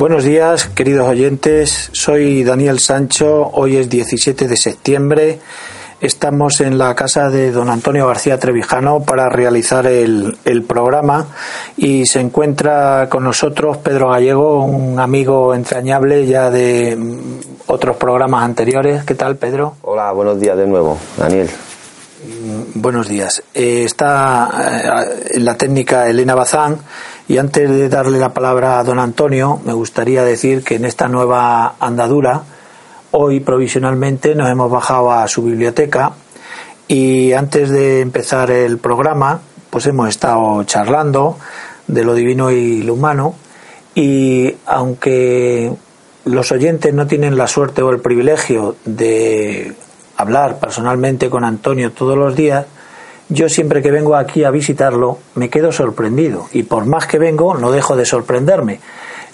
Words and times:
Buenos 0.00 0.24
días, 0.24 0.64
queridos 0.68 1.06
oyentes. 1.06 1.90
Soy 1.92 2.42
Daniel 2.42 2.78
Sancho. 2.78 3.50
Hoy 3.52 3.76
es 3.76 3.90
17 3.90 4.48
de 4.48 4.56
septiembre. 4.56 5.40
Estamos 6.00 6.62
en 6.62 6.78
la 6.78 6.94
casa 6.94 7.28
de 7.28 7.52
don 7.52 7.68
Antonio 7.68 8.06
García 8.06 8.38
Trevijano 8.38 9.02
para 9.02 9.28
realizar 9.28 9.86
el, 9.86 10.38
el, 10.46 10.62
programa 10.62 11.26
y 11.76 12.06
se 12.06 12.20
encuentra 12.20 13.08
con 13.10 13.24
nosotros 13.24 13.76
Pedro 13.76 14.08
Gallego, 14.08 14.64
un 14.64 14.98
amigo 14.98 15.54
entrañable 15.54 16.24
ya 16.24 16.48
de 16.48 16.96
otros 17.66 17.96
programas 17.96 18.42
anteriores. 18.42 19.04
¿Qué 19.04 19.14
tal, 19.14 19.36
Pedro? 19.36 19.74
Hola, 19.82 20.12
buenos 20.12 20.40
días 20.40 20.56
de 20.56 20.66
nuevo, 20.66 20.96
Daniel. 21.18 21.50
Buenos 22.72 23.06
días. 23.06 23.42
Eh, 23.52 23.84
está 23.84 24.48
eh, 24.50 25.28
en 25.32 25.44
la 25.44 25.58
técnica 25.58 26.08
Elena 26.08 26.34
Bazán 26.34 26.78
y 27.30 27.38
antes 27.38 27.70
de 27.70 27.88
darle 27.88 28.18
la 28.18 28.34
palabra 28.34 28.80
a 28.80 28.82
don 28.82 28.98
Antonio, 28.98 29.60
me 29.64 29.72
gustaría 29.72 30.24
decir 30.24 30.64
que 30.64 30.74
en 30.74 30.84
esta 30.84 31.06
nueva 31.06 31.76
andadura, 31.78 32.42
hoy 33.12 33.38
provisionalmente 33.38 34.34
nos 34.34 34.48
hemos 34.48 34.68
bajado 34.68 35.12
a 35.12 35.28
su 35.28 35.44
biblioteca 35.44 36.10
y 36.88 37.32
antes 37.32 37.70
de 37.70 38.00
empezar 38.00 38.50
el 38.50 38.78
programa, 38.78 39.42
pues 39.70 39.86
hemos 39.86 40.08
estado 40.08 40.64
charlando 40.64 41.38
de 41.86 42.02
lo 42.02 42.14
divino 42.14 42.50
y 42.50 42.82
lo 42.82 42.94
humano. 42.94 43.36
Y 43.94 44.56
aunque 44.66 45.70
los 46.24 46.50
oyentes 46.50 46.92
no 46.92 47.06
tienen 47.06 47.38
la 47.38 47.46
suerte 47.46 47.80
o 47.80 47.90
el 47.90 48.00
privilegio 48.00 48.74
de 48.84 49.72
hablar 50.16 50.58
personalmente 50.58 51.30
con 51.30 51.44
Antonio 51.44 51.92
todos 51.92 52.18
los 52.18 52.34
días, 52.34 52.66
yo 53.30 53.48
siempre 53.48 53.80
que 53.80 53.90
vengo 53.90 54.16
aquí 54.16 54.44
a 54.44 54.50
visitarlo 54.50 55.18
me 55.34 55.48
quedo 55.48 55.72
sorprendido 55.72 56.48
y 56.52 56.64
por 56.64 56.84
más 56.84 57.06
que 57.06 57.18
vengo 57.18 57.56
no 57.56 57.70
dejo 57.70 57.96
de 57.96 58.04
sorprenderme. 58.04 58.80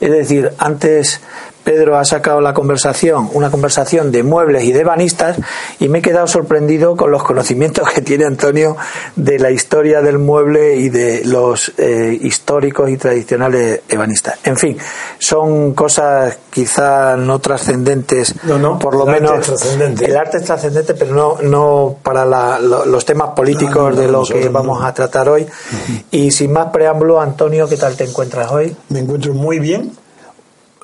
Es 0.01 0.11
decir, 0.11 0.53
antes 0.59 1.23
Pedro 1.67 1.99
ha 1.99 2.05
sacado 2.05 2.41
la 2.41 2.55
conversación, 2.55 3.29
una 3.33 3.51
conversación 3.51 4.13
de 4.13 4.23
muebles 4.23 4.63
y 4.63 4.71
de 4.71 4.85
banistas, 4.85 5.37
y 5.81 5.89
me 5.89 5.99
he 5.99 6.03
quedado 6.03 6.29
sorprendido 6.29 6.95
con 6.97 7.11
los 7.11 7.25
conocimientos 7.25 7.91
que 7.91 8.03
tiene 8.03 8.25
Antonio 8.25 8.77
de 9.17 9.41
la 9.41 9.51
historia 9.51 10.01
del 10.01 10.21
mueble 10.21 10.77
y 10.77 10.91
de 10.91 11.25
los 11.25 11.73
eh, 11.77 12.17
históricos 12.23 12.89
y 12.89 12.97
tradicionales 12.97 13.81
ebanistas. 13.89 14.39
En 14.45 14.57
fin, 14.57 14.79
son 15.19 15.75
cosas 15.75 16.39
quizá 16.51 17.17
no 17.17 17.41
trascendentes, 17.41 18.37
no, 18.45 18.61
no, 18.61 18.79
por 18.79 18.95
lo 18.95 19.05
el 19.09 19.15
menos. 19.15 19.33
Arte 19.33 19.41
es 19.41 19.47
trascendente. 19.47 20.05
El 20.05 20.17
arte 20.17 20.37
es 20.37 20.45
trascendente, 20.45 20.95
pero 20.95 21.17
no, 21.17 21.39
no 21.43 21.97
para 22.01 22.25
la, 22.25 22.61
lo, 22.61 22.87
los 22.87 23.05
temas 23.05 23.31
políticos 23.31 23.93
No, 23.93 24.01
de 24.01 24.07
lo 24.07 24.23
que 24.23 24.49
vamos 24.51 24.85
a 24.85 24.95
tratar 24.95 25.29
hoy. 25.29 25.45
Y 26.13 26.31
sin 26.31 26.53
más 26.53 26.69
preámbulo, 26.69 27.21
Antonio, 27.21 27.69
¿qué 27.69 27.77
tal 27.77 27.97
te 27.97 28.05
encuentras 28.05 28.53
hoy? 28.53 28.77
Me 28.91 29.01
encuentro 29.01 29.35
muy 29.35 29.59
bien. 29.59 30.06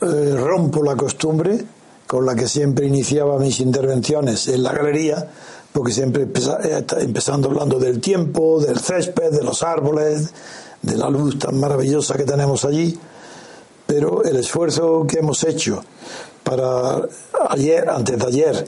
Eh, 0.03 0.35
rompo 0.35 0.83
la 0.83 0.97
costumbre 0.97 1.65
con 2.09 2.27
la 2.27 2.35
que 2.35 2.49
siempre 2.49 2.87
iniciaba 2.87 3.39
mis 3.39 3.61
intervenciones 3.61 4.49
en 4.49 4.65
la 4.65 4.73
galería, 4.73 5.31
porque 5.73 5.93
siempre 5.93 6.25
eh, 6.25 6.85
empezando 6.99 7.49
hablando 7.49 7.79
del 7.79 8.01
tiempo, 8.01 8.61
del 8.61 8.81
césped, 8.81 9.31
de 9.31 9.45
los 9.45 9.63
árboles, 9.63 10.33
de 10.83 10.97
la 10.97 11.09
luz 11.09 11.39
tan 11.39 11.59
maravillosa 11.61 12.17
que 12.17 12.25
tenemos 12.25 12.65
allí. 12.65 12.99
Pero 13.87 14.25
el 14.25 14.37
esfuerzo 14.37 15.07
que 15.07 15.21
hemos 15.21 15.45
hecho 15.45 15.85
para 16.43 17.01
ayer, 17.51 17.89
antes 17.89 18.19
de 18.19 18.27
ayer, 18.27 18.65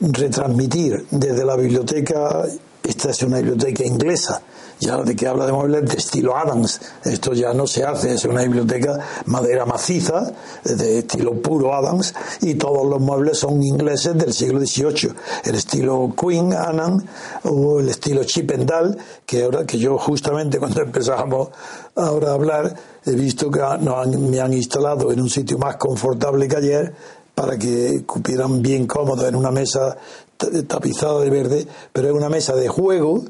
retransmitir 0.00 1.06
desde 1.10 1.44
la 1.44 1.56
biblioteca, 1.56 2.44
esta 2.84 3.10
es 3.10 3.22
una 3.24 3.38
biblioteca 3.38 3.84
inglesa, 3.84 4.40
ya 4.80 4.96
de 5.02 5.14
que 5.16 5.26
habla 5.26 5.46
de 5.46 5.52
muebles 5.52 5.84
de 5.90 5.96
estilo 5.96 6.36
Adams, 6.36 6.80
esto 7.04 7.32
ya 7.32 7.52
no 7.52 7.66
se 7.66 7.84
hace, 7.84 8.14
es 8.14 8.24
una 8.24 8.42
biblioteca 8.42 8.98
madera 9.26 9.66
maciza, 9.66 10.32
de 10.64 11.00
estilo 11.00 11.34
puro 11.42 11.74
Adams, 11.74 12.14
y 12.42 12.54
todos 12.54 12.86
los 12.86 13.00
muebles 13.00 13.38
son 13.38 13.62
ingleses 13.62 14.16
del 14.16 14.32
siglo 14.32 14.60
XVIII, 14.60 15.12
el 15.44 15.54
estilo 15.54 16.12
Queen 16.20 16.52
Anne 16.52 17.02
o 17.44 17.80
el 17.80 17.88
estilo 17.88 18.24
Chippendale, 18.24 18.96
que 19.26 19.44
ahora 19.44 19.64
que 19.66 19.78
yo 19.78 19.98
justamente 19.98 20.58
cuando 20.60 20.82
empezábamos 20.82 21.48
ahora 21.96 22.30
a 22.30 22.34
hablar, 22.34 22.74
he 23.04 23.12
visto 23.12 23.50
que 23.50 23.60
nos 23.80 23.94
han- 24.06 24.30
me 24.30 24.40
han 24.40 24.52
instalado 24.52 25.10
en 25.12 25.20
un 25.20 25.28
sitio 25.30 25.58
más 25.58 25.76
confortable 25.76 26.46
que 26.46 26.56
ayer, 26.56 26.94
para 27.34 27.56
que 27.56 28.02
cupieran 28.04 28.60
bien 28.62 28.86
cómodos 28.86 29.24
en 29.28 29.36
una 29.36 29.50
mesa 29.52 29.96
ta- 30.36 30.48
tapizada 30.66 31.20
de 31.20 31.30
verde, 31.30 31.66
pero 31.92 32.08
es 32.08 32.14
una 32.14 32.28
mesa 32.28 32.54
de 32.56 32.66
juego 32.68 33.22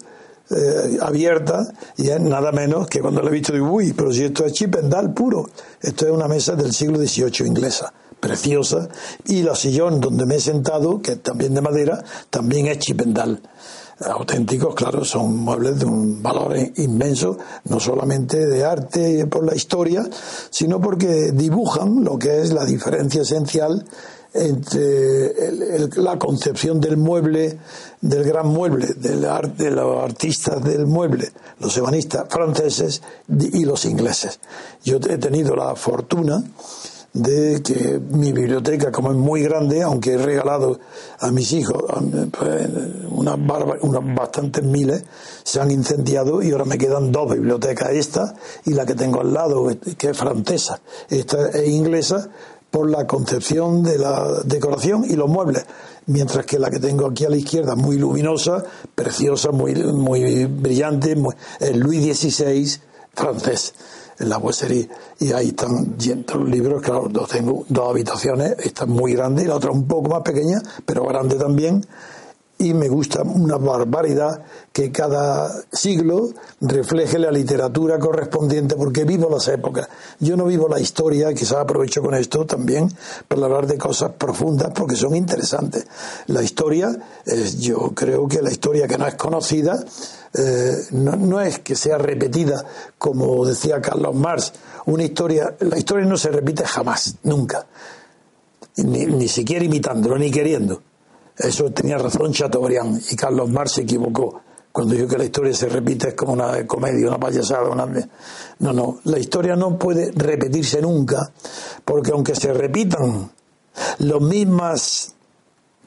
eh, 0.50 0.98
abierta 1.02 1.70
y 1.96 2.08
es 2.08 2.20
nada 2.20 2.52
menos 2.52 2.86
que 2.88 3.00
cuando 3.00 3.20
lo 3.20 3.28
he 3.28 3.32
visto 3.32 3.52
digo, 3.52 3.70
uy, 3.70 3.92
pero 3.92 4.12
si 4.12 4.24
esto 4.24 4.46
es 4.46 4.52
Chippendale 4.52 5.10
puro, 5.10 5.48
esto 5.80 6.06
es 6.06 6.12
una 6.12 6.26
mesa 6.26 6.54
del 6.54 6.72
siglo 6.72 6.98
XVIII 6.98 7.46
inglesa, 7.46 7.92
preciosa, 8.18 8.88
y 9.26 9.42
la 9.42 9.54
sillón 9.54 10.00
donde 10.00 10.24
me 10.24 10.36
he 10.36 10.40
sentado, 10.40 11.02
que 11.02 11.12
es 11.12 11.22
también 11.22 11.54
de 11.54 11.60
madera, 11.60 12.02
también 12.30 12.66
es 12.66 12.78
Chippendale. 12.78 13.40
Auténticos, 14.00 14.76
claro, 14.76 15.04
son 15.04 15.36
muebles 15.36 15.80
de 15.80 15.84
un 15.84 16.22
valor 16.22 16.56
inmenso, 16.76 17.36
no 17.64 17.80
solamente 17.80 18.46
de 18.46 18.64
arte 18.64 19.26
por 19.26 19.44
la 19.44 19.56
historia, 19.56 20.08
sino 20.50 20.80
porque 20.80 21.32
dibujan 21.32 22.04
lo 22.04 22.16
que 22.16 22.40
es 22.40 22.52
la 22.52 22.64
diferencia 22.64 23.22
esencial 23.22 23.84
entre 24.34 25.26
el- 25.48 25.90
la 25.96 26.18
concepción 26.18 26.80
del 26.80 26.96
mueble, 26.96 27.58
del 28.00 28.24
gran 28.24 28.46
mueble, 28.48 28.86
del 28.96 29.24
ar- 29.24 29.56
de 29.56 29.70
los 29.70 30.02
artistas 30.04 30.62
del 30.62 30.86
mueble, 30.86 31.30
los 31.60 31.76
ebanistas 31.76 32.26
franceses 32.28 33.02
y 33.28 33.64
los 33.64 33.84
ingleses. 33.84 34.38
Yo 34.84 34.96
he 34.96 35.18
tenido 35.18 35.56
la 35.56 35.74
fortuna 35.74 36.42
de 37.14 37.62
que 37.62 37.98
mi 38.10 38.32
biblioteca, 38.32 38.92
como 38.92 39.10
es 39.10 39.16
muy 39.16 39.42
grande, 39.42 39.82
aunque 39.82 40.12
he 40.12 40.18
regalado 40.18 40.78
a 41.18 41.32
mis 41.32 41.52
hijos 41.52 41.82
pues, 42.38 42.68
unas, 43.10 43.38
unas 43.80 44.14
bastantes 44.14 44.62
miles, 44.62 45.02
se 45.42 45.58
han 45.58 45.70
incendiado 45.70 46.42
y 46.42 46.52
ahora 46.52 46.66
me 46.66 46.76
quedan 46.78 47.10
dos 47.10 47.32
bibliotecas, 47.32 47.90
esta 47.92 48.34
y 48.66 48.74
la 48.74 48.84
que 48.84 48.94
tengo 48.94 49.22
al 49.22 49.32
lado, 49.32 49.68
que 49.96 50.10
es 50.10 50.16
francesa. 50.16 50.80
Esta 51.08 51.48
es 51.48 51.66
inglesa 51.68 52.28
por 52.70 52.90
la 52.90 53.06
concepción 53.06 53.82
de 53.82 53.98
la 53.98 54.42
decoración 54.44 55.04
y 55.04 55.14
los 55.14 55.28
muebles, 55.28 55.64
mientras 56.06 56.44
que 56.46 56.58
la 56.58 56.70
que 56.70 56.78
tengo 56.78 57.06
aquí 57.06 57.24
a 57.24 57.30
la 57.30 57.36
izquierda, 57.36 57.74
muy 57.74 57.98
luminosa, 57.98 58.64
preciosa, 58.94 59.50
muy, 59.50 59.74
muy 59.74 60.44
brillante, 60.46 61.16
es 61.60 61.76
Luis 61.76 62.18
XVI 62.18 62.70
francés 63.14 63.74
en 64.18 64.28
la 64.28 64.38
Boiserie 64.38 64.88
y 65.20 65.32
ahí 65.32 65.48
están 65.48 65.96
los 66.34 66.48
libros, 66.48 66.82
claro, 66.82 67.08
dos 67.08 67.28
tengo 67.28 67.64
dos 67.68 67.90
habitaciones, 67.90 68.56
esta 68.58 68.84
es 68.84 68.90
muy 68.90 69.14
grande 69.14 69.44
y 69.44 69.46
la 69.46 69.56
otra 69.56 69.70
un 69.70 69.86
poco 69.86 70.10
más 70.10 70.22
pequeña, 70.22 70.60
pero 70.84 71.04
grande 71.04 71.36
también 71.36 71.84
y 72.58 72.74
me 72.74 72.88
gusta 72.88 73.22
una 73.22 73.56
barbaridad 73.56 74.42
que 74.72 74.90
cada 74.90 75.62
siglo 75.72 76.30
refleje 76.60 77.18
la 77.18 77.30
literatura 77.30 78.00
correspondiente 78.00 78.74
porque 78.74 79.04
vivo 79.04 79.30
las 79.30 79.46
épocas. 79.46 79.88
Yo 80.18 80.36
no 80.36 80.44
vivo 80.44 80.68
la 80.68 80.80
historia, 80.80 81.32
quizás 81.32 81.58
aprovecho 81.58 82.02
con 82.02 82.14
esto 82.14 82.44
también 82.46 82.90
para 83.28 83.44
hablar 83.44 83.68
de 83.68 83.78
cosas 83.78 84.10
profundas 84.18 84.72
porque 84.74 84.96
son 84.96 85.14
interesantes. 85.14 85.86
La 86.26 86.42
historia, 86.42 86.98
es, 87.24 87.60
yo 87.60 87.92
creo 87.94 88.26
que 88.26 88.42
la 88.42 88.50
historia 88.50 88.88
que 88.88 88.98
no 88.98 89.06
es 89.06 89.14
conocida 89.14 89.84
eh, 90.34 90.76
no, 90.90 91.40
es 91.40 91.60
que 91.60 91.76
sea 91.76 91.96
repetida 91.96 92.64
como 92.98 93.46
decía 93.46 93.80
Carlos 93.80 94.16
Marx. 94.16 94.52
Una 94.86 95.04
historia, 95.04 95.54
la 95.60 95.78
historia 95.78 96.06
no 96.06 96.16
se 96.16 96.30
repite 96.30 96.64
jamás, 96.64 97.14
nunca. 97.22 97.66
Ni, 98.78 99.06
ni 99.06 99.28
siquiera 99.28 99.64
imitándolo, 99.64 100.18
ni 100.18 100.30
queriendo. 100.30 100.82
Eso 101.38 101.70
tenía 101.70 101.98
razón 101.98 102.32
Chateaubriand 102.32 103.02
y 103.10 103.16
Carlos 103.16 103.48
Marx 103.50 103.72
se 103.72 103.82
equivocó. 103.82 104.42
Cuando 104.72 104.94
dijo 104.94 105.08
que 105.08 105.18
la 105.18 105.24
historia 105.24 105.54
se 105.54 105.68
repite 105.68 106.08
es 106.08 106.14
como 106.14 106.32
una 106.32 106.66
comedia, 106.66 107.08
una 107.08 107.18
payasada, 107.18 107.68
una... 107.68 107.86
No, 108.60 108.72
no, 108.72 108.98
la 109.04 109.18
historia 109.18 109.56
no 109.56 109.78
puede 109.78 110.12
repetirse 110.12 110.80
nunca 110.82 111.32
porque 111.84 112.12
aunque 112.12 112.34
se 112.34 112.52
repitan 112.52 113.30
las 113.98 114.20
mismas 114.20 115.14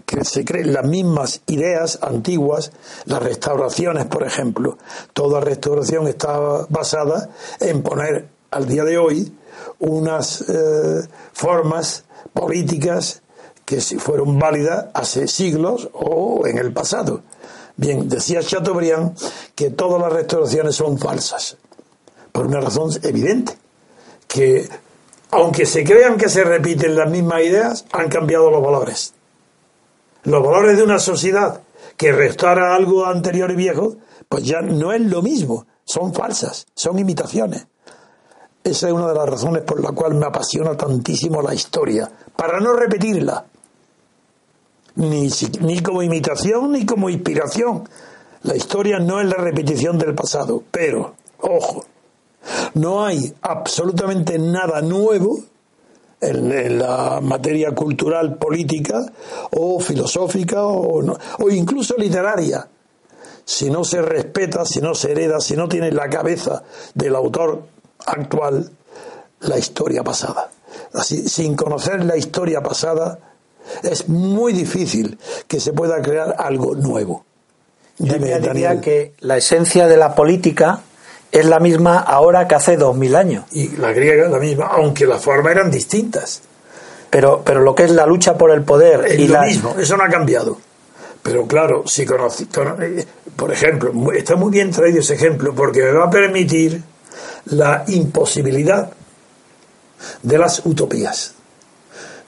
que 0.05 0.25
se 0.25 0.43
creen 0.43 0.73
las 0.73 0.85
mismas 0.85 1.41
ideas 1.47 1.99
antiguas, 2.01 2.71
las 3.05 3.23
restauraciones, 3.23 4.05
por 4.07 4.23
ejemplo, 4.23 4.77
toda 5.13 5.39
restauración 5.39 6.07
está 6.07 6.65
basada 6.69 7.29
en 7.61 7.81
poner 7.81 8.27
al 8.51 8.67
día 8.67 8.83
de 8.83 8.97
hoy 8.97 9.33
unas 9.79 10.41
eh, 10.49 11.07
formas 11.31 12.03
políticas 12.33 13.21
que 13.71 13.79
fueron 13.79 14.37
válidas 14.37 14.87
hace 14.93 15.29
siglos 15.29 15.87
o 15.93 16.45
en 16.45 16.57
el 16.57 16.73
pasado. 16.73 17.21
Bien, 17.77 18.09
decía 18.09 18.41
Chateaubriand 18.41 19.17
que 19.55 19.69
todas 19.69 20.01
las 20.01 20.11
restauraciones 20.11 20.75
son 20.75 20.97
falsas, 20.97 21.55
por 22.33 22.47
una 22.47 22.59
razón 22.59 22.89
evidente, 23.01 23.53
que 24.27 24.67
aunque 25.31 25.65
se 25.65 25.85
crean 25.85 26.17
que 26.17 26.27
se 26.27 26.43
repiten 26.43 26.97
las 26.97 27.09
mismas 27.09 27.43
ideas, 27.43 27.85
han 27.93 28.09
cambiado 28.09 28.51
los 28.51 28.61
valores. 28.61 29.13
Los 30.23 30.43
valores 30.43 30.75
de 30.75 30.83
una 30.83 30.99
sociedad 30.99 31.61
que 31.95 32.11
restaura 32.11 32.75
algo 32.75 33.05
anterior 33.05 33.51
y 33.51 33.55
viejo, 33.55 33.95
pues 34.27 34.43
ya 34.43 34.59
no 34.59 34.91
es 34.91 34.99
lo 34.99 35.21
mismo, 35.21 35.65
son 35.85 36.13
falsas, 36.13 36.65
son 36.75 36.99
imitaciones. 36.99 37.67
Esa 38.65 38.87
es 38.87 38.93
una 38.93 39.07
de 39.07 39.15
las 39.15 39.29
razones 39.29 39.63
por 39.63 39.81
la 39.81 39.93
cual 39.93 40.15
me 40.15 40.25
apasiona 40.25 40.75
tantísimo 40.75 41.41
la 41.41 41.53
historia, 41.53 42.11
para 42.35 42.59
no 42.59 42.73
repetirla, 42.73 43.45
ni, 45.01 45.29
ni 45.61 45.81
como 45.81 46.01
imitación 46.03 46.71
ni 46.71 46.85
como 46.85 47.09
inspiración. 47.09 47.87
La 48.43 48.55
historia 48.55 48.99
no 48.99 49.19
es 49.19 49.27
la 49.27 49.37
repetición 49.37 49.97
del 49.97 50.15
pasado, 50.15 50.63
pero, 50.71 51.15
ojo, 51.39 51.85
no 52.73 53.05
hay 53.05 53.33
absolutamente 53.41 54.39
nada 54.39 54.81
nuevo 54.81 55.37
en, 56.19 56.79
la 56.79 57.19
materia 57.21 57.73
cultural, 57.73 58.37
política 58.37 59.05
o 59.51 59.79
filosófica 59.79 60.63
o, 60.65 61.03
o 61.39 61.49
incluso 61.49 61.95
literaria. 61.97 62.67
Si 63.43 63.69
no 63.69 63.83
se 63.83 64.01
respeta, 64.01 64.65
si 64.65 64.81
no 64.81 64.95
se 64.95 65.11
hereda, 65.11 65.39
si 65.39 65.55
no 65.55 65.67
tiene 65.67 65.91
la 65.91 66.09
cabeza 66.09 66.63
del 66.93 67.15
autor 67.15 67.63
actual 68.05 68.71
la 69.41 69.57
historia 69.57 70.03
pasada. 70.03 70.49
Sin 71.03 71.55
conocer 71.55 72.05
la 72.05 72.17
historia 72.17 72.61
pasada, 72.61 73.30
es 73.83 74.09
muy 74.09 74.53
difícil 74.53 75.17
que 75.47 75.59
se 75.59 75.73
pueda 75.73 76.01
crear 76.01 76.35
algo 76.37 76.75
nuevo. 76.75 77.25
Yo 77.97 78.15
diría 78.17 78.81
que 78.81 79.13
la 79.19 79.37
esencia 79.37 79.87
de 79.87 79.97
la 79.97 80.15
política 80.15 80.81
es 81.31 81.45
la 81.45 81.59
misma 81.59 81.99
ahora 81.99 82.47
que 82.47 82.55
hace 82.55 82.77
dos 82.77 82.95
mil 82.95 83.15
años. 83.15 83.45
Y 83.51 83.69
la 83.77 83.93
griega 83.93 84.25
es 84.25 84.31
la 84.31 84.39
misma, 84.39 84.67
aunque 84.67 85.05
las 85.05 85.21
formas 85.21 85.51
eran 85.53 85.71
distintas. 85.71 86.41
Pero, 87.09 87.41
pero 87.43 87.61
lo 87.61 87.75
que 87.75 87.83
es 87.83 87.91
la 87.91 88.05
lucha 88.05 88.37
por 88.37 88.51
el 88.51 88.63
poder 88.63 89.05
es 89.05 89.29
lo 89.29 89.41
mismo, 89.41 89.75
eso 89.77 89.97
no 89.97 90.03
ha 90.03 90.09
cambiado. 90.09 90.57
Pero 91.21 91.45
claro, 91.45 91.83
si 91.85 92.05
conoce, 92.05 92.47
eh, 92.79 93.05
por 93.35 93.51
ejemplo, 93.51 94.11
está 94.13 94.35
muy 94.35 94.51
bien 94.51 94.71
traído 94.71 94.99
ese 94.99 95.13
ejemplo 95.13 95.53
porque 95.53 95.83
me 95.83 95.91
va 95.91 96.05
a 96.05 96.09
permitir 96.09 96.81
la 97.45 97.83
imposibilidad 97.87 98.91
de 100.23 100.37
las 100.37 100.65
utopías. 100.65 101.35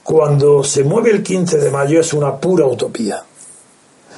Cuando 0.03 0.65
se 0.65 0.83
mueve 0.83 1.11
el 1.11 1.23
15 1.23 1.57
de 1.59 1.71
mayo 1.71 2.01
es 2.01 2.13
una 2.13 2.37
pura 2.37 2.65
utopía. 2.65 3.23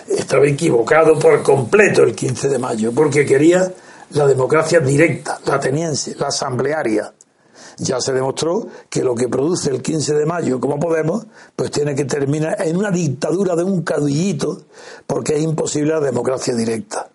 Estaba 0.08 0.48
equivocado 0.48 1.20
por 1.20 1.44
completo 1.44 2.02
el 2.02 2.16
15 2.16 2.50
de 2.50 2.58
mayo, 2.58 2.92
porque 2.92 3.24
quería 3.24 3.72
la 4.12 4.26
democracia 4.26 4.80
directa, 4.80 5.40
la 5.46 5.56
ateniense, 5.56 6.16
la 6.18 6.28
asamblearia. 6.28 7.14
Ya 7.78 8.02
se 8.02 8.14
demostró 8.14 8.68
que 8.90 9.04
lo 9.04 9.14
que 9.14 9.28
produce 9.28 9.70
el 9.70 9.84
15 9.84 10.16
de 10.16 10.26
mayo, 10.26 10.60
como 10.60 10.80
Podemos, 10.80 11.28
pues 11.56 11.70
tiene 11.70 11.94
que 11.94 12.06
terminar 12.06 12.56
en 12.60 12.78
una 12.78 12.90
dictadura 12.90 13.56
de 13.56 13.64
un 13.64 13.84
cadillito, 13.84 14.64
porque 15.06 15.36
es 15.36 15.44
imposible 15.44 15.94
la 15.94 16.00
democracia 16.00 16.56
directa. 16.56 17.10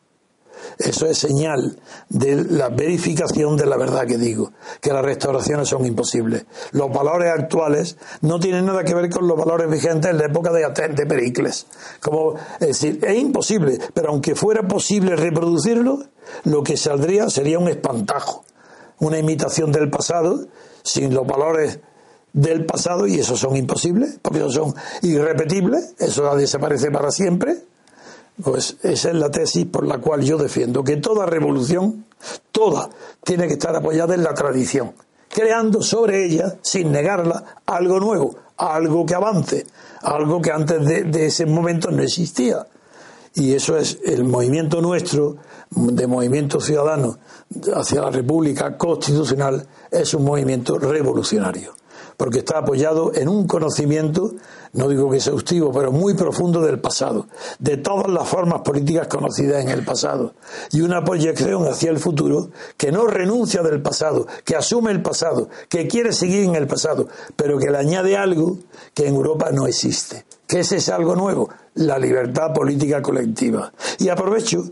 Eso 0.80 1.06
es 1.06 1.18
señal 1.18 1.78
de 2.08 2.36
la 2.36 2.70
verificación 2.70 3.56
de 3.56 3.66
la 3.66 3.76
verdad 3.76 4.06
que 4.06 4.16
digo, 4.16 4.52
que 4.80 4.92
las 4.92 5.04
restauraciones 5.04 5.68
son 5.68 5.84
imposibles. 5.84 6.46
Los 6.72 6.90
valores 6.90 7.30
actuales 7.30 7.98
no 8.22 8.40
tienen 8.40 8.64
nada 8.64 8.82
que 8.82 8.94
ver 8.94 9.10
con 9.10 9.28
los 9.28 9.36
valores 9.36 9.70
vigentes 9.70 10.10
en 10.10 10.16
la 10.16 10.26
época 10.26 10.50
de, 10.50 10.66
de 10.94 11.06
Pericles. 11.06 11.66
Como, 12.00 12.34
es 12.60 12.68
decir, 12.68 12.98
es 13.02 13.18
imposible, 13.18 13.78
pero 13.92 14.08
aunque 14.08 14.34
fuera 14.34 14.66
posible 14.66 15.16
reproducirlo, 15.16 15.98
lo 16.44 16.62
que 16.62 16.78
saldría 16.78 17.28
sería 17.28 17.58
un 17.58 17.68
espantajo, 17.68 18.44
una 19.00 19.18
imitación 19.18 19.72
del 19.72 19.90
pasado 19.90 20.46
sin 20.82 21.12
los 21.12 21.26
valores 21.26 21.80
del 22.32 22.64
pasado 22.64 23.06
y 23.06 23.18
esos 23.18 23.38
son 23.38 23.56
imposibles, 23.56 24.18
porque 24.22 24.38
esos 24.38 24.54
son 24.54 24.74
irrepetibles, 25.02 25.94
eso 25.98 26.34
desaparece 26.36 26.90
para 26.90 27.10
siempre 27.10 27.64
pues 28.42 28.76
esa 28.82 29.08
es 29.10 29.14
la 29.14 29.30
tesis 29.30 29.66
por 29.66 29.86
la 29.86 29.98
cual 29.98 30.22
yo 30.22 30.38
defiendo 30.38 30.82
que 30.84 30.96
toda 30.96 31.26
revolución, 31.26 32.06
toda, 32.52 32.90
tiene 33.24 33.46
que 33.46 33.54
estar 33.54 33.74
apoyada 33.74 34.14
en 34.14 34.22
la 34.22 34.34
tradición, 34.34 34.92
creando 35.28 35.82
sobre 35.82 36.24
ella, 36.24 36.58
sin 36.62 36.92
negarla, 36.92 37.44
algo 37.66 38.00
nuevo, 38.00 38.36
algo 38.56 39.06
que 39.06 39.14
avance, 39.14 39.66
algo 40.02 40.40
que 40.40 40.52
antes 40.52 40.84
de, 40.84 41.04
de 41.04 41.26
ese 41.26 41.46
momento 41.46 41.90
no 41.90 42.02
existía. 42.02 42.66
Y 43.34 43.54
eso 43.54 43.76
es 43.76 43.98
el 44.04 44.24
movimiento 44.24 44.80
nuestro, 44.80 45.36
de 45.70 46.06
movimiento 46.06 46.60
ciudadano 46.60 47.18
hacia 47.74 48.02
la 48.02 48.10
República 48.10 48.76
Constitucional, 48.76 49.66
es 49.90 50.14
un 50.14 50.24
movimiento 50.24 50.78
revolucionario, 50.78 51.74
porque 52.20 52.40
está 52.40 52.58
apoyado 52.58 53.12
en 53.14 53.30
un 53.30 53.46
conocimiento 53.46 54.34
no 54.72 54.88
digo 54.88 55.10
que 55.10 55.16
exhaustivo, 55.16 55.72
pero 55.72 55.90
muy 55.90 56.14
profundo 56.14 56.60
del 56.60 56.78
pasado, 56.78 57.26
de 57.58 57.76
todas 57.76 58.08
las 58.08 58.28
formas 58.28 58.60
políticas 58.60 59.08
conocidas 59.08 59.64
en 59.64 59.70
el 59.70 59.84
pasado, 59.84 60.34
y 60.70 60.82
una 60.82 61.02
proyección 61.02 61.66
hacia 61.66 61.90
el 61.90 61.98
futuro 61.98 62.50
que 62.76 62.92
no 62.92 63.06
renuncia 63.06 63.62
del 63.62 63.82
pasado, 63.82 64.26
que 64.44 64.54
asume 64.54 64.92
el 64.92 65.02
pasado, 65.02 65.48
que 65.68 65.88
quiere 65.88 66.12
seguir 66.12 66.44
en 66.44 66.54
el 66.54 66.66
pasado, 66.66 67.08
pero 67.36 67.58
que 67.58 67.70
le 67.70 67.78
añade 67.78 68.16
algo 68.16 68.58
que 68.94 69.08
en 69.08 69.14
Europa 69.14 69.50
no 69.50 69.66
existe. 69.66 70.24
¿Qué 70.46 70.60
es 70.60 70.88
algo 70.88 71.16
nuevo? 71.16 71.48
La 71.80 71.98
libertad 71.98 72.52
política 72.52 73.02
colectiva. 73.02 73.72
Y 73.98 74.08
aprovecho 74.08 74.62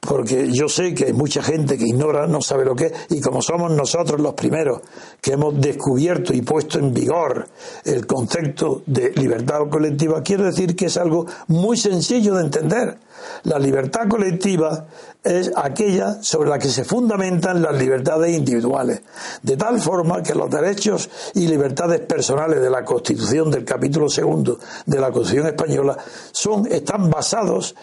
porque 0.00 0.48
yo 0.52 0.68
sé 0.68 0.94
que 0.94 1.06
hay 1.06 1.12
mucha 1.12 1.42
gente 1.42 1.76
que 1.76 1.84
ignora, 1.84 2.26
no 2.26 2.40
sabe 2.40 2.64
lo 2.64 2.74
que 2.74 2.86
es, 2.86 2.92
y 3.10 3.20
como 3.20 3.42
somos 3.42 3.70
nosotros 3.72 4.20
los 4.20 4.34
primeros 4.34 4.80
que 5.20 5.32
hemos 5.32 5.60
descubierto 5.60 6.32
y 6.32 6.42
puesto 6.42 6.78
en 6.78 6.94
vigor 6.94 7.48
el 7.84 8.06
concepto 8.06 8.82
de 8.86 9.12
libertad 9.12 9.68
colectiva, 9.70 10.22
quiero 10.22 10.44
decir 10.44 10.76
que 10.76 10.86
es 10.86 10.96
algo 10.96 11.26
muy 11.48 11.76
sencillo 11.76 12.36
de 12.36 12.44
entender. 12.44 12.98
La 13.44 13.58
libertad 13.58 14.08
colectiva 14.08 14.86
es 15.24 15.50
aquella 15.56 16.22
sobre 16.22 16.48
la 16.48 16.58
que 16.58 16.68
se 16.68 16.84
fundamentan 16.84 17.60
las 17.60 17.76
libertades 17.76 18.36
individuales, 18.36 19.02
de 19.42 19.56
tal 19.56 19.80
forma 19.80 20.22
que 20.22 20.34
los 20.34 20.50
derechos 20.50 21.10
y 21.34 21.46
libertades 21.46 22.00
personales 22.00 22.60
de 22.62 22.70
la 22.70 22.84
Constitución 22.84 23.50
del 23.50 23.64
capítulo 23.64 24.08
segundo 24.08 24.58
de 24.86 25.00
la 25.00 25.10
Constitución 25.10 25.48
española 25.48 25.96
son 26.32 26.66
están 26.66 27.10
basados 27.10 27.74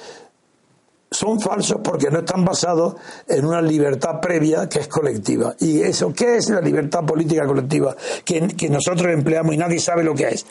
son 1.11 1.39
falsos 1.39 1.79
porque 1.83 2.09
no 2.09 2.19
están 2.19 2.43
basados 2.43 2.95
en 3.27 3.45
una 3.45 3.61
libertad 3.61 4.19
previa 4.19 4.67
que 4.67 4.79
es 4.79 4.87
colectiva. 4.87 5.55
¿Y 5.59 5.81
eso 5.81 6.11
qué 6.13 6.37
es 6.37 6.49
la 6.49 6.59
libertad 6.59 7.05
política 7.05 7.45
colectiva 7.45 7.95
que, 8.25 8.47
que 8.47 8.69
nosotros 8.69 9.13
empleamos 9.13 9.53
y 9.53 9.57
nadie 9.57 9.79
sabe 9.79 10.03
lo 10.03 10.13
que 10.13 10.29
es? 10.29 10.45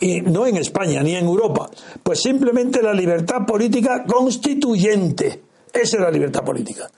Y 0.00 0.22
no 0.22 0.46
en 0.46 0.56
España 0.56 1.02
ni 1.02 1.14
en 1.14 1.26
Europa, 1.26 1.70
pues 2.02 2.20
simplemente 2.20 2.82
la 2.82 2.94
libertad 2.94 3.44
política 3.46 4.04
constituyente. 4.04 5.45
Esa 5.72 5.96
es 5.96 6.02
la 6.02 6.10
libertad 6.10 6.44
política. 6.44 6.88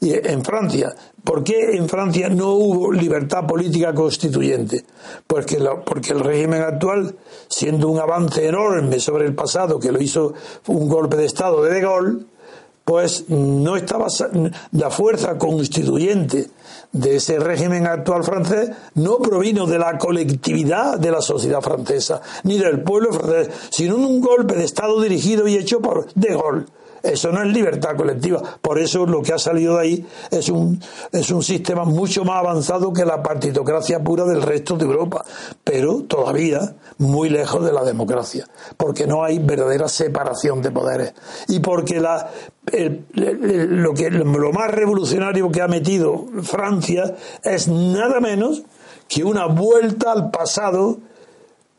Y 0.00 0.12
en 0.12 0.44
Francia, 0.44 0.94
¿por 1.22 1.42
qué 1.42 1.76
en 1.76 1.88
Francia 1.88 2.28
no 2.28 2.54
hubo 2.54 2.92
libertad 2.92 3.46
política 3.46 3.94
constituyente? 3.94 4.84
Porque, 5.26 5.58
porque 5.86 6.12
el 6.12 6.20
régimen 6.20 6.62
actual, 6.62 7.14
siendo 7.48 7.88
un 7.88 7.98
avance 7.98 8.46
enorme 8.46 8.98
sobre 8.98 9.24
el 9.26 9.34
pasado 9.34 9.78
que 9.78 9.92
lo 9.92 10.02
hizo 10.02 10.34
un 10.66 10.88
golpe 10.88 11.16
de 11.16 11.26
Estado 11.26 11.62
de 11.62 11.74
De 11.74 11.80
Gaulle, 11.80 12.26
pues 12.84 13.30
no 13.30 13.76
estaba 13.76 14.08
la 14.72 14.90
fuerza 14.90 15.38
constituyente 15.38 16.50
de 16.92 17.16
ese 17.16 17.38
régimen 17.38 17.86
actual 17.86 18.22
francés 18.22 18.70
no 18.94 19.18
provino 19.18 19.66
de 19.66 19.78
la 19.78 19.96
colectividad 19.96 20.98
de 20.98 21.10
la 21.10 21.22
sociedad 21.22 21.62
francesa 21.62 22.20
ni 22.42 22.58
del 22.58 22.82
pueblo 22.82 23.12
francés, 23.12 23.48
sino 23.70 23.96
un 23.96 24.20
golpe 24.20 24.54
de 24.54 24.64
Estado 24.64 25.00
dirigido 25.00 25.48
y 25.48 25.56
hecho 25.56 25.80
por 25.80 26.12
De 26.14 26.34
Gaulle 26.34 26.66
eso 27.04 27.30
no 27.30 27.42
es 27.42 27.52
libertad 27.52 27.96
colectiva. 27.96 28.42
Por 28.62 28.78
eso 28.78 29.04
lo 29.04 29.20
que 29.20 29.34
ha 29.34 29.38
salido 29.38 29.76
de 29.76 29.80
ahí 29.82 30.06
es 30.30 30.48
un, 30.48 30.80
es 31.12 31.30
un 31.30 31.42
sistema 31.42 31.84
mucho 31.84 32.24
más 32.24 32.38
avanzado 32.38 32.94
que 32.94 33.04
la 33.04 33.22
partitocracia 33.22 34.02
pura 34.02 34.24
del 34.24 34.40
resto 34.40 34.76
de 34.76 34.86
Europa, 34.86 35.22
pero 35.62 36.04
todavía 36.04 36.74
muy 36.96 37.28
lejos 37.28 37.62
de 37.62 37.72
la 37.72 37.84
democracia, 37.84 38.46
porque 38.78 39.06
no 39.06 39.22
hay 39.22 39.38
verdadera 39.38 39.86
separación 39.86 40.62
de 40.62 40.70
poderes 40.70 41.12
y 41.48 41.60
porque 41.60 42.00
la, 42.00 42.30
lo, 43.12 43.92
que, 43.92 44.10
lo 44.10 44.52
más 44.52 44.70
revolucionario 44.70 45.50
que 45.50 45.60
ha 45.60 45.68
metido 45.68 46.24
Francia 46.42 47.14
es 47.42 47.68
nada 47.68 48.18
menos 48.20 48.62
que 49.08 49.24
una 49.24 49.44
vuelta 49.46 50.12
al 50.12 50.30
pasado 50.30 51.00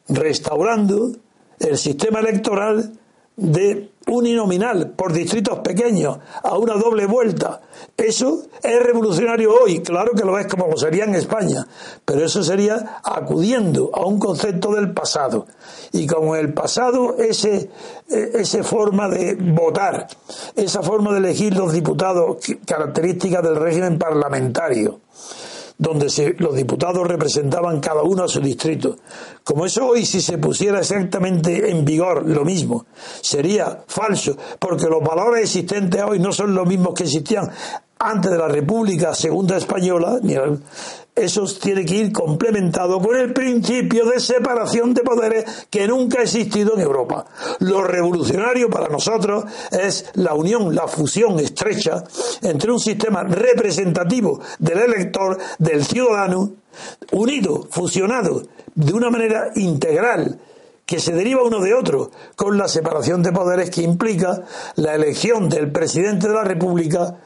restaurando 0.07 1.13
el 1.59 1.79
sistema 1.79 2.19
electoral 2.19 2.91
de 3.37 3.91
uninominal 4.07 4.91
por 4.91 5.11
distritos 5.11 5.59
pequeños 5.59 6.19
a 6.43 6.57
una 6.57 6.73
doble 6.75 7.05
vuelta. 7.05 7.61
Eso 7.97 8.43
es 8.61 8.83
revolucionario 8.83 9.53
hoy, 9.53 9.81
claro 9.81 10.11
que 10.11 10.23
lo 10.23 10.37
es 10.37 10.47
como 10.47 10.67
lo 10.67 10.77
sería 10.77 11.05
en 11.05 11.15
España, 11.15 11.65
pero 12.03 12.23
eso 12.23 12.43
sería 12.43 12.99
acudiendo 13.03 13.89
a 13.93 14.05
un 14.05 14.19
concepto 14.19 14.73
del 14.73 14.93
pasado. 14.93 15.47
Y 15.91 16.07
como 16.07 16.35
el 16.35 16.53
pasado, 16.53 17.17
ese, 17.17 17.69
e, 18.09 18.31
esa 18.35 18.63
forma 18.63 19.09
de 19.09 19.35
votar, 19.35 20.07
esa 20.55 20.81
forma 20.81 21.11
de 21.13 21.19
elegir 21.19 21.55
los 21.55 21.73
diputados, 21.73 22.37
características 22.65 23.43
del 23.43 23.55
régimen 23.55 23.97
parlamentario, 23.97 24.99
donde 25.77 26.35
los 26.39 26.55
diputados 26.55 27.07
representaban 27.07 27.79
cada 27.79 28.03
uno 28.03 28.23
a 28.23 28.27
su 28.27 28.39
distrito. 28.39 28.97
Como 29.43 29.65
eso 29.65 29.87
hoy, 29.87 30.05
si 30.05 30.21
se 30.21 30.37
pusiera 30.37 30.79
exactamente 30.79 31.69
en 31.69 31.83
vigor 31.83 32.27
lo 32.27 32.45
mismo, 32.45 32.85
sería 33.21 33.83
falso, 33.87 34.37
porque 34.59 34.87
los 34.87 35.03
valores 35.03 35.43
existentes 35.43 36.01
hoy 36.01 36.19
no 36.19 36.31
son 36.31 36.55
los 36.55 36.67
mismos 36.67 36.93
que 36.93 37.03
existían 37.03 37.49
antes 37.99 38.31
de 38.31 38.37
la 38.37 38.47
República 38.47 39.13
Segunda 39.13 39.57
Española, 39.57 40.19
eso 41.15 41.45
tiene 41.61 41.85
que 41.85 41.95
ir 41.95 42.11
complementado 42.11 42.99
con 42.99 43.15
el 43.15 43.31
principio 43.31 44.05
de 44.05 44.19
separación 44.19 44.93
de 44.93 45.01
poderes 45.01 45.45
que 45.69 45.87
nunca 45.87 46.19
ha 46.19 46.23
existido 46.23 46.75
en 46.75 46.81
Europa. 46.81 47.25
Lo 47.59 47.83
revolucionario 47.83 48.69
para 48.69 48.89
nosotros 48.89 49.45
es 49.71 50.11
la 50.15 50.33
unión, 50.33 50.75
la 50.75 50.87
fusión 50.89 51.39
estrecha 51.39 52.03
entre 52.41 52.71
un 52.71 52.79
sistema 52.79 53.23
representativo 53.23 54.41
del 54.59 54.79
elector, 54.79 55.37
del 55.57 55.85
ciudadano, 55.85 56.51
unido, 57.13 57.65
fusionado 57.71 58.43
de 58.75 58.93
una 58.93 59.09
manera 59.09 59.51
integral, 59.55 60.37
que 60.85 60.99
se 60.99 61.13
deriva 61.13 61.43
uno 61.43 61.61
de 61.61 61.73
otro, 61.73 62.11
con 62.35 62.57
la 62.57 62.67
separación 62.67 63.23
de 63.23 63.31
poderes 63.31 63.69
que 63.69 63.81
implica 63.81 64.43
la 64.75 64.93
elección 64.93 65.49
del 65.49 65.71
presidente 65.71 66.27
de 66.27 66.33
la 66.33 66.43
República 66.43 67.17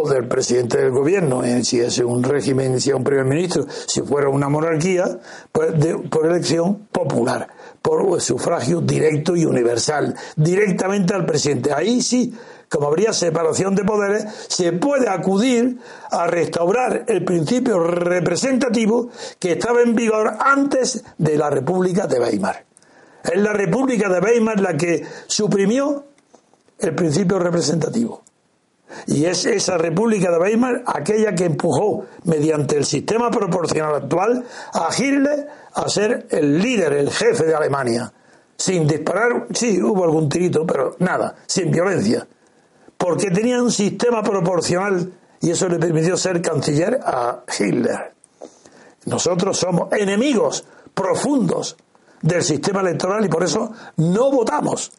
o 0.00 0.08
del 0.08 0.28
presidente 0.28 0.78
del 0.78 0.92
gobierno, 0.92 1.42
eh, 1.42 1.64
si 1.64 1.80
es 1.80 1.98
un 1.98 2.22
régimen, 2.22 2.80
si 2.80 2.90
es 2.90 2.94
un 2.94 3.02
primer 3.02 3.24
ministro, 3.24 3.66
si 3.86 4.00
fuera 4.02 4.28
una 4.28 4.48
monarquía, 4.48 5.18
pues 5.50 5.72
por 6.08 6.26
elección 6.26 6.86
popular, 6.92 7.48
por 7.82 8.20
sufragio 8.20 8.80
directo 8.80 9.34
y 9.34 9.44
universal, 9.44 10.14
directamente 10.36 11.14
al 11.14 11.26
presidente. 11.26 11.72
Ahí 11.72 12.00
sí, 12.00 12.32
como 12.68 12.86
habría 12.86 13.12
separación 13.12 13.74
de 13.74 13.82
poderes, 13.82 14.24
se 14.48 14.72
puede 14.72 15.08
acudir 15.08 15.78
a 16.10 16.28
restaurar 16.28 17.04
el 17.08 17.24
principio 17.24 17.80
representativo 17.80 19.10
que 19.40 19.52
estaba 19.52 19.82
en 19.82 19.96
vigor 19.96 20.36
antes 20.38 21.02
de 21.16 21.36
la 21.36 21.50
República 21.50 22.06
de 22.06 22.20
Weimar. 22.20 22.64
Es 23.24 23.40
la 23.40 23.52
República 23.52 24.08
de 24.08 24.20
Weimar 24.20 24.60
la 24.60 24.76
que 24.76 25.04
suprimió 25.26 26.04
el 26.78 26.94
principio 26.94 27.40
representativo. 27.40 28.27
Y 29.06 29.24
es 29.26 29.44
esa 29.44 29.76
República 29.76 30.30
de 30.30 30.38
Weimar 30.38 30.82
aquella 30.86 31.34
que 31.34 31.44
empujó, 31.44 32.06
mediante 32.24 32.76
el 32.76 32.84
sistema 32.84 33.30
proporcional 33.30 33.94
actual, 33.94 34.44
a 34.72 34.88
Hitler 34.96 35.48
a 35.74 35.88
ser 35.88 36.26
el 36.30 36.58
líder, 36.58 36.94
el 36.94 37.10
jefe 37.10 37.44
de 37.44 37.54
Alemania. 37.54 38.12
Sin 38.56 38.86
disparar, 38.86 39.46
sí, 39.54 39.80
hubo 39.80 40.04
algún 40.04 40.28
tirito, 40.28 40.66
pero 40.66 40.96
nada, 40.98 41.36
sin 41.46 41.70
violencia. 41.70 42.26
Porque 42.96 43.30
tenía 43.30 43.62
un 43.62 43.70
sistema 43.70 44.22
proporcional 44.22 45.12
y 45.40 45.50
eso 45.50 45.68
le 45.68 45.78
permitió 45.78 46.16
ser 46.16 46.42
canciller 46.42 46.98
a 47.04 47.44
Hitler. 47.46 48.12
Nosotros 49.06 49.56
somos 49.56 49.92
enemigos 49.92 50.64
profundos 50.92 51.76
del 52.20 52.42
sistema 52.42 52.80
electoral 52.80 53.24
y 53.24 53.28
por 53.28 53.44
eso 53.44 53.72
no 53.96 54.30
votamos. 54.30 54.90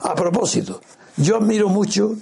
A 0.00 0.14
propósito, 0.14 0.80
yo 1.16 1.38
admiro 1.38 1.68
mucho 1.68 2.14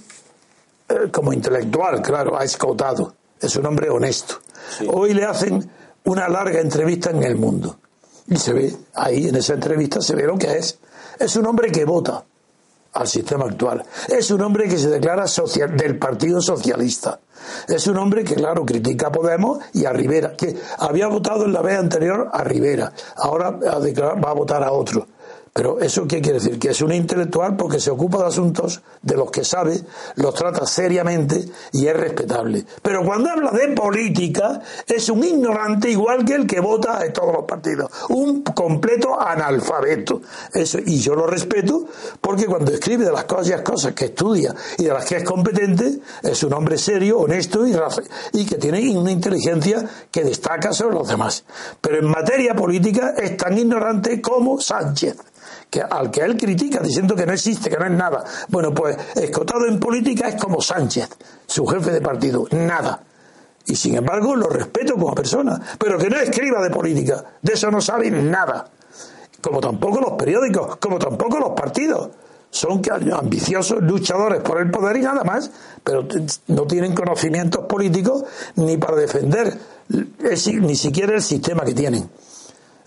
como 1.11 1.33
intelectual, 1.33 2.01
claro, 2.01 2.37
ha 2.37 2.43
escotado. 2.43 3.15
Es 3.39 3.55
un 3.55 3.65
hombre 3.65 3.89
honesto. 3.89 4.35
Hoy 4.87 5.13
le 5.13 5.25
hacen 5.25 5.69
una 6.05 6.27
larga 6.29 6.59
entrevista 6.59 7.09
en 7.09 7.23
el 7.23 7.35
mundo. 7.35 7.77
Y 8.27 8.37
se 8.37 8.53
ve, 8.53 8.75
ahí 8.95 9.27
en 9.27 9.35
esa 9.35 9.53
entrevista 9.53 10.01
se 10.01 10.15
ve 10.15 10.23
lo 10.23 10.37
que 10.37 10.57
es. 10.57 10.79
Es 11.19 11.35
un 11.35 11.45
hombre 11.45 11.71
que 11.71 11.85
vota 11.85 12.23
al 12.93 13.07
sistema 13.07 13.45
actual. 13.45 13.83
Es 14.07 14.31
un 14.31 14.41
hombre 14.41 14.67
que 14.67 14.77
se 14.77 14.89
declara 14.89 15.27
social, 15.27 15.75
del 15.75 15.97
Partido 15.97 16.41
Socialista. 16.41 17.19
Es 17.67 17.85
un 17.87 17.97
hombre 17.97 18.23
que, 18.23 18.35
claro, 18.35 18.65
critica 18.65 19.07
a 19.07 19.11
Podemos 19.11 19.59
y 19.73 19.85
a 19.85 19.93
Rivera, 19.93 20.33
que 20.35 20.55
había 20.79 21.07
votado 21.07 21.45
en 21.45 21.53
la 21.53 21.61
vez 21.61 21.77
anterior 21.77 22.29
a 22.31 22.43
Rivera. 22.43 22.91
Ahora 23.17 23.51
va 23.51 24.29
a 24.29 24.33
votar 24.33 24.63
a 24.63 24.71
otro. 24.71 25.07
Pero 25.57 25.79
¿eso 25.79 26.05
qué 26.05 26.21
quiere 26.21 26.39
decir? 26.39 26.59
Que 26.59 26.71
es 26.71 26.81
un 26.81 26.91
intelectual 26.91 27.55
porque 27.55 27.79
se 27.79 27.89
ocupa 27.89 28.17
de 28.17 28.25
asuntos 28.25 28.81
de 29.01 29.15
los 29.15 29.31
que 29.31 29.45
sabe, 29.45 29.79
los 30.15 30.33
trata 30.33 30.65
seriamente 30.65 31.45
y 31.71 31.87
es 31.87 31.95
respetable. 31.95 32.65
Pero 32.81 33.05
cuando 33.05 33.29
habla 33.29 33.51
de 33.51 33.69
política 33.69 34.61
es 34.85 35.07
un 35.07 35.23
ignorante 35.23 35.89
igual 35.89 36.25
que 36.25 36.35
el 36.35 36.45
que 36.45 36.59
vota 36.59 37.05
en 37.05 37.13
todos 37.13 37.31
los 37.31 37.45
partidos. 37.45 37.89
Un 38.09 38.43
completo 38.43 39.17
analfabeto. 39.17 40.21
Eso, 40.53 40.79
y 40.85 40.99
yo 40.99 41.15
lo 41.15 41.25
respeto 41.25 41.85
porque 42.19 42.47
cuando 42.47 42.73
escribe 42.73 43.05
de 43.05 43.13
las 43.13 43.23
cosas, 43.23 43.61
cosas 43.61 43.93
que 43.93 44.05
estudia 44.07 44.53
y 44.77 44.83
de 44.83 44.91
las 44.91 45.05
que 45.05 45.15
es 45.15 45.23
competente, 45.23 46.01
es 46.21 46.43
un 46.43 46.51
hombre 46.51 46.77
serio, 46.77 47.19
honesto 47.19 47.65
y, 47.65 47.73
y 48.33 48.45
que 48.45 48.57
tiene 48.57 48.97
una 48.97 49.11
inteligencia 49.13 49.89
que 50.11 50.25
destaca 50.25 50.73
sobre 50.73 50.95
los 50.95 51.07
demás. 51.07 51.45
Pero 51.79 51.99
en 51.99 52.07
materia 52.07 52.53
política 52.53 53.13
es 53.17 53.37
tan 53.37 53.57
ignorante 53.57 54.21
como 54.21 54.59
Sánchez 54.59 55.15
al 55.81 56.11
que 56.11 56.21
él 56.21 56.37
critica 56.37 56.79
diciendo 56.79 57.15
que 57.15 57.25
no 57.25 57.33
existe, 57.33 57.69
que 57.69 57.77
no 57.77 57.85
es 57.85 57.91
nada. 57.91 58.23
Bueno, 58.49 58.73
pues 58.73 58.97
escotado 59.15 59.65
en 59.67 59.79
política 59.79 60.27
es 60.29 60.35
como 60.35 60.61
Sánchez, 60.61 61.09
su 61.45 61.65
jefe 61.65 61.91
de 61.91 62.01
partido, 62.01 62.47
nada. 62.51 63.01
Y 63.67 63.75
sin 63.75 63.95
embargo 63.95 64.35
lo 64.35 64.47
respeto 64.47 64.93
como 64.93 65.13
persona, 65.15 65.59
pero 65.79 65.97
que 65.97 66.09
no 66.09 66.17
escriba 66.17 66.61
de 66.61 66.69
política, 66.69 67.23
de 67.41 67.53
eso 67.53 67.71
no 67.71 67.81
saben 67.81 68.29
nada. 68.29 68.69
Como 69.41 69.59
tampoco 69.59 69.99
los 70.01 70.13
periódicos, 70.13 70.77
como 70.77 70.99
tampoco 70.99 71.39
los 71.39 71.51
partidos. 71.51 72.09
Son 72.49 72.81
ambiciosos 73.11 73.81
luchadores 73.81 74.41
por 74.41 74.61
el 74.61 74.71
poder 74.71 74.95
y 74.95 75.01
nada 75.01 75.25
más, 75.25 75.51
pero 75.83 76.07
no 76.47 76.65
tienen 76.65 76.95
conocimientos 76.95 77.65
políticos 77.65 78.23
ni 78.55 78.77
para 78.77 78.95
defender 78.95 79.59
ni 79.89 80.75
siquiera 80.75 81.15
el 81.15 81.21
sistema 81.21 81.65
que 81.65 81.73
tienen. 81.73 82.09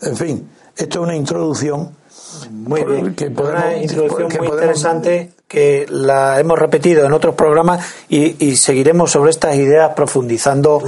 En 0.00 0.16
fin, 0.16 0.48
esto 0.78 1.00
es 1.00 1.04
una 1.04 1.16
introducción 1.16 1.90
muy 2.50 2.84
bien, 2.84 3.14
que 3.14 3.26
una 3.26 3.76
introducción 3.76 4.28
muy 4.38 4.48
interesante 4.48 5.32
que 5.48 5.86
la 5.88 6.38
hemos 6.38 6.58
repetido 6.58 7.04
en 7.04 7.12
otros 7.12 7.34
programas 7.34 7.84
y, 8.08 8.56
seguiremos 8.56 9.10
sobre 9.10 9.30
estas 9.30 9.56
ideas 9.56 9.92
profundizando 9.94 10.82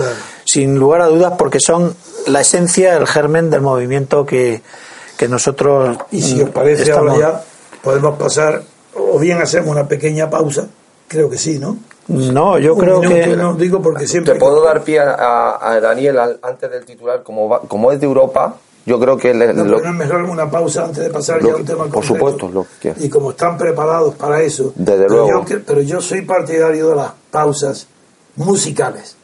sin 0.45 0.79
lugar 0.79 1.01
a 1.01 1.07
dudas 1.07 1.35
porque 1.39 1.59
son 1.59 1.95
la 2.27 2.43
esencia, 2.43 2.97
el 2.97 3.07
germen 3.07 3.51
del 3.51 3.63
movimiento 3.63 4.25
que, 4.25 4.63
nosotros. 5.29 5.99
Y 6.11 6.23
si 6.23 6.41
os 6.41 6.49
parece 6.49 6.93
ahora 6.93 7.19
ya 7.19 7.45
podemos 7.83 8.19
pasar 8.19 8.63
o 8.95 9.19
bien 9.19 9.39
hacemos 9.39 9.69
una 9.69 9.87
pequeña 9.87 10.31
pausa, 10.31 10.67
creo 11.09 11.29
que 11.29 11.37
sí, 11.37 11.59
¿no? 11.59 11.77
No, 12.09 12.59
yo 12.59 12.77
creo 12.77 13.01
que. 13.01 13.37
No, 13.37 13.55
digo 13.55 13.83
porque 13.83 14.07
siempre. 14.07 14.35
Te 14.35 14.41
puedo 14.41 14.65
dar 14.65 14.83
pie 14.83 14.99
a, 15.01 15.79
Daniel 15.81 16.19
antes 16.43 16.71
del 16.71 16.85
titular, 16.85 17.23
como, 17.23 17.61
como 17.61 17.93
es 17.93 18.01
de 18.01 18.07
Europa, 18.07 18.57
yo 18.91 18.99
creo 18.99 19.17
que 19.17 19.33
no, 19.33 19.77
es 19.77 19.93
mejor 19.93 20.25
una 20.25 20.51
pausa 20.51 20.87
antes 20.87 21.05
de 21.05 21.11
pasar 21.11 21.41
ya 21.41 21.53
a 21.53 21.57
un 21.57 21.65
tema 21.65 21.87
Por 21.87 22.05
supuesto, 22.05 22.67
y 22.99 23.09
como 23.09 23.31
están 23.31 23.57
preparados 23.57 24.17
para 24.17 24.43
eso, 24.43 24.73
Desde 24.75 25.05
pero, 25.05 25.27
luego. 25.27 25.47
Yo, 25.47 25.59
pero 25.65 25.81
yo 25.81 26.01
soy 26.01 26.23
partidario 26.23 26.89
de 26.89 26.97
las 26.97 27.13
pausas 27.31 27.87
musicales. 28.35 29.15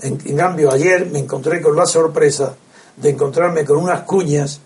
En, 0.00 0.36
cambio, 0.38 0.70
ayer 0.70 1.04
me 1.10 1.18
encontré 1.18 1.60
con 1.60 1.76
la 1.76 1.84
sorpresa 1.84 2.54
de 2.96 3.10
encontrarme 3.10 3.66
con 3.66 3.76
unas 3.76 4.00
cuñas 4.02 4.62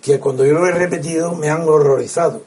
que 0.00 0.18
cuando 0.18 0.42
yo 0.46 0.54
lo 0.54 0.66
he 0.66 0.72
repetido 0.72 1.34
me 1.34 1.50
han 1.50 1.68
horrorizado. 1.68 2.40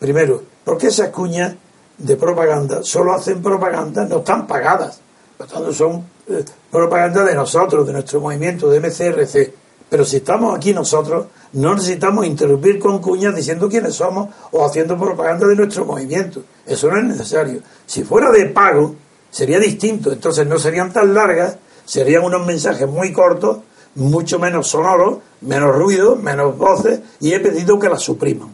Primero, 0.00 0.42
porque 0.64 0.88
esas 0.88 1.10
cuñas 1.10 1.54
de 1.96 2.16
propaganda 2.16 2.82
solo 2.82 3.12
hacen 3.12 3.40
propaganda, 3.40 4.04
no 4.04 4.18
están 4.18 4.48
pagadas. 4.48 4.98
Por 5.38 5.46
tanto, 5.46 5.72
son 5.72 6.04
eh, 6.26 6.44
propaganda 6.72 7.22
de 7.22 7.36
nosotros, 7.36 7.86
de 7.86 7.92
nuestro 7.92 8.20
movimiento, 8.20 8.68
de 8.68 8.80
MCRC 8.80 9.63
pero 9.88 10.04
si 10.04 10.16
estamos 10.16 10.56
aquí 10.56 10.72
nosotros, 10.72 11.26
no 11.52 11.74
necesitamos 11.74 12.26
interrumpir 12.26 12.78
con 12.78 12.98
cuñas 12.98 13.34
diciendo 13.34 13.68
quiénes 13.68 13.94
somos 13.94 14.28
o 14.50 14.64
haciendo 14.64 14.98
propaganda 14.98 15.46
de 15.46 15.54
nuestro 15.54 15.84
movimiento. 15.84 16.42
Eso 16.66 16.90
no 16.90 16.98
es 16.98 17.04
necesario. 17.04 17.60
Si 17.86 18.02
fuera 18.02 18.30
de 18.30 18.46
pago, 18.46 18.96
sería 19.30 19.58
distinto. 19.58 20.12
Entonces 20.12 20.46
no 20.46 20.58
serían 20.58 20.92
tan 20.92 21.14
largas, 21.14 21.56
serían 21.84 22.24
unos 22.24 22.46
mensajes 22.46 22.88
muy 22.88 23.12
cortos, 23.12 23.58
mucho 23.94 24.38
menos 24.38 24.68
sonoros, 24.68 25.18
menos 25.42 25.74
ruido, 25.74 26.16
menos 26.16 26.58
voces, 26.58 27.00
y 27.20 27.32
he 27.32 27.40
pedido 27.40 27.78
que 27.78 27.88
las 27.88 28.02
supriman. 28.02 28.48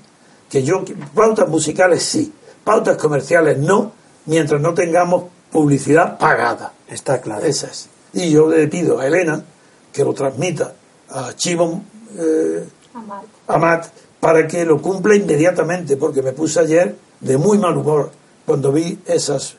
Que 0.51 0.63
yo, 0.63 0.85
pautas 1.15 1.49
musicales 1.49 2.03
sí, 2.03 2.33
pautas 2.65 2.97
comerciales 2.97 3.57
no, 3.57 3.93
mientras 4.27 4.61
no 4.61 4.75
tengamos 4.75 5.25
publicidad 5.51 6.19
pagada. 6.19 6.73
Está 6.89 7.21
claro. 7.21 7.47
Esa 7.47 7.69
es. 7.69 7.89
Y 8.13 8.31
yo 8.31 8.51
le 8.51 8.67
pido 8.69 8.99
a 8.99 9.07
Elena 9.07 9.43
que 9.93 10.05
lo 10.05 10.13
transmita 10.13 10.75
a 11.11 11.35
Chivon 11.35 11.83
eh, 12.19 12.69
Amat. 13.47 13.87
para 14.21 14.47
que 14.47 14.64
lo 14.64 14.81
cumpla 14.81 15.14
inmediatamente, 15.14 15.97
porque 15.97 16.23
me 16.23 16.33
puse 16.33 16.61
ayer 16.61 16.97
de 17.21 17.38
muy 17.38 17.59
mal 17.59 17.76
humor 17.76 18.11
cuando 18.45 18.73
vi 18.73 18.99
esas 19.07 19.57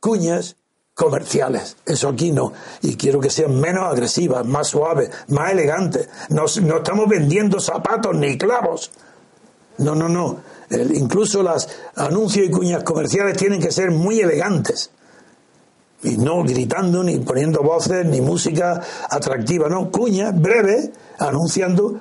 cuñas 0.00 0.56
comerciales. 0.94 1.76
Eso 1.86 2.08
aquí 2.08 2.32
no. 2.32 2.52
Y 2.82 2.96
quiero 2.96 3.20
que 3.20 3.30
sean 3.30 3.60
menos 3.60 3.84
agresivas, 3.84 4.44
más 4.46 4.68
suaves, 4.68 5.10
más 5.28 5.52
elegantes. 5.52 6.08
No, 6.30 6.44
no 6.62 6.76
estamos 6.78 7.08
vendiendo 7.08 7.60
zapatos 7.60 8.14
ni 8.14 8.38
clavos. 8.38 8.90
No, 9.78 9.94
no, 9.94 10.08
no. 10.08 10.40
incluso 10.70 11.42
las 11.42 11.68
anuncios 11.96 12.46
y 12.46 12.50
cuñas 12.50 12.84
comerciales 12.84 13.36
tienen 13.36 13.60
que 13.60 13.72
ser 13.72 13.90
muy 13.90 14.20
elegantes 14.20 14.90
y 16.04 16.16
no 16.16 16.42
gritando 16.44 17.02
ni 17.02 17.18
poniendo 17.18 17.62
voces 17.62 18.06
ni 18.06 18.20
música 18.20 18.80
atractiva, 19.10 19.68
no, 19.68 19.90
cuñas 19.90 20.38
breves 20.40 20.90
anunciando 21.18 21.98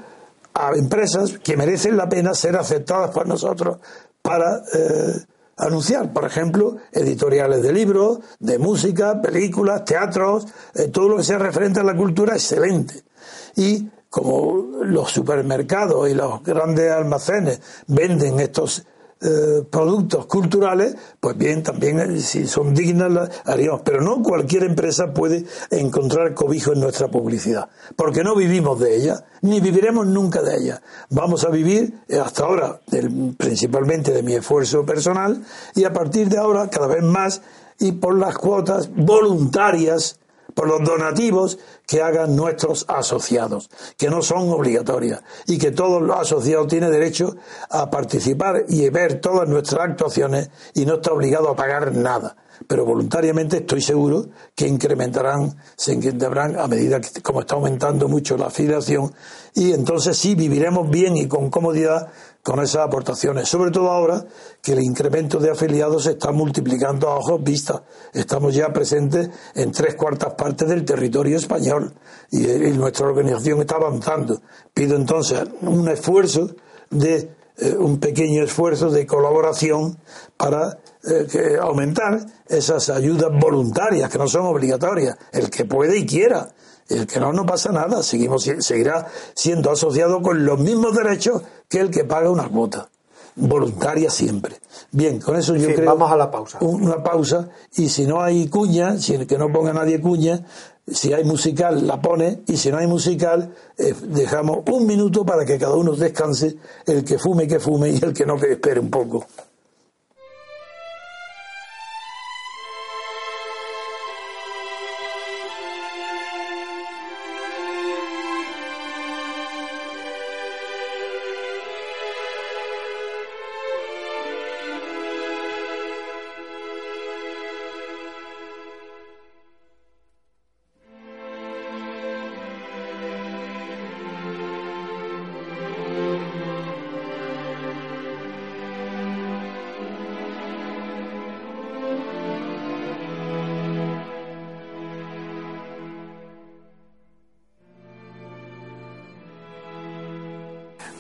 a 0.54 0.72
empresas 0.76 1.40
que 1.40 1.58
merecen 1.58 1.98
la 1.98 2.08
pena 2.08 2.34
ser 2.34 2.56
aceptadas 2.56 3.12
por 3.12 3.28
nosotros 3.28 3.78
para 4.22 4.58
eh, 4.74 5.26
anunciar, 5.58 6.14
por 6.14 6.26
ejemplo, 6.26 6.78
editoriales 6.92 7.64
de 7.64 7.74
libros, 7.74 8.20
de 8.40 8.60
música, 8.60 9.22
películas, 9.22 9.86
teatros, 9.86 10.48
eh, 10.76 10.90
todo 10.90 11.10
lo 11.10 11.18
que 11.18 11.24
sea 11.24 11.38
referente 11.38 11.80
a 11.80 11.84
la 11.84 11.96
cultura, 11.96 12.34
excelente. 12.34 13.04
Y 13.56 13.90
como 14.10 14.84
los 14.84 15.12
supermercados 15.12 16.10
y 16.10 16.14
los 16.14 16.44
grandes 16.44 16.92
almacenes 16.92 17.62
venden 17.88 18.40
estos 18.40 18.86
eh, 19.22 19.64
productos 19.70 20.26
culturales, 20.26 20.96
pues 21.20 21.38
bien, 21.38 21.64
también 21.64 22.00
eh, 22.00 22.20
si 22.20 22.46
son 22.48 22.74
dignas 22.74 23.30
haríamos. 23.46 23.82
Pero 23.82 24.02
no 24.02 24.22
cualquier 24.22 24.64
empresa 24.64 25.14
puede 25.14 25.46
encontrar 25.72 26.34
cobijo 26.34 26.74
en 26.74 26.82
nuestra 26.82 27.08
publicidad, 27.08 27.70
porque 27.96 28.24
no 28.24 28.36
vivimos 28.36 28.80
de 28.80 28.96
ella, 28.96 29.26
ni 29.42 29.60
viviremos 29.60 30.06
nunca 30.08 30.42
de 30.42 30.58
ella. 30.58 30.82
Vamos 31.10 31.46
a 31.46 31.50
vivir 31.50 32.02
eh, 32.08 32.20
hasta 32.20 32.44
ahora 32.44 32.82
principalmente 33.38 34.12
de 34.12 34.24
mi 34.24 34.34
esfuerzo 34.34 34.86
personal 34.86 35.44
y 35.76 35.86
a 35.86 35.94
partir 35.94 36.30
de 36.30 36.38
ahora 36.38 36.70
cada 36.70 36.88
vez 36.88 37.04
más 37.04 37.42
y 37.80 37.94
por 37.94 38.18
las 38.18 38.38
cuotas 38.38 38.90
voluntarias 38.96 40.20
por 40.54 40.68
los 40.68 40.84
donativos 40.84 41.60
que 41.88 42.02
hagan 42.02 42.36
nuestros 42.36 42.86
asociados, 42.88 43.70
que 43.98 44.10
no 44.10 44.22
son 44.22 44.50
obligatorias 44.50 45.22
y 45.48 45.58
que 45.58 45.72
todos 45.72 46.02
los 46.02 46.18
asociados 46.18 46.68
tienen 46.68 46.92
derecho 46.92 47.36
a 47.70 47.90
participar 47.90 48.66
y 48.68 48.88
ver 48.90 49.20
todas 49.20 49.48
nuestras 49.48 49.90
actuaciones 49.90 50.50
y 50.74 50.86
no 50.86 50.96
está 50.96 51.12
obligado 51.12 51.50
a 51.50 51.56
pagar 51.56 51.94
nada. 51.94 52.36
Pero 52.68 52.86
voluntariamente 52.86 53.58
estoy 53.58 53.82
seguro 53.82 54.28
que 54.56 54.68
incrementarán, 54.68 55.58
se 55.76 55.94
incrementarán 55.94 56.58
a 56.58 56.68
medida 56.68 57.02
que 57.02 57.22
como 57.22 57.42
está 57.42 57.56
aumentando 57.56 58.08
mucho 58.08 58.38
la 58.38 58.48
afiliación 58.48 59.14
y 59.54 59.74
entonces 59.74 60.18
sí 60.18 60.36
viviremos 60.36 60.90
bien 60.90 61.18
y 61.18 61.28
con 61.28 61.50
comodidad 61.50 62.10
con 62.44 62.60
esas 62.60 62.86
aportaciones, 62.86 63.48
sobre 63.48 63.72
todo 63.72 63.90
ahora 63.90 64.26
que 64.62 64.74
el 64.74 64.84
incremento 64.84 65.40
de 65.40 65.50
afiliados 65.50 66.04
se 66.04 66.12
está 66.12 66.34
multiplicando 66.34 67.08
a 67.08 67.16
ojos 67.16 67.42
vistas. 67.42 67.82
Estamos 68.14 68.54
ya 68.54 68.74
presentes 68.74 69.30
en 69.56 69.72
tres 69.72 69.96
cuartas 69.96 70.34
partes 70.34 70.68
del 70.68 70.84
territorio 70.84 71.38
español 71.38 71.94
y, 72.30 72.44
nuestra 72.74 73.08
organización 73.08 73.62
está 73.62 73.76
avanzando. 73.76 74.42
Pido 74.74 74.98
entonces 74.98 75.42
un 75.62 75.88
esfuerzo 75.88 76.54
de 76.90 77.32
eh, 77.56 77.76
un 77.78 78.00
pequeño 78.00 78.44
esfuerzo 78.44 78.92
de 78.92 79.08
colaboración 79.08 79.98
para 80.36 80.80
eh, 81.06 81.58
aumentar 81.62 82.26
esas 82.50 82.90
ayudas 82.90 83.30
voluntarias 83.40 84.10
que 84.10 84.18
no 84.18 84.28
son 84.28 84.48
obligatorias, 84.48 85.16
el 85.32 85.50
que 85.50 85.64
puede 85.64 85.98
y 85.98 86.06
quiera 86.06 86.50
el 86.90 87.08
que 87.08 87.20
no, 87.20 87.34
no 87.34 87.46
pasa 87.46 87.72
nada, 87.72 88.04
seguimos, 88.04 88.44
seguirá 88.60 89.08
siendo 89.34 89.72
asociado 89.72 90.22
con 90.22 90.46
los 90.46 90.60
mismos 90.60 90.96
derechos 90.96 91.42
que 91.70 91.80
el 91.80 91.90
que 91.90 92.04
paga 92.04 92.30
una 92.30 92.48
cuota, 92.50 92.90
voluntaria 93.36 94.10
siempre. 94.10 94.58
Bien, 94.92 95.20
con 95.20 95.36
eso 95.36 95.56
yo 95.56 95.74
creo. 95.74 95.86
Vamos 95.86 96.12
a 96.12 96.18
la 96.18 96.30
pausa. 96.30 96.60
Una 96.62 97.02
pausa, 97.02 97.50
y 97.76 97.90
si 97.90 98.06
no 98.06 98.22
hay 98.22 98.48
cuña, 98.48 98.98
si 98.98 99.26
que 99.26 99.38
no 99.38 99.52
ponga 99.52 99.74
nadie 99.74 100.00
cuña, 100.00 100.46
si 100.86 101.14
hay 101.14 101.24
musical 101.24 101.88
la 101.88 102.02
pone, 102.02 102.42
y 102.48 102.58
si 102.58 102.70
no 102.72 102.78
hay 102.78 102.88
musical, 102.88 103.54
eh, 103.78 103.94
dejamos 104.04 104.60
un 104.72 104.86
minuto 104.86 105.26
para 105.26 105.46
que 105.46 105.58
cada 105.58 105.76
uno 105.76 105.94
descanse, 105.94 106.58
el 106.86 107.04
que 107.04 107.18
fume 107.18 107.48
que 107.48 107.60
fume 107.60 107.90
y 107.90 108.00
el 108.04 108.14
que 108.14 108.26
no 108.26 108.38
que 108.38 108.52
espere 108.52 108.80
un 108.80 108.90
poco. 108.90 109.26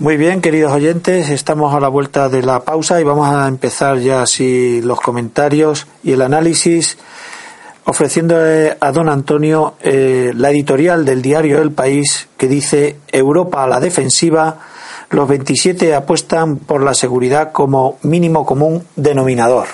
Muy 0.03 0.17
bien, 0.17 0.41
queridos 0.41 0.73
oyentes, 0.73 1.29
estamos 1.29 1.73
a 1.73 1.79
la 1.79 1.87
vuelta 1.87 2.27
de 2.27 2.41
la 2.41 2.65
pausa 2.65 2.99
y 2.99 3.05
vamos 3.05 3.29
a 3.29 3.47
empezar 3.47 3.99
ya 3.99 4.23
así 4.23 4.81
los 4.81 4.99
comentarios 4.99 5.87
y 6.03 6.11
el 6.11 6.21
análisis 6.21 6.97
ofreciendo 7.85 8.35
a 8.81 8.91
don 8.91 9.07
Antonio 9.07 9.75
eh, 9.79 10.33
la 10.35 10.51
editorial 10.51 11.05
del 11.05 11.21
diario 11.21 11.61
El 11.61 11.71
País 11.71 12.27
que 12.35 12.49
dice 12.49 12.97
Europa 13.13 13.63
a 13.63 13.67
la 13.67 13.79
defensiva, 13.79 14.59
los 15.09 15.25
27 15.25 15.95
apuestan 15.95 16.57
por 16.57 16.83
la 16.83 16.93
seguridad 16.93 17.53
como 17.53 17.97
mínimo 18.01 18.45
común 18.45 18.85
denominador. 18.97 19.67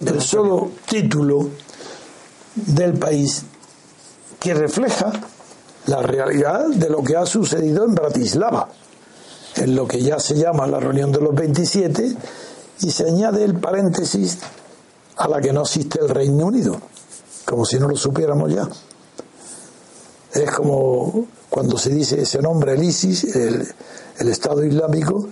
El 0.00 0.22
solo 0.22 0.70
título 0.88 1.48
del 2.54 2.92
país 2.92 3.46
que 4.38 4.54
refleja 4.54 5.10
la 5.86 6.02
realidad 6.02 6.66
de 6.68 6.90
lo 6.90 7.02
que 7.02 7.16
ha 7.16 7.26
sucedido 7.26 7.84
en 7.84 7.94
Bratislava, 7.94 8.68
en 9.56 9.74
lo 9.74 9.86
que 9.86 10.02
ya 10.02 10.18
se 10.18 10.34
llama 10.34 10.66
la 10.66 10.80
reunión 10.80 11.12
de 11.12 11.20
los 11.20 11.34
27, 11.34 12.16
y 12.80 12.90
se 12.90 13.04
añade 13.04 13.44
el 13.44 13.54
paréntesis 13.54 14.38
a 15.16 15.28
la 15.28 15.40
que 15.40 15.52
no 15.52 15.62
existe 15.62 15.98
el 16.00 16.08
Reino 16.08 16.46
Unido, 16.46 16.80
como 17.44 17.64
si 17.64 17.78
no 17.78 17.88
lo 17.88 17.96
supiéramos 17.96 18.52
ya. 18.52 18.68
Es 20.34 20.50
como 20.50 21.26
cuando 21.48 21.78
se 21.78 21.90
dice 21.90 22.20
ese 22.20 22.42
nombre, 22.42 22.74
el 22.74 22.82
ISIS, 22.82 23.34
el, 23.36 23.66
el 24.18 24.28
Estado 24.28 24.64
Islámico, 24.64 25.26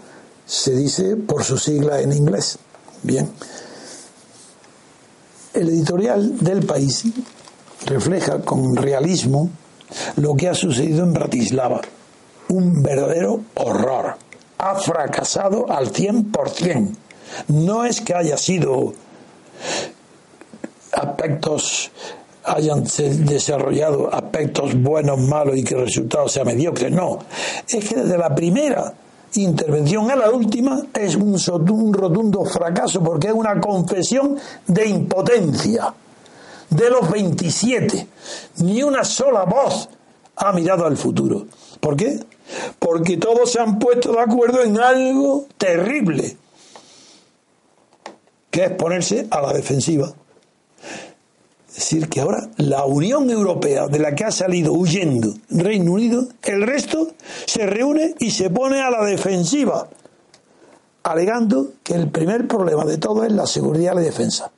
se 0.46 0.74
dice 0.74 1.16
por 1.16 1.44
su 1.44 1.58
sigla 1.58 2.00
en 2.00 2.12
inglés. 2.12 2.58
Bien. 3.02 3.30
El 5.52 5.68
editorial 5.68 6.38
del 6.38 6.64
país 6.64 7.04
refleja 7.86 8.40
con 8.40 8.76
realismo 8.76 9.50
lo 10.16 10.34
que 10.34 10.48
ha 10.48 10.54
sucedido 10.54 11.04
en 11.04 11.12
Bratislava. 11.12 11.80
Un 12.48 12.82
verdadero 12.82 13.40
horror. 13.54 14.16
Ha 14.58 14.74
fracasado 14.76 15.70
al 15.70 15.92
100%. 15.92 16.96
No 17.48 17.84
es 17.84 18.00
que 18.00 18.14
haya 18.14 18.36
sido 18.36 18.94
aspectos 20.92 21.90
hayan 22.44 22.84
desarrollado 22.84 24.14
aspectos 24.14 24.74
buenos, 24.74 25.18
malos 25.18 25.56
y 25.56 25.64
que 25.64 25.74
el 25.74 25.86
resultado 25.86 26.28
sea 26.28 26.44
mediocre. 26.44 26.90
No, 26.90 27.18
es 27.66 27.88
que 27.88 27.96
desde 27.96 28.18
la 28.18 28.34
primera 28.34 28.92
intervención 29.34 30.10
a 30.10 30.16
la 30.16 30.30
última 30.30 30.82
es 30.92 31.16
un, 31.16 31.36
un 31.70 31.92
rotundo 31.92 32.44
fracaso 32.44 33.02
porque 33.02 33.28
es 33.28 33.32
una 33.32 33.58
confesión 33.60 34.36
de 34.66 34.86
impotencia 34.86 35.92
de 36.74 36.90
los 36.90 37.08
27, 37.08 38.08
ni 38.58 38.82
una 38.82 39.04
sola 39.04 39.44
voz 39.44 39.88
ha 40.34 40.52
mirado 40.52 40.86
al 40.86 40.96
futuro. 40.96 41.46
¿Por 41.78 41.96
qué? 41.96 42.18
Porque 42.80 43.16
todos 43.16 43.52
se 43.52 43.60
han 43.60 43.78
puesto 43.78 44.12
de 44.12 44.20
acuerdo 44.20 44.62
en 44.62 44.80
algo 44.80 45.46
terrible, 45.56 46.36
que 48.50 48.64
es 48.64 48.70
ponerse 48.72 49.28
a 49.30 49.40
la 49.40 49.52
defensiva. 49.52 50.12
Es 51.68 51.76
decir, 51.76 52.08
que 52.08 52.20
ahora 52.20 52.48
la 52.56 52.84
Unión 52.84 53.30
Europea, 53.30 53.86
de 53.86 54.00
la 54.00 54.14
que 54.14 54.24
ha 54.24 54.32
salido 54.32 54.72
huyendo 54.72 55.34
Reino 55.50 55.92
Unido, 55.92 56.26
el 56.42 56.62
resto 56.62 57.12
se 57.46 57.66
reúne 57.66 58.14
y 58.18 58.32
se 58.32 58.50
pone 58.50 58.80
a 58.80 58.90
la 58.90 59.04
defensiva, 59.04 59.88
alegando 61.04 61.72
que 61.84 61.94
el 61.94 62.10
primer 62.10 62.48
problema 62.48 62.84
de 62.84 62.98
todo 62.98 63.24
es 63.24 63.32
la 63.32 63.46
seguridad 63.46 63.92
y 63.92 63.96
la 63.96 64.02
defensa 64.02 64.50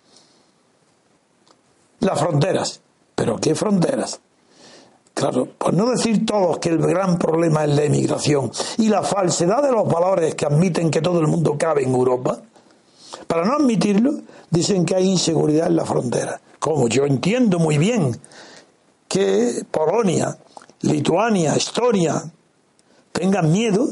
las 2.00 2.18
fronteras. 2.18 2.80
¿Pero 3.14 3.38
qué 3.38 3.54
fronteras? 3.54 4.20
Claro, 5.14 5.46
por 5.46 5.72
no 5.72 5.88
decir 5.88 6.26
todos 6.26 6.58
que 6.58 6.68
el 6.68 6.78
gran 6.78 7.18
problema 7.18 7.64
es 7.64 7.74
la 7.74 7.84
emigración 7.84 8.50
y 8.76 8.88
la 8.88 9.02
falsedad 9.02 9.62
de 9.62 9.72
los 9.72 9.88
valores 9.88 10.34
que 10.34 10.44
admiten 10.44 10.90
que 10.90 11.00
todo 11.00 11.20
el 11.20 11.26
mundo 11.26 11.56
cabe 11.58 11.84
en 11.84 11.94
Europa, 11.94 12.42
para 13.26 13.46
no 13.46 13.54
admitirlo, 13.54 14.12
dicen 14.50 14.84
que 14.84 14.94
hay 14.94 15.06
inseguridad 15.06 15.68
en 15.68 15.76
la 15.76 15.86
frontera. 15.86 16.40
Como 16.58 16.88
yo 16.88 17.06
entiendo 17.06 17.58
muy 17.58 17.78
bien 17.78 18.20
que 19.08 19.64
Polonia, 19.70 20.36
Lituania, 20.82 21.54
Estonia 21.54 22.22
tengan 23.12 23.50
miedo 23.50 23.88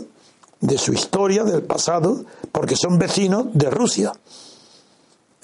de 0.60 0.78
su 0.78 0.92
historia, 0.92 1.44
del 1.44 1.62
pasado, 1.62 2.24
porque 2.52 2.76
son 2.76 2.98
vecinos 2.98 3.46
de 3.52 3.70
Rusia. 3.70 4.12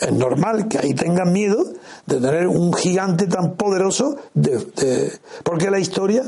Es 0.00 0.12
normal 0.12 0.66
que 0.68 0.78
ahí 0.78 0.94
tengan 0.94 1.32
miedo 1.32 1.62
de 2.06 2.20
tener 2.20 2.48
un 2.48 2.72
gigante 2.72 3.26
tan 3.26 3.54
poderoso, 3.54 4.16
de, 4.32 5.12
porque 5.44 5.70
la 5.70 5.78
historia 5.78 6.22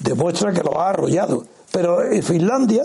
demuestra 0.00 0.52
que 0.52 0.62
lo 0.62 0.80
ha 0.80 0.90
arrollado. 0.90 1.44
Pero 1.70 1.98
Finlandia 2.22 2.82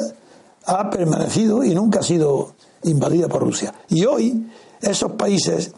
ha 0.65 0.89
permanecido 0.89 1.63
y 1.63 1.73
nunca 1.73 1.99
ha 1.99 2.03
sido 2.03 2.53
invadida 2.83 3.27
por 3.27 3.41
Rusia. 3.41 3.73
Y 3.89 4.05
hoy 4.05 4.45
esos 4.81 5.13
países 5.13 5.73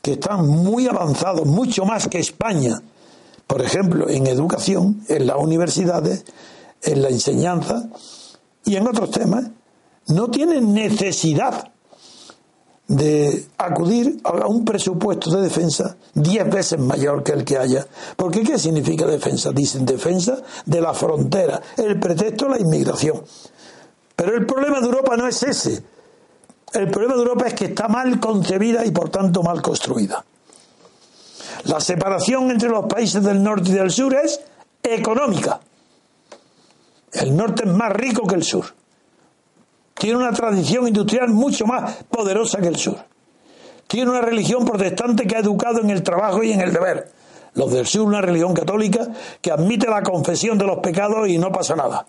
que 0.00 0.12
están 0.12 0.46
muy 0.46 0.86
avanzados, 0.86 1.46
mucho 1.46 1.84
más 1.84 2.08
que 2.08 2.18
España, 2.18 2.82
por 3.46 3.62
ejemplo, 3.62 4.08
en 4.08 4.26
educación, 4.26 5.04
en 5.08 5.26
las 5.26 5.36
universidades, 5.36 6.24
en 6.82 7.02
la 7.02 7.08
enseñanza 7.08 7.88
y 8.64 8.76
en 8.76 8.86
otros 8.86 9.10
temas, 9.10 9.44
no 10.08 10.28
tienen 10.30 10.74
necesidad 10.74 11.71
de 12.88 13.46
acudir 13.58 14.20
a 14.24 14.46
un 14.46 14.64
presupuesto 14.64 15.30
de 15.30 15.42
defensa 15.42 15.96
diez 16.14 16.48
veces 16.50 16.78
mayor 16.78 17.22
que 17.22 17.32
el 17.32 17.44
que 17.44 17.56
haya. 17.56 17.86
Porque 18.16 18.42
¿qué 18.42 18.58
significa 18.58 19.06
defensa? 19.06 19.52
Dicen 19.52 19.86
defensa 19.86 20.38
de 20.66 20.80
la 20.80 20.92
frontera, 20.92 21.60
el 21.76 21.98
pretexto 21.98 22.48
la 22.48 22.58
inmigración. 22.58 23.22
Pero 24.16 24.36
el 24.36 24.46
problema 24.46 24.80
de 24.80 24.86
Europa 24.86 25.16
no 25.16 25.26
es 25.26 25.42
ese. 25.42 25.82
El 26.72 26.90
problema 26.90 27.14
de 27.14 27.20
Europa 27.20 27.46
es 27.46 27.54
que 27.54 27.66
está 27.66 27.88
mal 27.88 28.18
concebida 28.18 28.84
y 28.84 28.90
por 28.90 29.10
tanto 29.10 29.42
mal 29.42 29.60
construida. 29.60 30.24
La 31.64 31.80
separación 31.80 32.50
entre 32.50 32.68
los 32.68 32.86
países 32.86 33.22
del 33.22 33.42
norte 33.42 33.70
y 33.70 33.74
del 33.74 33.90
sur 33.90 34.14
es 34.14 34.40
económica. 34.82 35.60
El 37.12 37.36
norte 37.36 37.64
es 37.64 37.72
más 37.72 37.92
rico 37.92 38.26
que 38.26 38.34
el 38.34 38.42
sur. 38.42 38.64
Tiene 40.02 40.18
una 40.18 40.32
tradición 40.32 40.88
industrial 40.88 41.28
mucho 41.28 41.64
más 41.64 42.02
poderosa 42.10 42.60
que 42.60 42.66
el 42.66 42.74
sur. 42.74 42.96
Tiene 43.86 44.10
una 44.10 44.20
religión 44.20 44.64
protestante 44.64 45.28
que 45.28 45.36
ha 45.36 45.38
educado 45.38 45.80
en 45.80 45.90
el 45.90 46.02
trabajo 46.02 46.42
y 46.42 46.50
en 46.50 46.60
el 46.60 46.72
deber. 46.72 47.12
Los 47.54 47.70
del 47.70 47.86
sur, 47.86 48.02
una 48.08 48.20
religión 48.20 48.52
católica 48.52 49.06
que 49.40 49.52
admite 49.52 49.86
la 49.88 50.02
confesión 50.02 50.58
de 50.58 50.64
los 50.64 50.78
pecados 50.78 51.28
y 51.28 51.38
no 51.38 51.52
pasa 51.52 51.76
nada. 51.76 52.04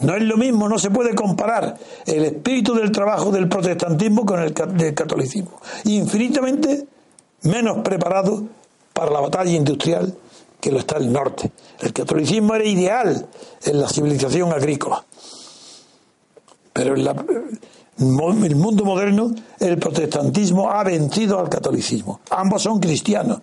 No 0.00 0.14
es 0.14 0.22
lo 0.22 0.36
mismo, 0.36 0.68
no 0.68 0.78
se 0.78 0.90
puede 0.90 1.14
comparar 1.14 1.78
el 2.04 2.24
espíritu 2.26 2.74
del 2.74 2.92
trabajo 2.92 3.30
del 3.30 3.48
protestantismo 3.48 4.26
con 4.26 4.42
el 4.42 4.52
del 4.52 4.92
catolicismo. 4.92 5.62
Infinitamente 5.84 6.86
menos 7.44 7.78
preparado 7.78 8.44
para 8.92 9.10
la 9.10 9.20
batalla 9.20 9.52
industrial 9.52 10.14
que 10.60 10.70
lo 10.70 10.78
está 10.78 10.98
el 10.98 11.10
norte. 11.10 11.50
El 11.80 11.94
catolicismo 11.94 12.54
era 12.54 12.66
ideal 12.66 13.26
en 13.64 13.80
la 13.80 13.88
civilización 13.88 14.52
agrícola. 14.52 15.06
Pero 16.80 16.96
en 17.98 18.44
el 18.44 18.56
mundo 18.56 18.84
moderno 18.84 19.34
el 19.58 19.76
protestantismo 19.76 20.70
ha 20.70 20.82
vencido 20.82 21.38
al 21.38 21.50
catolicismo. 21.50 22.20
Ambos 22.30 22.62
son 22.62 22.80
cristianos. 22.80 23.40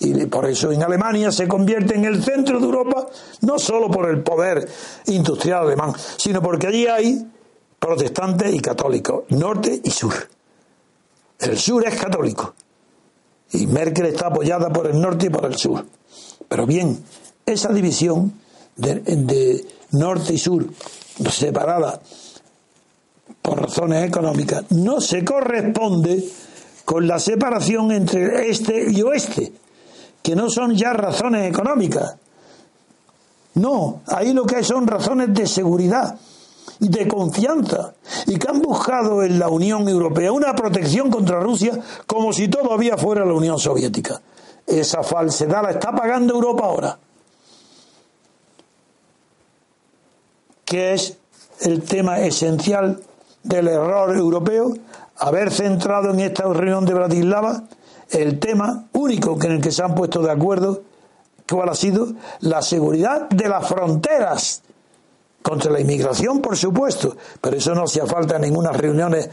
Y 0.00 0.26
por 0.26 0.46
eso 0.46 0.72
en 0.72 0.82
Alemania 0.82 1.30
se 1.30 1.46
convierte 1.46 1.94
en 1.94 2.06
el 2.06 2.24
centro 2.24 2.58
de 2.58 2.64
Europa, 2.64 3.06
no 3.42 3.58
solo 3.58 3.88
por 3.90 4.08
el 4.10 4.22
poder 4.22 4.68
industrial 5.06 5.66
alemán, 5.66 5.92
sino 6.16 6.42
porque 6.42 6.66
allí 6.66 6.86
hay 6.86 7.24
protestantes 7.78 8.52
y 8.52 8.58
católicos, 8.60 9.24
norte 9.28 9.80
y 9.84 9.90
sur. 9.90 10.14
El 11.38 11.56
sur 11.58 11.86
es 11.86 11.94
católico. 11.94 12.54
Y 13.52 13.66
Merkel 13.66 14.06
está 14.06 14.28
apoyada 14.28 14.72
por 14.72 14.86
el 14.86 15.00
norte 15.00 15.26
y 15.26 15.30
por 15.30 15.44
el 15.44 15.56
sur. 15.56 15.84
Pero 16.48 16.66
bien, 16.66 17.04
esa 17.46 17.72
división 17.72 18.32
de, 18.76 18.94
de 18.94 19.66
norte 19.92 20.34
y 20.34 20.38
sur 20.38 20.66
separada 21.30 22.00
por 23.42 23.60
razones 23.60 24.06
económicas 24.06 24.64
no 24.70 25.00
se 25.00 25.24
corresponde 25.24 26.24
con 26.84 27.06
la 27.06 27.18
separación 27.18 27.92
entre 27.92 28.50
este 28.50 28.90
y 28.90 29.02
oeste 29.02 29.52
que 30.22 30.36
no 30.36 30.50
son 30.50 30.76
ya 30.76 30.92
razones 30.92 31.50
económicas. 31.50 32.16
No, 33.54 34.02
ahí 34.06 34.32
lo 34.32 34.44
que 34.44 34.56
hay 34.56 34.64
son 34.64 34.86
razones 34.86 35.32
de 35.34 35.46
seguridad 35.46 36.18
y 36.78 36.88
de 36.88 37.08
confianza 37.08 37.94
y 38.26 38.38
que 38.38 38.48
han 38.48 38.60
buscado 38.60 39.22
en 39.22 39.38
la 39.38 39.48
Unión 39.48 39.88
Europea 39.88 40.32
una 40.32 40.54
protección 40.54 41.10
contra 41.10 41.40
Rusia 41.40 41.78
como 42.06 42.32
si 42.32 42.48
todavía 42.48 42.96
fuera 42.96 43.24
la 43.24 43.34
Unión 43.34 43.58
Soviética. 43.58 44.20
Esa 44.66 45.02
falsedad 45.02 45.62
la 45.62 45.70
está 45.72 45.92
pagando 45.92 46.34
Europa 46.34 46.64
ahora. 46.64 46.98
Que 50.64 50.94
es 50.94 51.16
el 51.60 51.82
tema 51.82 52.20
esencial 52.20 53.02
del 53.42 53.68
error 53.68 54.16
europeo, 54.16 54.74
haber 55.16 55.50
centrado 55.50 56.10
en 56.10 56.20
esta 56.20 56.44
reunión 56.44 56.84
de 56.84 56.94
Bratislava 56.94 57.64
el 58.10 58.38
tema 58.38 58.88
único 58.92 59.38
en 59.42 59.52
el 59.52 59.60
que 59.60 59.70
se 59.70 59.82
han 59.82 59.94
puesto 59.94 60.20
de 60.22 60.30
acuerdo, 60.30 60.82
¿cuál 61.48 61.68
ha 61.68 61.74
sido? 61.74 62.08
La 62.40 62.62
seguridad 62.62 63.28
de 63.28 63.48
las 63.48 63.66
fronteras. 63.66 64.62
Contra 65.42 65.70
la 65.70 65.80
inmigración, 65.80 66.42
por 66.42 66.54
supuesto, 66.54 67.16
pero 67.40 67.56
eso 67.56 67.74
no 67.74 67.84
hacía 67.84 68.04
falta 68.04 68.38
ninguna 68.38 68.72
reuniones 68.72 69.30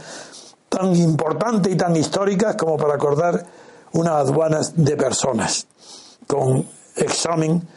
tan 0.69 0.95
importantes 0.95 1.73
y 1.73 1.75
tan 1.75 1.95
históricas 1.97 2.55
como 2.55 2.77
para 2.77 2.93
acordar 2.93 3.45
unas 3.91 4.13
aduanas 4.13 4.73
de 4.75 4.95
personas, 4.95 5.67
con 6.25 6.65
examen 6.95 7.67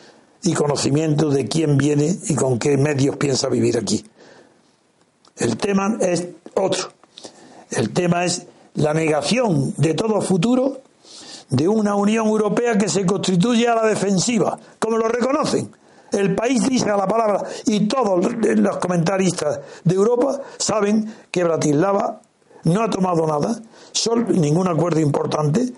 y 0.43 0.55
conocimiento 0.55 1.31
de 1.31 1.49
quién 1.49 1.77
viene 1.77 2.16
y 2.29 2.35
con 2.37 2.59
qué 2.59 2.77
medios 2.77 3.16
piensa 3.16 3.49
vivir 3.49 3.77
aquí. 3.77 4.05
El 5.40 5.57
tema 5.57 5.96
es 6.00 6.29
otro. 6.55 6.92
El 7.70 7.92
tema 7.92 8.24
es 8.24 8.46
la 8.74 8.92
negación 8.92 9.74
de 9.79 9.94
todo 9.94 10.20
futuro 10.20 10.83
de 11.48 11.66
una 11.66 11.94
Unión 11.96 12.26
Europea 12.26 12.76
que 12.76 12.88
se 12.88 13.07
constituye 13.07 13.66
a 13.66 13.74
la 13.74 13.87
defensiva, 13.87 14.59
como 14.79 14.98
lo 14.98 15.09
reconocen. 15.09 15.72
El 16.12 16.35
país 16.35 16.68
dice 16.68 16.90
a 16.90 16.96
la 16.96 17.07
palabra 17.07 17.42
y 17.66 17.87
todos 17.87 18.20
los 18.35 18.76
comentaristas 18.79 19.61
de 19.83 19.94
Europa 19.94 20.40
saben 20.59 21.12
que 21.31 21.42
Bratislava 21.42 22.20
no 22.64 22.83
ha 22.83 22.90
tomado 22.90 23.26
nada, 23.26 23.59
ningún 24.29 24.68
acuerdo 24.68 25.00
importante, 25.00 25.72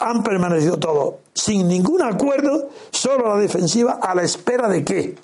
han 0.00 0.22
permanecido 0.22 0.76
todos 0.76 1.14
sin 1.32 1.66
ningún 1.68 2.02
acuerdo, 2.02 2.68
solo 2.90 3.32
a 3.32 3.36
la 3.36 3.40
defensiva, 3.40 3.98
a 4.02 4.14
la 4.14 4.22
espera 4.22 4.68
de 4.68 4.84
qué? 4.84 5.16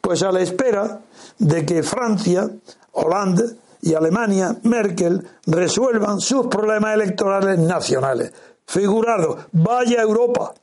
Pues 0.00 0.22
a 0.22 0.30
la 0.30 0.40
espera 0.40 1.00
de 1.38 1.64
que 1.64 1.82
Francia, 1.82 2.48
Holanda 2.92 3.44
y 3.82 3.94
Alemania, 3.94 4.56
Merkel, 4.62 5.26
resuelvan 5.46 6.20
sus 6.20 6.46
problemas 6.46 6.94
electorales 6.94 7.58
nacionales 7.58 8.32
figurado, 8.66 9.38
vaya 9.52 10.02
Europa, 10.02 10.54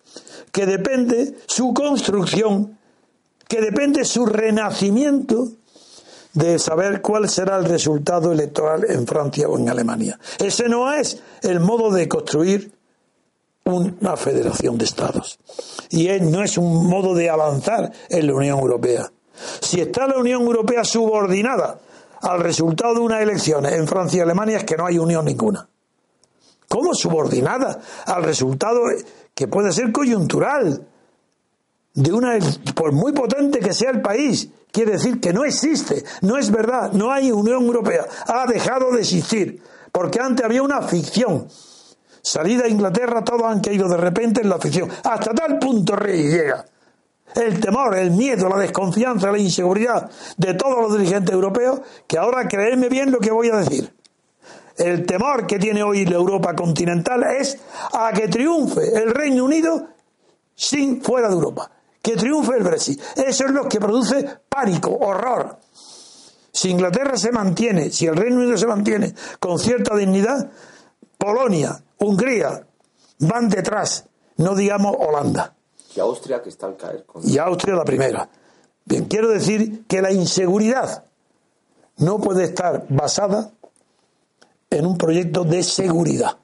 que 0.51 0.65
depende 0.65 1.35
su 1.47 1.73
construcción, 1.73 2.77
que 3.47 3.61
depende 3.61 4.05
su 4.05 4.25
renacimiento 4.25 5.47
de 6.33 6.59
saber 6.59 7.01
cuál 7.01 7.29
será 7.29 7.57
el 7.57 7.65
resultado 7.65 8.31
electoral 8.31 8.85
en 8.89 9.05
Francia 9.07 9.47
o 9.47 9.57
en 9.57 9.69
Alemania. 9.69 10.19
Ese 10.39 10.67
no 10.67 10.91
es 10.91 11.21
el 11.41 11.59
modo 11.59 11.91
de 11.91 12.07
construir 12.07 12.71
una 13.65 14.17
federación 14.17 14.77
de 14.77 14.85
estados. 14.85 15.39
Y 15.89 16.07
no 16.21 16.43
es 16.43 16.57
un 16.57 16.87
modo 16.87 17.13
de 17.13 17.29
avanzar 17.29 17.91
en 18.09 18.27
la 18.27 18.33
Unión 18.33 18.59
Europea. 18.59 19.11
Si 19.61 19.81
está 19.81 20.07
la 20.07 20.17
Unión 20.17 20.43
Europea 20.43 20.83
subordinada 20.83 21.79
al 22.21 22.39
resultado 22.39 22.95
de 22.95 22.99
unas 23.01 23.21
elecciones 23.21 23.73
en 23.73 23.87
Francia 23.87 24.19
y 24.19 24.21
Alemania 24.21 24.57
es 24.57 24.63
que 24.63 24.77
no 24.77 24.85
hay 24.85 24.97
unión 24.97 25.25
ninguna. 25.25 25.67
¿Cómo 26.69 26.93
subordinada 26.93 27.81
al 28.05 28.23
resultado 28.23 28.81
que 29.33 29.47
puede 29.47 29.71
ser 29.71 29.91
coyuntural 29.91 30.87
de 31.93 32.11
una 32.11 32.39
por 32.73 32.91
muy 32.91 33.11
potente 33.11 33.59
que 33.59 33.73
sea 33.73 33.91
el 33.91 34.01
país 34.01 34.49
quiere 34.71 34.93
decir 34.93 35.19
que 35.19 35.31
no 35.31 35.45
existe 35.45 36.03
no 36.21 36.37
es 36.37 36.49
verdad 36.49 36.91
no 36.93 37.11
hay 37.11 37.31
Unión 37.31 37.63
Europea. 37.63 38.05
Ha 38.27 38.47
dejado 38.47 38.91
de 38.91 39.01
existir 39.01 39.61
porque 39.91 40.19
antes 40.19 40.43
había 40.43 40.63
una 40.63 40.81
ficción. 40.81 41.47
Salida 42.21 42.65
a 42.65 42.69
Inglaterra 42.69 43.23
todos 43.23 43.43
han 43.43 43.59
caído 43.59 43.87
de 43.87 43.97
repente 43.97 44.41
en 44.41 44.49
la 44.49 44.57
ficción. 44.57 44.89
Hasta 45.03 45.33
tal 45.33 45.59
punto 45.59 45.95
rey 45.95 46.23
llega 46.23 46.65
el 47.35 47.59
temor, 47.59 47.97
el 47.97 48.11
miedo, 48.11 48.49
la 48.49 48.57
desconfianza, 48.57 49.31
la 49.31 49.39
inseguridad 49.39 50.09
de 50.37 50.53
todos 50.53 50.81
los 50.81 50.97
dirigentes 50.97 51.33
europeos, 51.33 51.81
que 52.07 52.17
ahora 52.17 52.47
creedme 52.47 52.89
bien 52.89 53.11
lo 53.11 53.19
que 53.19 53.31
voy 53.31 53.49
a 53.49 53.57
decir 53.57 53.91
el 54.77 55.05
temor 55.05 55.45
que 55.45 55.59
tiene 55.59 55.83
hoy 55.83 56.05
la 56.05 56.15
Europa 56.15 56.55
continental 56.55 57.23
es 57.39 57.57
a 57.93 58.11
que 58.11 58.27
triunfe 58.27 58.81
el 58.95 59.13
Reino 59.13 59.45
Unido 59.45 59.87
sin 60.55 61.01
fuera 61.01 61.27
de 61.27 61.35
Europa, 61.35 61.69
que 62.01 62.15
triunfe 62.15 62.57
el 62.57 62.63
Brexit. 62.63 63.01
Eso 63.15 63.45
es 63.45 63.51
lo 63.51 63.67
que 63.67 63.79
produce 63.79 64.39
pánico, 64.49 64.91
horror. 64.91 65.59
Si 66.51 66.69
Inglaterra 66.69 67.17
se 67.17 67.31
mantiene, 67.31 67.91
si 67.91 68.05
el 68.05 68.15
Reino 68.15 68.37
Unido 68.37 68.57
se 68.57 68.67
mantiene 68.67 69.13
con 69.39 69.59
cierta 69.59 69.95
dignidad, 69.95 70.51
Polonia, 71.17 71.83
Hungría 71.97 72.65
van 73.19 73.49
detrás, 73.49 74.05
no 74.37 74.55
digamos 74.55 74.95
Holanda. 74.99 75.55
Y 75.95 75.99
Austria 75.99 76.41
que 76.41 76.49
está 76.49 76.67
al 76.67 76.77
caer. 76.77 77.05
Y 77.23 77.37
Austria 77.37 77.75
la 77.75 77.85
primera. 77.85 78.29
Bien, 78.85 79.05
quiero 79.05 79.29
decir 79.29 79.85
que 79.87 80.01
la 80.01 80.11
inseguridad 80.11 81.05
no 81.97 82.19
puede 82.19 82.45
estar 82.45 82.85
basada 82.89 83.51
en 84.69 84.85
un 84.85 84.97
proyecto 84.97 85.43
de 85.43 85.63
seguridad. 85.63 86.37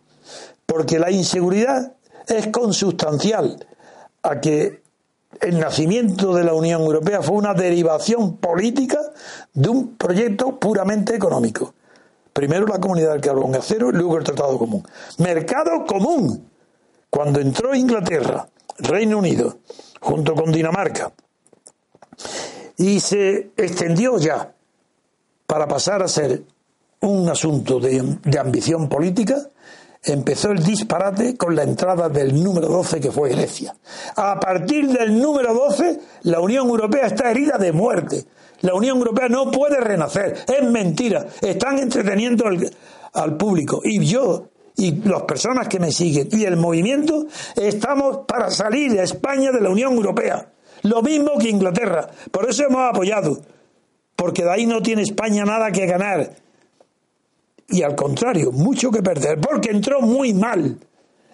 Porque 0.65 0.99
la 0.99 1.11
inseguridad 1.11 1.93
es 2.27 2.47
consustancial 2.47 3.65
a 4.21 4.39
que 4.39 4.83
el 5.41 5.59
nacimiento 5.59 6.33
de 6.33 6.43
la 6.43 6.53
Unión 6.53 6.81
Europea 6.81 7.21
fue 7.21 7.35
una 7.35 7.53
derivación 7.53 8.37
política 8.37 8.99
de 9.53 9.69
un 9.69 9.95
proyecto 9.95 10.59
puramente 10.59 11.15
económico. 11.15 11.73
Primero 12.33 12.67
la 12.67 12.79
comunidad 12.79 13.13
del 13.13 13.21
carbón 13.21 13.53
y 13.53 13.57
acero, 13.57 13.91
luego 13.91 14.17
el 14.17 14.23
tratado 14.23 14.57
común. 14.57 14.87
Mercado 15.17 15.85
común. 15.85 16.47
Cuando 17.09 17.39
entró 17.39 17.73
Inglaterra, 17.73 18.47
Reino 18.79 19.17
Unido, 19.17 19.59
junto 19.99 20.33
con 20.35 20.51
Dinamarca, 20.51 21.11
y 22.77 22.99
se 22.99 23.51
extendió 23.57 24.17
ya 24.17 24.53
para 25.45 25.67
pasar 25.67 26.03
a 26.03 26.07
ser 26.07 26.43
un 27.01 27.29
asunto 27.29 27.79
de, 27.79 28.17
ambición 28.39 28.87
política, 28.87 29.49
empezó 30.03 30.51
el 30.51 30.63
disparate 30.63 31.35
con 31.35 31.55
la 31.55 31.63
entrada 31.63 32.09
del 32.09 32.41
número 32.41 32.67
12 32.67 32.99
que 32.99 33.11
fue 33.11 33.29
Grecia. 33.29 33.75
A 34.15 34.39
partir 34.39 34.87
del 34.87 35.19
número 35.19 35.53
12, 35.53 35.99
la 36.23 36.39
Unión 36.39 36.67
Europea 36.67 37.07
está 37.07 37.31
herida 37.31 37.57
de 37.57 37.71
muerte. 37.71 38.25
La 38.61 38.73
Unión 38.73 38.97
Europea 38.97 39.29
no 39.29 39.49
puede 39.49 39.79
renacer. 39.79 40.45
Es 40.47 40.69
mentira. 40.69 41.25
Están 41.41 41.79
entreteniendo 41.79 42.45
al 43.13 43.37
público. 43.37 43.81
Y 43.83 44.05
yo 44.05 44.49
y 44.79 44.91
las 45.07 45.23
personas 45.23 45.67
que 45.67 45.79
me 45.79 45.91
siguen 45.91 46.29
y 46.31 46.45
el 46.45 46.57
movimiento 46.57 47.27
estamos 47.55 48.19
para 48.27 48.49
salir 48.49 48.93
de 48.93 49.03
España 49.03 49.51
de 49.51 49.61
la 49.61 49.69
Unión 49.69 49.93
Europea. 49.93 50.51
Lo 50.83 51.01
mismo 51.01 51.37
que 51.37 51.49
Inglaterra. 51.49 52.09
Por 52.31 52.49
eso 52.49 52.63
hemos 52.63 52.81
apoyado. 52.89 53.41
Porque 54.15 54.43
de 54.43 54.51
ahí 54.51 54.65
no 54.65 54.81
tiene 54.81 55.01
España 55.03 55.45
nada 55.45 55.71
que 55.71 55.85
ganar 55.85 56.31
y 57.71 57.83
al 57.83 57.95
contrario, 57.95 58.51
mucho 58.51 58.89
que 58.91 59.01
perder, 59.01 59.39
porque 59.39 59.69
entró 59.69 60.01
muy 60.01 60.33
mal. 60.33 60.77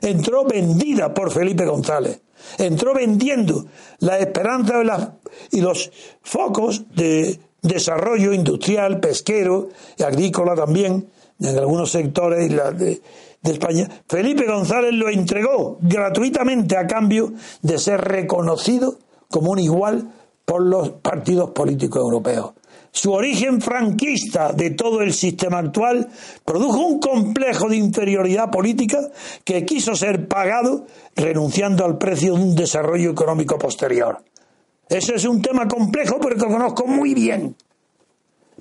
Entró 0.02 0.44
vendida 0.44 1.14
por 1.14 1.32
Felipe 1.32 1.66
González. 1.66 2.22
Entró 2.58 2.94
vendiendo 2.94 3.66
la 4.00 4.20
esperanza 4.20 5.16
y 5.52 5.62
los 5.62 5.92
focos 6.22 6.84
de 6.94 7.40
desarrollo 7.62 8.34
industrial, 8.34 9.00
pesquero 9.00 9.70
y 9.98 10.04
agrícola 10.04 10.56
también, 10.56 11.10
en 11.39 11.58
algunos 11.58 11.91
sectores 11.91 12.50
de, 12.50 13.02
España. 13.43 13.88
Felipe 14.10 14.48
González 14.48 14.91
lo 14.93 15.08
entregó 15.08 15.78
gratuitamente 15.80 16.78
a 16.78 16.88
cambio 16.88 17.34
de 17.62 17.78
ser 17.78 18.02
reconocido 18.02 18.98
como 19.30 19.52
un 19.52 19.60
igual 19.60 20.12
por 20.45 20.63
los 20.63 20.89
partidos 20.89 21.52
políticos 21.52 22.02
europeos 22.02 22.54
su 22.95 23.12
origen 23.12 23.62
franquista 23.62 24.54
de 24.54 24.69
todo 24.69 25.02
el 25.02 25.13
sistema 25.13 25.60
actual, 25.60 26.08
produjo 26.45 26.80
un 26.80 27.00
complejo 27.00 27.67
de 27.67 27.76
inferioridad 27.76 28.50
política 28.50 29.12
que 29.43 29.65
quiso 29.65 29.95
ser 29.95 30.30
pagado 30.30 30.88
renunciando 31.13 31.84
al 31.84 31.98
precio 31.98 32.36
de 32.36 32.41
un 32.41 32.56
desarrollo 32.56 33.12
económico 33.12 33.60
posterior. 33.60 34.24
Ese 34.88 35.15
es 35.15 35.26
un 35.26 35.41
tema 35.41 35.67
complejo, 35.67 36.19
pero 36.21 36.38
que 36.38 36.45
conozco 36.45 36.88
muy 36.88 37.13
bien. 37.13 37.58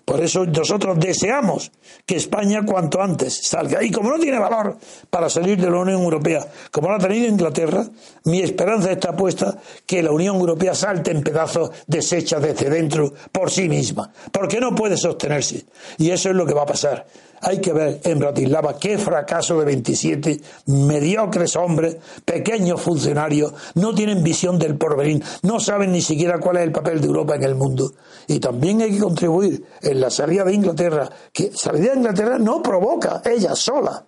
Por 0.05 0.23
eso 0.23 0.45
nosotros 0.45 0.99
deseamos 0.99 1.73
que 2.05 2.17
España 2.17 2.63
cuanto 2.65 3.01
antes 3.01 3.47
salga. 3.47 3.83
Y 3.83 3.91
como 3.91 4.11
no 4.11 4.19
tiene 4.19 4.39
valor 4.39 4.77
para 5.09 5.31
salir 5.31 5.59
de 5.59 5.71
la 5.71 5.79
Unión 5.79 6.03
Europea, 6.03 6.47
como 6.71 6.89
lo 6.89 6.97
ha 6.97 6.99
tenido 6.99 7.27
Inglaterra, 7.27 7.87
mi 8.25 8.41
esperanza 8.41 8.93
está 8.93 9.17
puesta 9.17 9.57
que 9.87 10.03
la 10.03 10.11
Unión 10.11 10.37
Europea 10.37 10.75
salte 10.75 11.11
en 11.11 11.23
pedazos 11.23 11.71
deshecha 11.87 12.39
desde 12.39 12.69
dentro 12.69 13.15
por 13.33 13.51
sí 13.51 13.69
misma, 13.69 14.13
porque 14.31 14.61
no 14.61 14.75
puede 14.75 14.97
sostenerse. 14.97 15.65
Y 15.97 16.11
eso 16.11 16.31
es 16.31 16.37
lo 16.37 16.47
que 16.47 16.55
va 16.55 16.63
a 16.63 16.67
pasar. 16.67 17.07
Hay 17.45 17.61
que 17.61 17.73
ver 17.73 18.01
en 18.05 18.19
Bratislava 18.19 18.79
qué 18.79 18.97
fracaso 18.97 19.59
de 19.59 19.67
27 19.67 20.41
mediocres 20.67 21.57
hombres, 21.57 21.97
pequeños 22.25 22.81
funcionarios, 22.81 23.53
no 23.75 23.95
tienen 23.95 24.25
visión 24.25 24.59
del 24.59 24.77
porvenir, 24.77 25.23
no 25.43 25.61
saben 25.61 25.93
ni 25.93 26.01
siquiera 26.01 26.39
cuál 26.39 26.57
es 26.57 26.63
el 26.63 26.73
papel 26.73 27.01
de 27.01 27.07
Europa 27.07 27.37
en 27.37 27.45
el 27.45 27.55
mundo. 27.55 27.93
Y 28.27 28.41
también 28.41 28.81
hay 28.81 28.93
que 28.93 29.01
contribuir 29.01 29.63
en 29.83 30.01
la 30.01 30.11
salida 30.11 30.45
de 30.45 30.55
Inglaterra, 30.55 31.11
que 31.33 31.53
salida 31.53 31.93
de 31.93 31.99
Inglaterra 31.99 32.39
no 32.39 32.63
provoca 32.63 33.21
ella 33.25 33.55
sola 33.55 34.05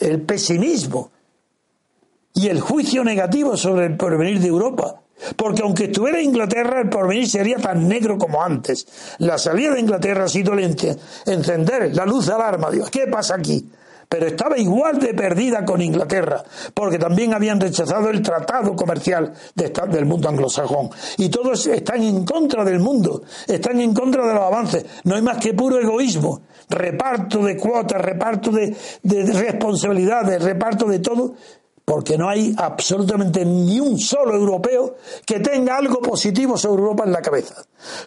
el 0.00 0.22
pesimismo 0.22 1.10
y 2.34 2.48
el 2.48 2.60
juicio 2.60 3.04
negativo 3.04 3.56
sobre 3.56 3.86
el 3.86 3.96
porvenir 3.96 4.40
de 4.40 4.48
Europa. 4.48 5.02
Porque 5.36 5.62
aunque 5.62 5.84
estuviera 5.84 6.20
Inglaterra, 6.20 6.80
el 6.80 6.88
porvenir 6.88 7.28
sería 7.28 7.56
tan 7.56 7.86
negro 7.88 8.18
como 8.18 8.42
antes. 8.42 8.86
La 9.18 9.38
salida 9.38 9.74
de 9.74 9.80
Inglaterra 9.80 10.24
ha 10.24 10.28
sido 10.28 10.54
encender 10.58 11.94
la 11.94 12.06
luz 12.06 12.26
de 12.26 12.34
alarma. 12.34 12.70
Dios, 12.70 12.90
¿qué 12.90 13.06
pasa 13.06 13.34
aquí? 13.34 13.68
Pero 14.10 14.26
estaba 14.26 14.58
igual 14.58 14.98
de 14.98 15.14
perdida 15.14 15.64
con 15.64 15.80
Inglaterra, 15.80 16.42
porque 16.74 16.98
también 16.98 17.32
habían 17.32 17.60
rechazado 17.60 18.10
el 18.10 18.20
tratado 18.22 18.74
comercial 18.74 19.32
del 19.54 20.04
mundo 20.04 20.28
anglosajón. 20.28 20.90
Y 21.16 21.28
todos 21.28 21.64
están 21.68 22.02
en 22.02 22.24
contra 22.24 22.64
del 22.64 22.80
mundo, 22.80 23.22
están 23.46 23.80
en 23.80 23.94
contra 23.94 24.26
de 24.26 24.34
los 24.34 24.42
avances. 24.42 24.84
No 25.04 25.14
hay 25.14 25.22
más 25.22 25.38
que 25.38 25.54
puro 25.54 25.78
egoísmo, 25.78 26.40
reparto 26.68 27.44
de 27.44 27.56
cuotas, 27.56 28.02
reparto 28.02 28.50
de, 28.50 28.74
de 29.04 29.32
responsabilidades, 29.32 30.42
reparto 30.42 30.86
de 30.86 30.98
todo, 30.98 31.34
porque 31.90 32.16
no 32.16 32.28
hay 32.28 32.54
absolutamente 32.56 33.44
ni 33.44 33.80
un 33.80 33.98
solo 33.98 34.36
europeo 34.36 34.94
que 35.26 35.40
tenga 35.40 35.76
algo 35.76 36.00
positivo 36.00 36.56
sobre 36.56 36.82
Europa 36.82 37.02
en 37.02 37.10
la 37.10 37.20
cabeza. 37.20 37.64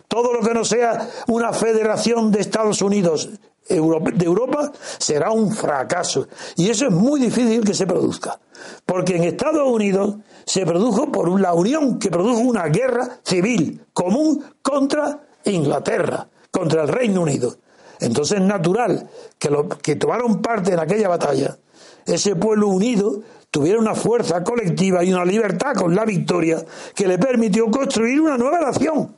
Todo 0.07 0.31
lo 0.31 0.39
que 0.39 0.53
no 0.53 0.63
sea 0.63 1.09
una 1.27 1.51
federación 1.51 2.31
de 2.31 2.39
Estados 2.39 2.81
Unidos 2.81 3.29
de 3.67 4.25
Europa 4.25 4.71
será 4.99 5.31
un 5.31 5.51
fracaso. 5.51 6.29
Y 6.55 6.69
eso 6.69 6.85
es 6.85 6.93
muy 6.93 7.19
difícil 7.19 7.65
que 7.65 7.73
se 7.73 7.85
produzca. 7.85 8.39
Porque 8.85 9.17
en 9.17 9.25
Estados 9.25 9.67
Unidos 9.69 10.15
se 10.45 10.65
produjo 10.65 11.11
por 11.11 11.37
la 11.37 11.53
Unión 11.53 11.99
que 11.99 12.09
produjo 12.09 12.39
una 12.39 12.67
guerra 12.67 13.19
civil 13.21 13.85
común 13.91 14.45
contra 14.61 15.25
Inglaterra, 15.43 16.25
contra 16.51 16.83
el 16.83 16.87
Reino 16.87 17.19
Unido. 17.19 17.57
Entonces 17.99 18.39
es 18.39 18.45
natural 18.45 19.09
que 19.37 19.49
los 19.49 19.65
que 19.81 19.97
tomaron 19.97 20.41
parte 20.41 20.71
en 20.71 20.79
aquella 20.79 21.09
batalla, 21.09 21.57
ese 22.05 22.37
pueblo 22.37 22.69
unido 22.69 23.21
tuviera 23.53 23.77
una 23.77 23.93
fuerza 23.93 24.43
colectiva 24.43 25.03
y 25.03 25.13
una 25.13 25.23
libertad 25.23 25.75
con 25.75 25.93
la 25.93 26.05
victoria 26.05 26.65
que 26.95 27.07
le 27.07 27.19
permitió 27.19 27.69
construir 27.69 28.19
una 28.19 28.35
nueva 28.35 28.59
nación. 28.59 29.15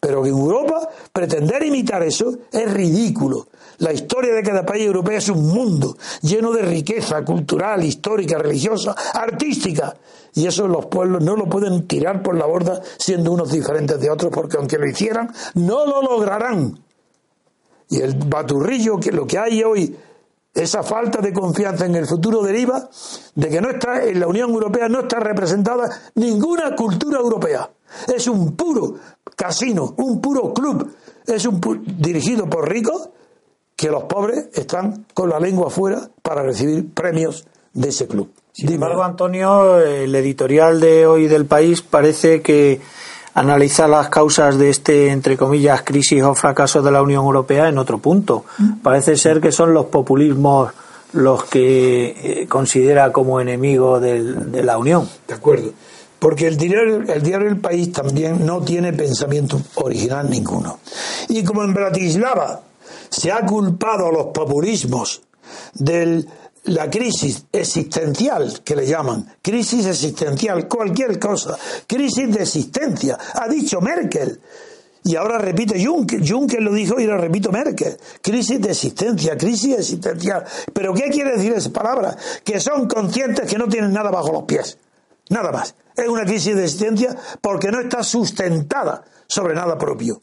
Pero 0.00 0.24
en 0.24 0.32
Europa 0.32 0.88
pretender 1.12 1.62
imitar 1.64 2.02
eso 2.02 2.38
es 2.50 2.72
ridículo. 2.72 3.48
La 3.76 3.92
historia 3.92 4.32
de 4.32 4.42
cada 4.42 4.64
país 4.64 4.86
europeo 4.86 5.18
es 5.18 5.28
un 5.28 5.46
mundo 5.46 5.94
lleno 6.22 6.52
de 6.52 6.62
riqueza 6.62 7.22
cultural, 7.22 7.84
histórica, 7.84 8.38
religiosa, 8.38 8.96
artística. 9.12 9.94
Y 10.32 10.46
eso 10.46 10.66
los 10.66 10.86
pueblos 10.86 11.22
no 11.22 11.36
lo 11.36 11.44
pueden 11.44 11.86
tirar 11.86 12.22
por 12.22 12.38
la 12.38 12.46
borda 12.46 12.80
siendo 12.96 13.30
unos 13.30 13.52
diferentes 13.52 14.00
de 14.00 14.08
otros, 14.08 14.32
porque 14.32 14.56
aunque 14.56 14.78
lo 14.78 14.88
hicieran, 14.88 15.30
no 15.52 15.84
lo 15.84 16.00
lograrán. 16.00 16.78
Y 17.90 18.00
el 18.00 18.14
baturrillo, 18.14 18.98
que 18.98 19.12
lo 19.12 19.26
que 19.26 19.36
hay 19.36 19.62
hoy 19.62 19.94
esa 20.54 20.82
falta 20.82 21.20
de 21.20 21.32
confianza 21.32 21.86
en 21.86 21.94
el 21.94 22.06
futuro 22.06 22.42
deriva 22.42 22.88
de 23.34 23.48
que 23.48 23.60
no 23.60 23.70
está 23.70 24.04
en 24.04 24.20
la 24.20 24.26
Unión 24.26 24.50
Europea 24.50 24.88
no 24.88 25.00
está 25.00 25.20
representada 25.20 25.88
ninguna 26.14 26.74
cultura 26.74 27.18
europea. 27.18 27.70
Es 28.12 28.26
un 28.26 28.56
puro 28.56 28.94
casino, 29.36 29.94
un 29.96 30.20
puro 30.20 30.52
club, 30.52 30.92
es 31.26 31.46
un 31.46 31.60
dirigido 31.98 32.48
por 32.48 32.68
ricos 32.68 33.10
que 33.76 33.90
los 33.90 34.04
pobres 34.04 34.48
están 34.52 35.06
con 35.14 35.30
la 35.30 35.40
lengua 35.40 35.68
afuera 35.68 36.10
para 36.22 36.42
recibir 36.42 36.92
premios 36.92 37.46
de 37.72 37.88
ese 37.88 38.06
club. 38.06 38.30
Sin 38.52 38.72
embargo, 38.72 39.02
Antonio, 39.02 39.80
el 39.80 40.14
editorial 40.14 40.80
de 40.80 41.06
hoy 41.06 41.28
del 41.28 41.46
país 41.46 41.82
parece 41.82 42.42
que 42.42 42.80
analiza 43.34 43.88
las 43.88 44.08
causas 44.08 44.58
de 44.58 44.70
este, 44.70 45.10
entre 45.10 45.36
comillas, 45.36 45.82
crisis 45.82 46.22
o 46.22 46.34
fracaso 46.34 46.82
de 46.82 46.90
la 46.90 47.02
Unión 47.02 47.24
Europea 47.24 47.68
en 47.68 47.78
otro 47.78 47.98
punto. 47.98 48.44
Mm. 48.58 48.80
Parece 48.82 49.16
ser 49.16 49.40
que 49.40 49.52
son 49.52 49.72
los 49.74 49.86
populismos 49.86 50.72
los 51.12 51.44
que 51.44 52.42
eh, 52.42 52.46
considera 52.48 53.12
como 53.12 53.40
enemigo 53.40 53.98
de 54.00 54.62
la 54.62 54.78
Unión. 54.78 55.08
De 55.26 55.34
acuerdo. 55.34 55.72
Porque 56.18 56.46
el 56.46 56.56
diario, 56.56 57.00
el 57.00 57.22
diario 57.22 57.48
El 57.48 57.58
País 57.58 57.92
también 57.92 58.44
no 58.44 58.60
tiene 58.60 58.92
pensamiento 58.92 59.60
original 59.76 60.28
ninguno. 60.28 60.78
Y 61.28 61.42
como 61.42 61.64
en 61.64 61.72
Bratislava 61.72 62.60
se 63.08 63.32
ha 63.32 63.44
culpado 63.46 64.08
a 64.08 64.12
los 64.12 64.26
populismos 64.26 65.22
del 65.74 66.28
la 66.64 66.90
crisis 66.90 67.46
existencial 67.52 68.60
que 68.62 68.76
le 68.76 68.86
llaman, 68.86 69.26
crisis 69.42 69.86
existencial, 69.86 70.68
cualquier 70.68 71.18
cosa, 71.18 71.58
crisis 71.86 72.32
de 72.32 72.42
existencia, 72.42 73.18
ha 73.34 73.48
dicho 73.48 73.80
Merkel. 73.80 74.40
Y 75.02 75.16
ahora 75.16 75.38
repite 75.38 75.82
Juncker, 75.82 76.20
Juncker 76.28 76.60
lo 76.60 76.74
dijo 76.74 77.00
y 77.00 77.06
lo 77.06 77.16
repito 77.16 77.50
Merkel, 77.50 77.96
crisis 78.20 78.60
de 78.60 78.70
existencia, 78.70 79.36
crisis 79.36 79.78
existencial. 79.78 80.44
Pero 80.74 80.92
¿qué 80.92 81.04
quiere 81.04 81.36
decir 81.36 81.54
esa 81.54 81.70
palabra? 81.70 82.16
Que 82.44 82.60
son 82.60 82.86
conscientes 82.86 83.48
que 83.48 83.56
no 83.56 83.66
tienen 83.66 83.92
nada 83.92 84.10
bajo 84.10 84.30
los 84.30 84.44
pies, 84.44 84.76
nada 85.30 85.50
más. 85.50 85.74
Es 85.96 86.06
una 86.06 86.24
crisis 86.24 86.54
de 86.54 86.64
existencia 86.64 87.16
porque 87.40 87.70
no 87.70 87.80
está 87.80 88.02
sustentada 88.02 89.02
sobre 89.26 89.54
nada 89.54 89.78
propio. 89.78 90.20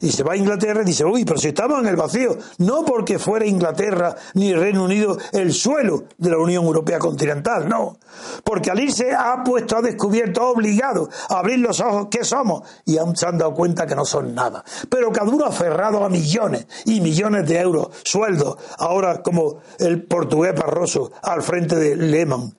Y 0.00 0.10
se 0.10 0.22
va 0.22 0.32
a 0.32 0.36
Inglaterra 0.36 0.82
y 0.82 0.86
dice, 0.86 1.04
uy, 1.04 1.24
pero 1.24 1.38
si 1.38 1.48
estamos 1.48 1.80
en 1.80 1.86
el 1.86 1.96
vacío, 1.96 2.36
no 2.58 2.84
porque 2.84 3.18
fuera 3.18 3.46
Inglaterra 3.46 4.16
ni 4.34 4.54
Reino 4.54 4.84
Unido 4.84 5.18
el 5.32 5.52
suelo 5.52 6.04
de 6.16 6.30
la 6.30 6.38
Unión 6.38 6.64
Europea 6.64 6.98
continental, 6.98 7.68
no, 7.68 7.98
porque 8.42 8.70
al 8.70 8.80
irse 8.80 9.12
ha 9.12 9.44
puesto, 9.44 9.76
ha 9.76 9.82
descubierto, 9.82 10.48
obligado 10.48 11.08
a 11.28 11.38
abrir 11.38 11.58
los 11.58 11.80
ojos, 11.80 12.08
¿qué 12.10 12.24
somos? 12.24 12.62
Y 12.86 12.98
se 13.14 13.26
han 13.26 13.38
dado 13.38 13.54
cuenta 13.54 13.86
que 13.86 13.94
no 13.94 14.04
son 14.04 14.34
nada. 14.34 14.64
Pero 14.88 15.12
cada 15.12 15.30
uno 15.30 15.44
aferrado 15.44 16.04
a 16.04 16.08
millones 16.08 16.66
y 16.86 17.00
millones 17.00 17.46
de 17.46 17.60
euros, 17.60 17.88
sueldos, 18.02 18.56
ahora 18.78 19.22
como 19.22 19.58
el 19.78 20.04
portugués 20.04 20.54
Barroso 20.54 21.12
al 21.22 21.42
frente 21.42 21.76
de 21.76 21.96
Lehman, 21.96 22.54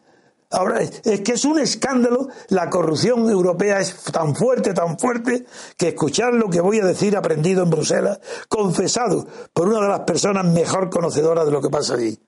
Ahora, 0.52 0.82
es 0.82 1.22
que 1.22 1.34
es 1.34 1.46
un 1.46 1.60
escándalo, 1.60 2.28
la 2.50 2.70
corrupción 2.70 3.30
europea 3.30 3.80
es 3.80 3.96
tan 4.12 4.36
fuerte, 4.36 4.74
tan 4.74 5.00
fuerte, 5.00 5.46
que 5.78 5.90
escuchar 5.90 6.34
lo 6.34 6.50
que 6.50 6.60
voy 6.60 6.80
a 6.80 6.86
decir 6.86 7.16
aprendido 7.16 7.64
en 7.64 7.70
Bruselas, 7.70 8.20
confesado 8.50 9.26
por 9.54 9.70
una 9.70 9.82
de 9.82 9.88
las 9.88 10.02
personas 10.02 10.46
mejor 10.46 10.90
conocedoras 10.90 11.46
de 11.46 11.52
lo 11.52 11.62
que 11.62 11.70
pasa 11.70 11.94
allí. 11.94 12.20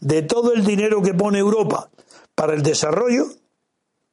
De 0.00 0.22
todo 0.22 0.52
el 0.52 0.64
dinero 0.64 1.02
que 1.02 1.14
pone 1.14 1.38
Europa 1.38 1.90
para 2.34 2.54
el 2.54 2.62
desarrollo 2.62 3.26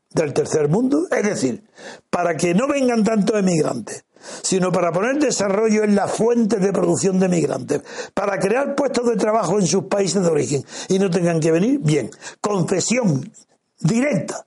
del 0.09 0.33
tercer 0.33 0.67
mundo, 0.67 1.07
es 1.11 1.23
decir, 1.23 1.63
para 2.09 2.35
que 2.37 2.55
no 2.55 2.67
vengan 2.67 3.03
tantos 3.03 3.37
emigrantes, 3.37 4.04
sino 4.41 4.71
para 4.71 4.91
poner 4.91 5.17
desarrollo 5.17 5.83
en 5.83 5.95
las 5.95 6.11
fuentes 6.11 6.61
de 6.61 6.71
producción 6.71 7.19
de 7.19 7.29
migrantes, 7.29 7.81
para 8.13 8.39
crear 8.39 8.75
puestos 8.75 9.07
de 9.07 9.15
trabajo 9.15 9.59
en 9.59 9.67
sus 9.67 9.85
países 9.85 10.21
de 10.23 10.29
origen 10.29 10.65
y 10.89 10.99
no 10.99 11.09
tengan 11.09 11.39
que 11.39 11.51
venir, 11.51 11.79
bien, 11.79 12.09
confesión 12.41 13.31
directa 13.79 14.45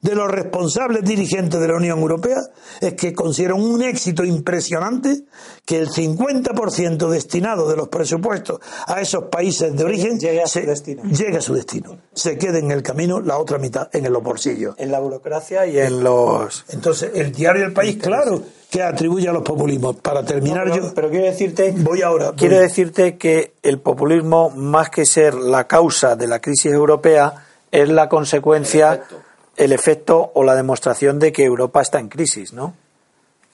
de 0.00 0.14
los 0.14 0.28
responsables 0.28 1.04
dirigentes 1.04 1.60
de 1.60 1.68
la 1.68 1.76
Unión 1.76 1.98
Europea 1.98 2.40
es 2.80 2.94
que 2.94 3.12
consideran 3.12 3.60
un 3.60 3.82
éxito 3.82 4.24
impresionante 4.24 5.24
que 5.64 5.78
el 5.78 5.88
50% 5.88 7.08
destinado 7.08 7.68
de 7.68 7.76
los 7.76 7.88
presupuestos 7.88 8.60
a 8.86 9.00
esos 9.00 9.24
países 9.24 9.76
de 9.76 9.84
origen 9.84 10.18
llegue 10.18 10.42
a, 10.42 10.46
su 10.46 10.60
destino. 10.60 11.02
llegue 11.02 11.36
a 11.36 11.42
su 11.42 11.54
destino. 11.54 11.98
Se 12.14 12.38
quede 12.38 12.60
en 12.60 12.70
el 12.70 12.82
camino 12.82 13.20
la 13.20 13.38
otra 13.38 13.58
mitad 13.58 13.88
en 13.92 14.10
los 14.10 14.22
bolsillos. 14.22 14.74
En 14.78 14.90
la 14.90 15.00
burocracia 15.00 15.66
y 15.66 15.78
en 15.78 16.02
los... 16.02 16.64
Entonces, 16.70 17.12
el 17.14 17.32
diario 17.32 17.66
El 17.66 17.72
País, 17.72 17.98
claro, 17.98 18.42
que 18.70 18.82
atribuye 18.82 19.28
a 19.28 19.32
los 19.32 19.42
populismos. 19.42 19.96
Para 19.96 20.24
terminar 20.24 20.66
no, 20.66 20.72
pero, 20.72 20.86
yo... 20.86 20.94
Pero 20.94 21.10
quiero 21.10 21.26
decirte... 21.26 21.74
Voy 21.76 22.02
ahora. 22.02 22.32
Quiero 22.36 22.56
voy. 22.56 22.64
decirte 22.64 23.16
que 23.16 23.54
el 23.62 23.80
populismo, 23.80 24.50
más 24.50 24.90
que 24.90 25.04
ser 25.04 25.34
la 25.34 25.66
causa 25.66 26.16
de 26.16 26.26
la 26.26 26.40
crisis 26.40 26.72
europea, 26.72 27.46
es 27.70 27.88
la 27.88 28.08
consecuencia... 28.08 28.92
El 28.92 29.00
efecto 29.00 29.30
el 29.60 29.72
efecto 29.72 30.32
o 30.34 30.42
la 30.42 30.54
demostración 30.54 31.18
de 31.18 31.32
que 31.32 31.44
Europa 31.44 31.82
está 31.82 32.00
en 32.00 32.08
crisis, 32.08 32.54
¿no? 32.54 32.74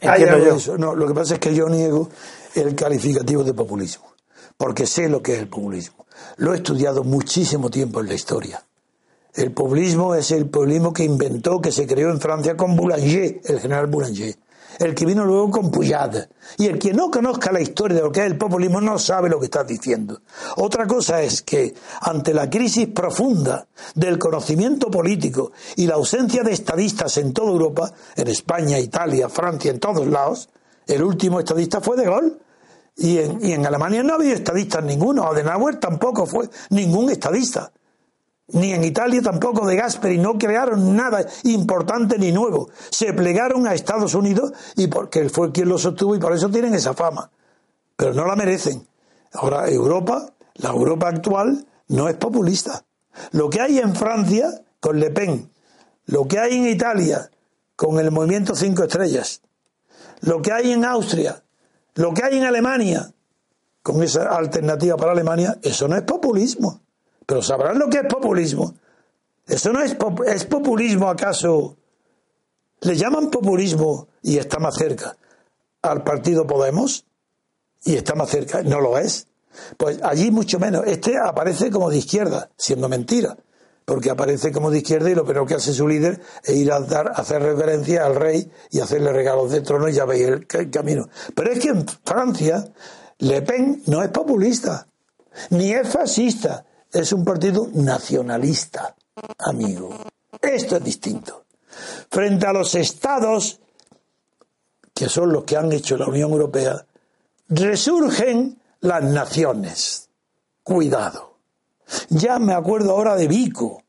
Entiendo 0.01 0.39
yo. 0.39 0.57
Eso. 0.57 0.79
No, 0.79 0.95
lo 0.95 1.09
que 1.09 1.15
pasa 1.15 1.35
es 1.35 1.41
que 1.41 1.53
yo 1.53 1.69
niego 1.69 2.09
el 2.55 2.77
calificativo 2.77 3.43
de 3.43 3.53
populismo, 3.53 4.13
porque 4.57 4.87
sé 4.87 5.09
lo 5.09 5.21
que 5.21 5.35
es 5.35 5.41
el 5.41 5.49
populismo. 5.49 6.07
Lo 6.37 6.55
he 6.55 6.59
estudiado 6.59 7.03
muchísimo 7.03 7.71
tiempo 7.71 8.01
en 8.01 8.07
la 8.07 8.15
historia. 8.15 8.63
El 9.35 9.51
populismo 9.51 10.15
es 10.15 10.31
el 10.31 10.47
populismo 10.47 10.93
que 10.93 11.03
inventó, 11.03 11.61
que 11.61 11.73
se 11.73 11.87
creó 11.87 12.11
en 12.11 12.21
Francia 12.21 12.57
con 12.57 12.77
Boulanger, 12.77 13.41
el 13.45 13.61
general 13.61 13.87
Boulanger 13.87 14.37
el 14.79 14.95
que 14.95 15.07
vino 15.07 15.25
luego 15.25 15.51
con 15.51 15.71
Puyad. 15.71 16.29
Y 16.59 16.67
el 16.67 16.79
que 16.79 16.93
no 16.93 17.11
conozca 17.11 17.53
la 17.53 17.61
historia 17.61 17.97
de 17.97 18.03
lo 18.03 18.13
que 18.13 18.21
es 18.21 18.27
el 18.27 18.39
populismo 18.39 18.81
no 18.81 18.99
sabe 18.99 19.29
lo 19.29 19.39
que 19.39 19.47
está 19.47 19.65
diciendo. 19.65 20.21
Otra 20.57 20.87
cosa 20.87 21.23
es 21.23 21.43
que 21.43 21.75
ante 22.01 22.35
la 22.35 22.49
crisis 22.49 22.89
profunda 22.89 23.67
del 23.95 24.19
conocimiento 24.19 24.91
político 24.91 25.53
y 25.77 25.87
la 25.87 25.95
ausencia 25.95 26.43
de 26.43 26.53
estadistas 26.53 27.17
en 27.19 27.33
toda 27.33 27.51
Europa, 27.51 27.93
en 28.15 28.29
España, 28.29 28.79
Italia, 28.79 29.29
Francia, 29.29 29.71
en 29.71 29.81
todos 29.81 30.07
lados, 30.07 30.49
el 30.87 31.03
último 31.03 31.41
estadista 31.41 31.81
fue 31.81 31.97
De 31.97 32.05
Gaulle. 32.05 32.33
Y 32.99 33.19
en, 33.19 33.45
y 33.45 33.53
en 33.53 33.67
Alemania 33.67 34.03
no 34.03 34.15
había 34.15 34.33
estadistas 34.33 34.83
ninguno, 34.83 35.25
Adenauer 35.25 35.77
tampoco 35.77 36.25
fue 36.25 36.49
ningún 36.71 37.11
estadista 37.11 37.71
ni 38.49 38.73
en 38.73 38.85
Italia 38.85 39.21
tampoco 39.23 39.67
de 39.67 39.77
Gasperi, 39.77 40.19
no 40.19 40.39
crearon 40.39 40.95
nada 40.95 41.27
importante 41.45 42.19
ni 42.19 42.33
nuevo. 42.33 42.71
Se 42.91 43.13
plegaron 43.13 43.67
a 43.67 43.75
Estados 43.75 44.15
Unidos 44.15 44.53
y 44.77 44.87
porque 44.87 45.21
él 45.21 45.31
fue 45.31 45.53
quien 45.53 45.69
lo 45.69 45.79
sostuvo 45.79 46.15
y 46.15 46.21
por 46.21 46.33
eso 46.33 46.49
tienen 46.49 46.75
esa 46.75 46.95
fama. 46.95 47.31
Pero 47.97 48.15
no 48.15 48.25
la 48.27 48.37
merecen. 48.37 48.87
Ahora, 49.33 49.69
Europa, 49.69 50.33
la 50.55 50.71
Europa 50.71 51.09
actual, 51.09 51.67
no 51.89 52.09
es 52.09 52.17
populista. 52.17 52.85
Lo 53.33 53.51
que 53.51 53.61
hay 53.61 53.79
en 53.79 53.95
Francia 53.97 54.63
con 54.81 55.01
Le 55.01 55.11
Pen, 55.11 55.51
lo 56.07 56.27
que 56.27 56.39
hay 56.39 56.57
en 56.57 56.67
Italia 56.67 57.31
con 57.75 57.99
el 57.99 58.11
movimiento 58.11 58.55
Cinco 58.55 58.85
Estrellas, 58.85 59.43
lo 60.21 60.41
que 60.41 60.53
hay 60.53 60.73
en 60.73 60.85
Austria, 60.85 61.43
lo 61.95 62.15
que 62.15 62.25
hay 62.25 62.39
en 62.39 62.45
Alemania 62.45 63.11
con 63.83 64.03
esa 64.03 64.37
alternativa 64.37 64.97
para 64.97 65.13
Alemania, 65.13 65.59
eso 65.63 65.89
no 65.89 65.97
es 65.97 66.03
populismo. 66.03 66.81
Pero 67.27 67.43
sabrán 67.43 67.79
lo 67.79 67.89
que 67.89 67.99
es 67.99 68.07
populismo. 68.07 68.75
Eso 69.47 69.73
no 69.73 69.83
es, 69.83 69.97
es 70.27 70.45
populismo 70.45 71.09
acaso. 71.09 71.77
Le 72.81 72.97
llaman 72.97 73.31
populismo 73.31 74.09
y 74.23 74.39
está 74.39 74.59
más 74.59 74.77
cerca 74.77 75.17
al 75.83 76.03
partido 76.03 76.47
Podemos 76.47 77.05
y 77.85 77.95
está 77.95 78.15
más 78.15 78.31
cerca. 78.31 78.63
No 78.63 78.81
lo 78.81 78.99
es. 78.99 79.29
Pues 79.77 80.01
allí 80.03 80.31
mucho 80.31 80.59
menos. 80.59 80.85
Este 80.87 81.17
aparece 81.19 81.71
como 81.71 81.91
de 81.91 81.99
izquierda, 81.99 82.51
siendo 82.57 82.89
mentira. 82.89 83.37
Porque 83.85 84.11
aparece 84.11 84.51
como 84.51 84.71
de 84.71 84.79
izquierda 84.79 85.11
y 85.11 85.15
lo 85.15 85.25
primero 85.25 85.47
que 85.47 85.55
hace 85.55 85.73
su 85.73 85.87
líder 85.87 86.21
es 86.43 86.57
ir 86.57 86.73
a 86.73 86.81
dar, 86.81 87.13
hacer 87.15 87.41
reverencia 87.41 88.05
al 88.05 88.17
rey 88.17 88.51
y 88.71 88.81
hacerle 88.81 89.13
regalos 89.13 89.53
de 89.53 89.61
trono 89.61 89.89
y 89.89 89.93
ya 89.93 90.05
veis 90.05 90.27
el 90.27 90.71
camino. 90.71 91.09
Pero 91.35 91.53
es 91.53 91.61
que 91.61 91.69
en 91.69 91.87
Francia, 92.05 92.65
Le 93.19 93.43
Pen 93.43 93.85
no 93.87 94.03
es 94.03 94.09
populista, 94.09 94.89
ni 95.51 95.71
es 95.71 95.89
fascista, 95.89 96.67
es 97.01 97.13
un 97.13 97.25
partido 97.25 97.69
nacionalista, 97.75 98.95
amigo. 99.39 99.97
Esto 100.41 100.77
es 100.77 100.85
distinto. 100.85 101.45
Frente 102.11 102.47
a 102.47 102.53
los 102.53 102.75
estados, 102.75 103.61
que 104.95 105.09
son 105.09 105.33
los 105.33 105.45
que 105.45 105.57
han 105.57 105.73
hecho 105.73 105.97
la 105.97 106.07
Unión 106.07 106.31
Europea, 106.33 106.87
resurgen 107.49 108.61
las 108.81 109.03
naciones. 109.03 110.09
Cuidado. 110.63 111.37
Ya 112.09 112.39
me 112.39 112.55
acuerdo 112.55 112.93
ahora 112.93 113.15
de 113.17 113.29
Vico. 113.29 113.83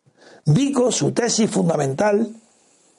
Vico, 0.45 0.91
su 0.91 1.11
tesis 1.11 1.49
fundamental 1.49 2.29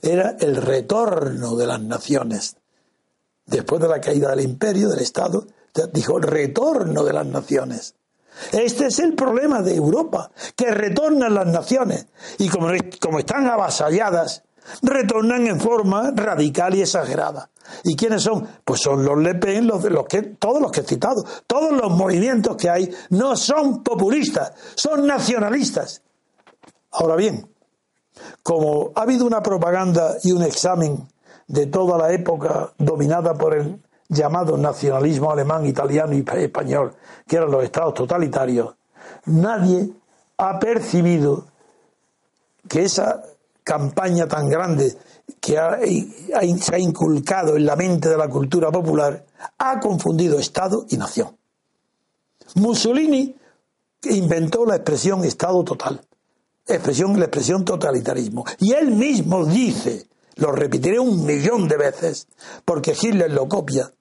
era 0.02 0.36
el 0.40 0.56
retorno 0.56 1.56
de 1.56 1.66
las 1.66 1.80
naciones. 1.80 2.56
Después 3.46 3.80
de 3.80 3.88
la 3.88 4.00
caída 4.00 4.30
del 4.30 4.40
imperio, 4.40 4.88
del 4.88 5.00
Estado, 5.00 5.46
dijo 5.92 6.18
retorno 6.18 7.04
de 7.04 7.12
las 7.12 7.26
naciones. 7.26 7.94
Este 8.52 8.86
es 8.86 8.98
el 8.98 9.14
problema 9.14 9.62
de 9.62 9.74
Europa, 9.74 10.30
que 10.56 10.70
retornan 10.70 11.34
las 11.34 11.46
naciones 11.46 12.06
y 12.38 12.48
como, 12.48 12.68
como 13.00 13.18
están 13.18 13.46
avasalladas, 13.46 14.42
retornan 14.82 15.46
en 15.46 15.60
forma 15.60 16.12
radical 16.14 16.74
y 16.74 16.82
exagerada. 16.82 17.50
¿Y 17.84 17.96
quiénes 17.96 18.22
son? 18.22 18.46
Pues 18.64 18.80
son 18.80 19.04
los 19.04 19.18
Le 19.18 19.34
Pen, 19.34 19.66
los, 19.66 19.84
los 19.84 20.06
que, 20.06 20.22
todos 20.22 20.60
los 20.60 20.72
que 20.72 20.80
he 20.80 20.84
citado. 20.84 21.24
Todos 21.46 21.72
los 21.72 21.90
movimientos 21.90 22.56
que 22.56 22.70
hay 22.70 22.90
no 23.10 23.36
son 23.36 23.82
populistas, 23.82 24.52
son 24.74 25.06
nacionalistas. 25.06 26.02
Ahora 26.90 27.16
bien, 27.16 27.48
como 28.42 28.92
ha 28.94 29.02
habido 29.02 29.26
una 29.26 29.42
propaganda 29.42 30.16
y 30.22 30.32
un 30.32 30.42
examen 30.42 31.06
de 31.46 31.66
toda 31.66 31.98
la 31.98 32.12
época 32.12 32.72
dominada 32.78 33.34
por 33.34 33.54
el 33.54 33.80
llamado 34.08 34.56
nacionalismo 34.56 35.30
alemán, 35.30 35.66
italiano 35.66 36.14
y 36.14 36.24
español, 36.40 36.94
que 37.26 37.36
eran 37.36 37.50
los 37.50 37.62
estados 37.62 37.94
totalitarios, 37.94 38.74
nadie 39.26 39.90
ha 40.38 40.58
percibido 40.58 41.46
que 42.68 42.84
esa 42.84 43.22
campaña 43.62 44.26
tan 44.26 44.48
grande 44.48 44.96
que 45.40 45.56
se 46.58 46.74
ha 46.74 46.78
inculcado 46.78 47.56
en 47.56 47.66
la 47.66 47.76
mente 47.76 48.08
de 48.08 48.16
la 48.16 48.28
cultura 48.28 48.70
popular 48.70 49.24
ha 49.58 49.78
confundido 49.78 50.38
Estado 50.38 50.86
y 50.88 50.96
nación. 50.96 51.36
Mussolini 52.54 53.36
inventó 54.04 54.64
la 54.64 54.76
expresión 54.76 55.24
Estado 55.24 55.62
total, 55.64 56.00
expresión, 56.66 57.18
la 57.18 57.26
expresión 57.26 57.64
totalitarismo, 57.64 58.44
y 58.58 58.72
él 58.72 58.92
mismo 58.92 59.44
dice, 59.44 60.06
lo 60.36 60.52
repetiré 60.52 60.98
un 60.98 61.26
millón 61.26 61.68
de 61.68 61.76
veces, 61.76 62.26
porque 62.64 62.96
Hitler 62.98 63.30
lo 63.32 63.48
copia, 63.48 63.92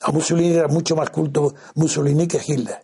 a 0.00 0.12
Mussolini 0.12 0.54
era 0.54 0.68
mucho 0.68 0.94
más 0.96 1.10
culto 1.10 1.54
Mussolini 1.74 2.26
que 2.26 2.40
Hitler, 2.44 2.78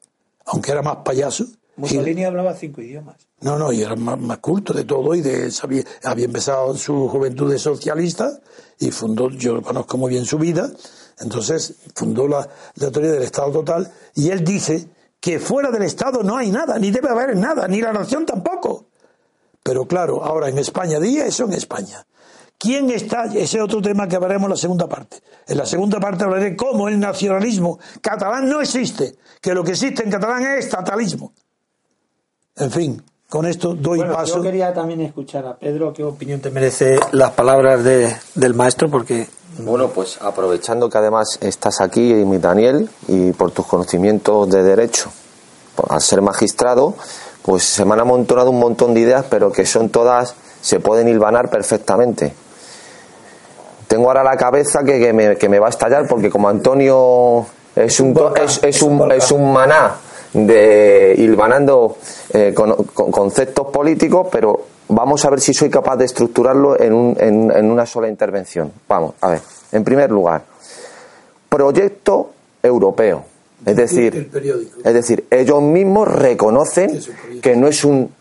aunque 0.46 0.72
era 0.72 0.82
más 0.82 0.98
payaso. 1.04 1.46
Mussolini 1.76 2.10
Hitler. 2.10 2.26
hablaba 2.26 2.54
cinco 2.54 2.80
idiomas. 2.80 3.16
No, 3.40 3.58
no, 3.58 3.72
y 3.72 3.82
era 3.82 3.96
más, 3.96 4.18
más 4.18 4.38
culto 4.38 4.72
de 4.72 4.84
todo 4.84 5.14
y 5.14 5.20
de, 5.20 5.50
sabía, 5.50 5.84
había 6.04 6.24
empezado 6.24 6.74
su 6.76 7.08
juventud 7.08 7.50
de 7.50 7.58
socialista 7.58 8.40
y 8.78 8.90
fundó, 8.90 9.30
yo 9.30 9.60
conozco 9.62 9.98
muy 9.98 10.10
bien 10.10 10.24
su 10.24 10.38
vida, 10.38 10.70
entonces 11.20 11.74
fundó 11.94 12.26
la, 12.26 12.48
la 12.76 12.90
teoría 12.90 13.12
del 13.12 13.22
Estado 13.22 13.52
total 13.52 13.92
y 14.14 14.30
él 14.30 14.44
dice 14.44 14.88
que 15.20 15.38
fuera 15.38 15.70
del 15.70 15.82
Estado 15.82 16.22
no 16.22 16.36
hay 16.36 16.50
nada, 16.50 16.78
ni 16.78 16.90
debe 16.90 17.08
haber 17.08 17.36
nada, 17.36 17.66
ni 17.68 17.80
la 17.80 17.92
nación 17.92 18.26
tampoco. 18.26 18.86
Pero 19.62 19.86
claro, 19.86 20.22
ahora 20.22 20.48
en 20.48 20.58
España, 20.58 21.00
diga 21.00 21.24
eso 21.24 21.44
en 21.44 21.54
España, 21.54 22.06
¿Quién 22.58 22.90
está? 22.90 23.24
Ese 23.24 23.58
es 23.58 23.62
otro 23.62 23.82
tema 23.82 24.08
que 24.08 24.16
hablaremos 24.16 24.44
en 24.44 24.50
la 24.50 24.56
segunda 24.56 24.88
parte. 24.88 25.18
En 25.46 25.58
la 25.58 25.66
segunda 25.66 26.00
parte 26.00 26.24
hablaré 26.24 26.56
cómo 26.56 26.88
el 26.88 26.98
nacionalismo 26.98 27.78
catalán 28.00 28.48
no 28.48 28.60
existe, 28.60 29.16
que 29.40 29.54
lo 29.54 29.62
que 29.62 29.72
existe 29.72 30.02
en 30.02 30.10
catalán 30.10 30.42
es 30.42 30.64
estatalismo. 30.64 31.32
En 32.56 32.70
fin, 32.70 33.02
con 33.28 33.46
esto 33.46 33.74
doy 33.74 34.00
paso. 34.00 34.36
Yo 34.36 34.42
quería 34.42 34.72
también 34.72 35.00
escuchar 35.00 35.44
a 35.46 35.56
Pedro 35.56 35.92
qué 35.92 36.04
opinión 36.04 36.40
te 36.40 36.50
merece 36.50 36.98
las 37.12 37.32
palabras 37.32 37.82
de, 37.82 38.14
del 38.34 38.54
maestro, 38.54 38.88
porque. 38.88 39.26
Bueno, 39.58 39.88
pues 39.88 40.18
aprovechando 40.20 40.88
que 40.88 40.98
además 40.98 41.38
estás 41.40 41.80
aquí, 41.80 42.00
mi 42.00 42.38
Daniel, 42.38 42.88
y 43.08 43.32
por 43.32 43.50
tus 43.50 43.66
conocimientos 43.66 44.48
de 44.50 44.62
derecho, 44.62 45.10
al 45.88 46.00
ser 46.00 46.22
magistrado, 46.22 46.94
pues 47.42 47.64
se 47.64 47.84
me 47.84 47.94
han 47.94 48.00
amontonado 48.00 48.50
un 48.50 48.58
montón 48.58 48.94
de 48.94 49.00
ideas, 49.00 49.26
pero 49.28 49.52
que 49.52 49.66
son 49.66 49.90
todas, 49.90 50.34
se 50.60 50.80
pueden 50.80 51.08
hilvanar 51.08 51.50
perfectamente. 51.50 52.34
Tengo 53.94 54.08
ahora 54.08 54.24
la 54.24 54.36
cabeza 54.36 54.82
que, 54.82 55.12
me, 55.12 55.36
que 55.36 55.48
me 55.48 55.60
va 55.60 55.68
a 55.68 55.70
estallar, 55.70 56.08
porque 56.08 56.28
como 56.28 56.48
Antonio 56.48 57.46
es 57.76 58.00
un, 58.00 58.12
es, 58.60 58.82
un, 58.82 59.12
es 59.12 59.30
un 59.30 59.52
maná 59.52 59.94
de 60.32 61.14
hilvanando 61.16 61.96
eh, 62.32 62.52
con, 62.52 62.74
conceptos 62.74 63.68
políticos, 63.68 64.26
pero 64.32 64.62
vamos 64.88 65.24
a 65.24 65.30
ver 65.30 65.40
si 65.40 65.54
soy 65.54 65.70
capaz 65.70 65.94
de 65.94 66.06
estructurarlo 66.06 66.76
en, 66.80 66.92
un, 66.92 67.16
en, 67.20 67.70
una 67.70 67.86
sola 67.86 68.08
intervención. 68.08 68.72
Vamos, 68.88 69.14
a 69.20 69.30
ver. 69.30 69.42
En 69.70 69.84
primer 69.84 70.10
lugar, 70.10 70.42
proyecto 71.48 72.30
europeo. 72.64 73.24
Es 73.64 73.76
decir, 73.76 74.28
es 74.84 74.92
decir, 74.92 75.24
ellos 75.30 75.62
mismos 75.62 76.08
reconocen 76.08 76.98
que 77.40 77.54
no 77.54 77.68
es 77.68 77.84
un 77.84 78.12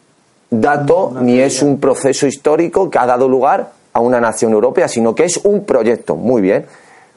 dato 0.52 1.16
ni 1.20 1.40
es 1.40 1.64
un 1.64 1.80
proceso 1.80 2.28
histórico 2.28 2.92
que 2.92 3.00
ha 3.00 3.08
dado 3.08 3.28
lugar 3.28 3.82
a 3.94 4.00
una 4.00 4.20
nación 4.20 4.54
europea, 4.54 4.88
sino 4.88 5.16
que 5.16 5.26
es 5.26 5.38
un 5.44 5.66
proyecto. 5.66 6.16
Muy 6.16 6.42
bien. 6.42 6.66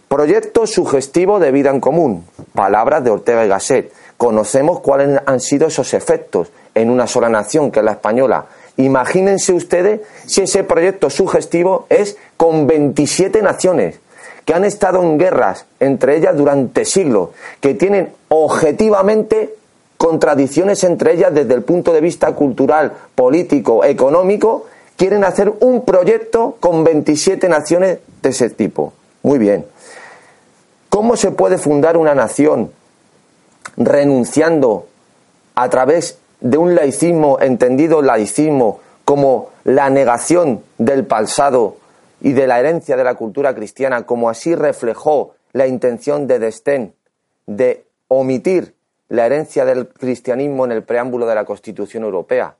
Proyecto 0.08 0.66
sugestivo 0.66 1.40
de 1.40 1.50
vida 1.50 1.70
en 1.70 1.80
común. 1.80 2.24
Palabras 2.54 3.02
de 3.02 3.10
Ortega 3.10 3.44
y 3.44 3.48
Gasset 3.48 3.92
conocemos 4.16 4.80
cuáles 4.80 5.20
han 5.26 5.40
sido 5.40 5.66
esos 5.66 5.92
efectos 5.94 6.48
en 6.74 6.90
una 6.90 7.06
sola 7.06 7.28
nación, 7.28 7.70
que 7.70 7.80
es 7.80 7.84
la 7.84 7.92
española. 7.92 8.46
Imagínense 8.76 9.52
ustedes 9.52 10.00
si 10.26 10.42
ese 10.42 10.64
proyecto 10.64 11.10
sugestivo 11.10 11.86
es 11.88 12.16
con 12.36 12.66
27 12.66 13.42
naciones 13.42 13.98
que 14.44 14.54
han 14.54 14.64
estado 14.64 15.02
en 15.02 15.18
guerras 15.18 15.66
entre 15.80 16.16
ellas 16.16 16.36
durante 16.36 16.84
siglos, 16.84 17.30
que 17.60 17.74
tienen 17.74 18.12
objetivamente 18.28 19.54
contradicciones 19.96 20.84
entre 20.84 21.14
ellas 21.14 21.34
desde 21.34 21.54
el 21.54 21.62
punto 21.62 21.92
de 21.92 22.00
vista 22.00 22.32
cultural, 22.34 22.92
político, 23.14 23.84
económico, 23.84 24.66
quieren 24.96 25.24
hacer 25.24 25.52
un 25.60 25.84
proyecto 25.84 26.56
con 26.60 26.84
27 26.84 27.48
naciones 27.48 27.98
de 28.22 28.28
ese 28.28 28.50
tipo. 28.50 28.92
Muy 29.22 29.38
bien. 29.38 29.66
¿Cómo 30.88 31.16
se 31.16 31.30
puede 31.30 31.58
fundar 31.58 31.96
una 31.96 32.14
nación 32.14 32.72
renunciando 33.76 34.86
a 35.54 35.68
través 35.68 36.18
de 36.40 36.58
un 36.58 36.74
laicismo, 36.74 37.38
entendido 37.40 38.02
laicismo 38.02 38.80
como 39.04 39.50
la 39.64 39.90
negación 39.90 40.62
del 40.78 41.06
pasado 41.06 41.76
y 42.20 42.32
de 42.32 42.46
la 42.46 42.58
herencia 42.58 42.96
de 42.96 43.04
la 43.04 43.14
cultura 43.14 43.54
cristiana, 43.54 44.06
como 44.06 44.30
así 44.30 44.54
reflejó 44.54 45.34
la 45.52 45.66
intención 45.66 46.26
de 46.26 46.38
Destén 46.38 46.94
de 47.46 47.84
omitir 48.08 48.74
la 49.08 49.26
herencia 49.26 49.64
del 49.64 49.88
cristianismo 49.88 50.64
en 50.64 50.72
el 50.72 50.82
preámbulo 50.82 51.26
de 51.26 51.34
la 51.34 51.44
Constitución 51.44 52.02
Europea. 52.02 52.56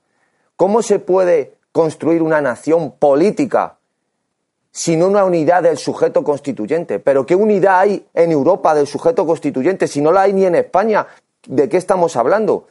¿Cómo 0.57 0.83
se 0.83 0.99
puede 0.99 1.56
construir 1.77 2.23
una 2.23 2.41
nación 2.41 2.93
política 2.93 3.77
sin 4.71 5.03
una 5.03 5.27
unidad 5.27 5.63
del 5.63 5.77
sujeto 5.77 6.25
constituyente. 6.25 7.01
Pero 7.01 7.27
¿qué 7.27 7.35
unidad 7.35 7.81
hay 7.81 8.07
en 8.15 8.33
Europa 8.33 8.75
del 8.75 8.87
sujeto 8.87 9.27
constituyente 9.27 9.87
si 9.87 10.01
no 10.01 10.11
la 10.11 10.23
hay 10.23 10.33
ni 10.33 10.47
en 10.47 10.55
España? 10.55 11.07
¿De 11.47 11.69
qué 11.69 11.77
estamos 11.77 12.17
hablando? 12.17 12.69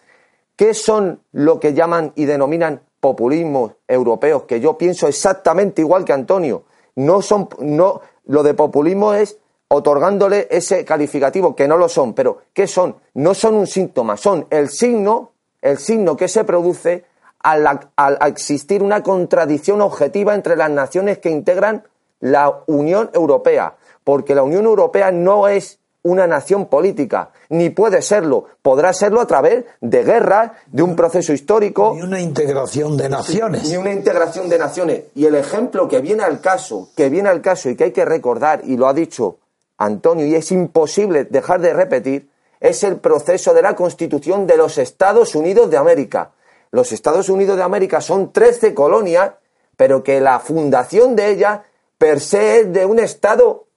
¿Qué 0.55 0.73
son 0.73 1.21
lo 1.33 1.59
que 1.59 1.75
llaman 1.75 2.13
y 2.15 2.25
denominan 2.25 2.81
populismos 2.99 3.73
europeos? 3.87 4.45
Que 4.45 4.59
yo 4.59 4.75
pienso 4.75 5.07
exactamente 5.07 5.83
igual 5.83 6.03
que 6.03 6.13
Antonio. 6.13 6.63
No 6.95 7.21
son, 7.21 7.47
no, 7.59 8.01
lo 8.25 8.41
de 8.41 8.55
populismo 8.55 9.13
es 9.13 9.37
otorgándole 9.67 10.47
ese 10.49 10.83
calificativo, 10.83 11.55
que 11.55 11.67
no 11.67 11.77
lo 11.77 11.89
son, 11.89 12.15
pero 12.15 12.39
¿qué 12.53 12.65
son? 12.65 12.95
No 13.13 13.35
son 13.35 13.53
un 13.53 13.67
síntoma, 13.67 14.17
son 14.17 14.47
el 14.49 14.69
signo, 14.69 15.33
el 15.61 15.77
signo 15.77 16.17
que 16.17 16.27
se 16.27 16.43
produce 16.43 17.05
al, 17.45 17.89
al 17.95 18.17
existir 18.27 18.81
una 18.81 19.03
contradicción 19.03 19.81
objetiva 19.81 20.33
entre 20.33 20.55
las 20.55 20.71
naciones 20.71 21.19
que 21.19 21.29
integran 21.29 21.83
la 22.19 22.63
Unión 22.65 23.11
Europea, 23.13 23.75
porque 24.03 24.33
la 24.33 24.41
Unión 24.41 24.65
Europea 24.65 25.11
no 25.11 25.47
es 25.47 25.79
una 26.01 26.27
nación 26.27 26.67
política, 26.67 27.31
ni 27.49 27.69
puede 27.71 28.01
serlo. 28.01 28.45
Podrá 28.61 28.93
serlo 28.93 29.21
a 29.21 29.27
través 29.27 29.65
de 29.81 30.03
guerras, 30.03 30.51
de 30.67 30.83
un 30.83 30.95
proceso 30.95 31.33
histórico. 31.33 31.93
Ni 31.95 32.03
una 32.03 32.19
integración 32.19 32.95
de 32.95 33.09
naciones. 33.09 33.67
Ni 33.67 33.77
una 33.77 33.91
integración 33.91 34.47
de 34.47 34.59
naciones. 34.59 35.03
Y 35.15 35.25
el 35.25 35.35
ejemplo 35.35 35.87
que 35.87 36.01
viene 36.01 36.23
al 36.23 36.41
caso, 36.41 36.89
que 36.95 37.09
viene 37.09 37.29
al 37.29 37.41
caso 37.41 37.69
y 37.69 37.75
que 37.75 37.85
hay 37.85 37.91
que 37.91 38.05
recordar, 38.05 38.61
y 38.63 38.77
lo 38.77 38.87
ha 38.87 38.93
dicho 38.93 39.37
Antonio, 39.77 40.25
y 40.25 40.35
es 40.35 40.51
imposible 40.51 41.25
dejar 41.25 41.59
de 41.61 41.73
repetir, 41.73 42.29
es 42.59 42.83
el 42.83 42.97
proceso 42.97 43.53
de 43.53 43.63
la 43.63 43.75
constitución 43.75 44.47
de 44.47 44.57
los 44.57 44.77
Estados 44.77 45.35
Unidos 45.35 45.69
de 45.71 45.77
América. 45.77 46.31
Los 46.75 46.91
Estados 46.91 47.29
Unidos 47.29 47.55
de 47.55 47.63
América 47.63 48.01
son 48.01 48.33
13 48.33 48.73
colonias, 48.73 49.31
pero 49.77 50.03
que 50.03 50.19
la 50.19 50.41
fundación 50.41 51.15
de 51.15 51.29
ellas 51.29 51.61
per 51.97 52.19
se 52.19 52.59
es 52.59 52.73
de 52.73 52.85
un 52.85 52.99
Estado 52.99 53.67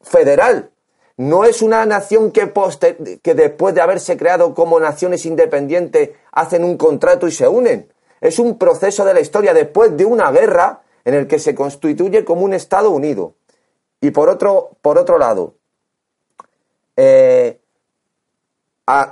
federal. 0.00 0.70
No 1.18 1.44
es 1.44 1.60
una 1.60 1.84
nación 1.84 2.32
que, 2.32 2.50
que 3.22 3.34
después 3.34 3.74
de 3.74 3.82
haberse 3.82 4.16
creado 4.16 4.54
como 4.54 4.80
naciones 4.80 5.26
independientes 5.26 6.12
hacen 6.32 6.64
un 6.64 6.78
contrato 6.78 7.28
y 7.28 7.32
se 7.32 7.46
unen. 7.46 7.92
Es 8.22 8.38
un 8.38 8.56
proceso 8.56 9.04
de 9.04 9.12
la 9.12 9.20
historia 9.20 9.52
después 9.52 9.94
de 9.94 10.06
una 10.06 10.32
guerra 10.32 10.80
en 11.04 11.12
el 11.12 11.26
que 11.26 11.38
se 11.38 11.54
constituye 11.54 12.24
como 12.24 12.46
un 12.46 12.54
Estado 12.54 12.90
unido. 12.90 13.34
Y 14.00 14.10
por 14.10 14.30
otro, 14.30 14.70
por 14.80 14.96
otro 14.96 15.18
lado, 15.18 15.56
eh, 16.96 17.60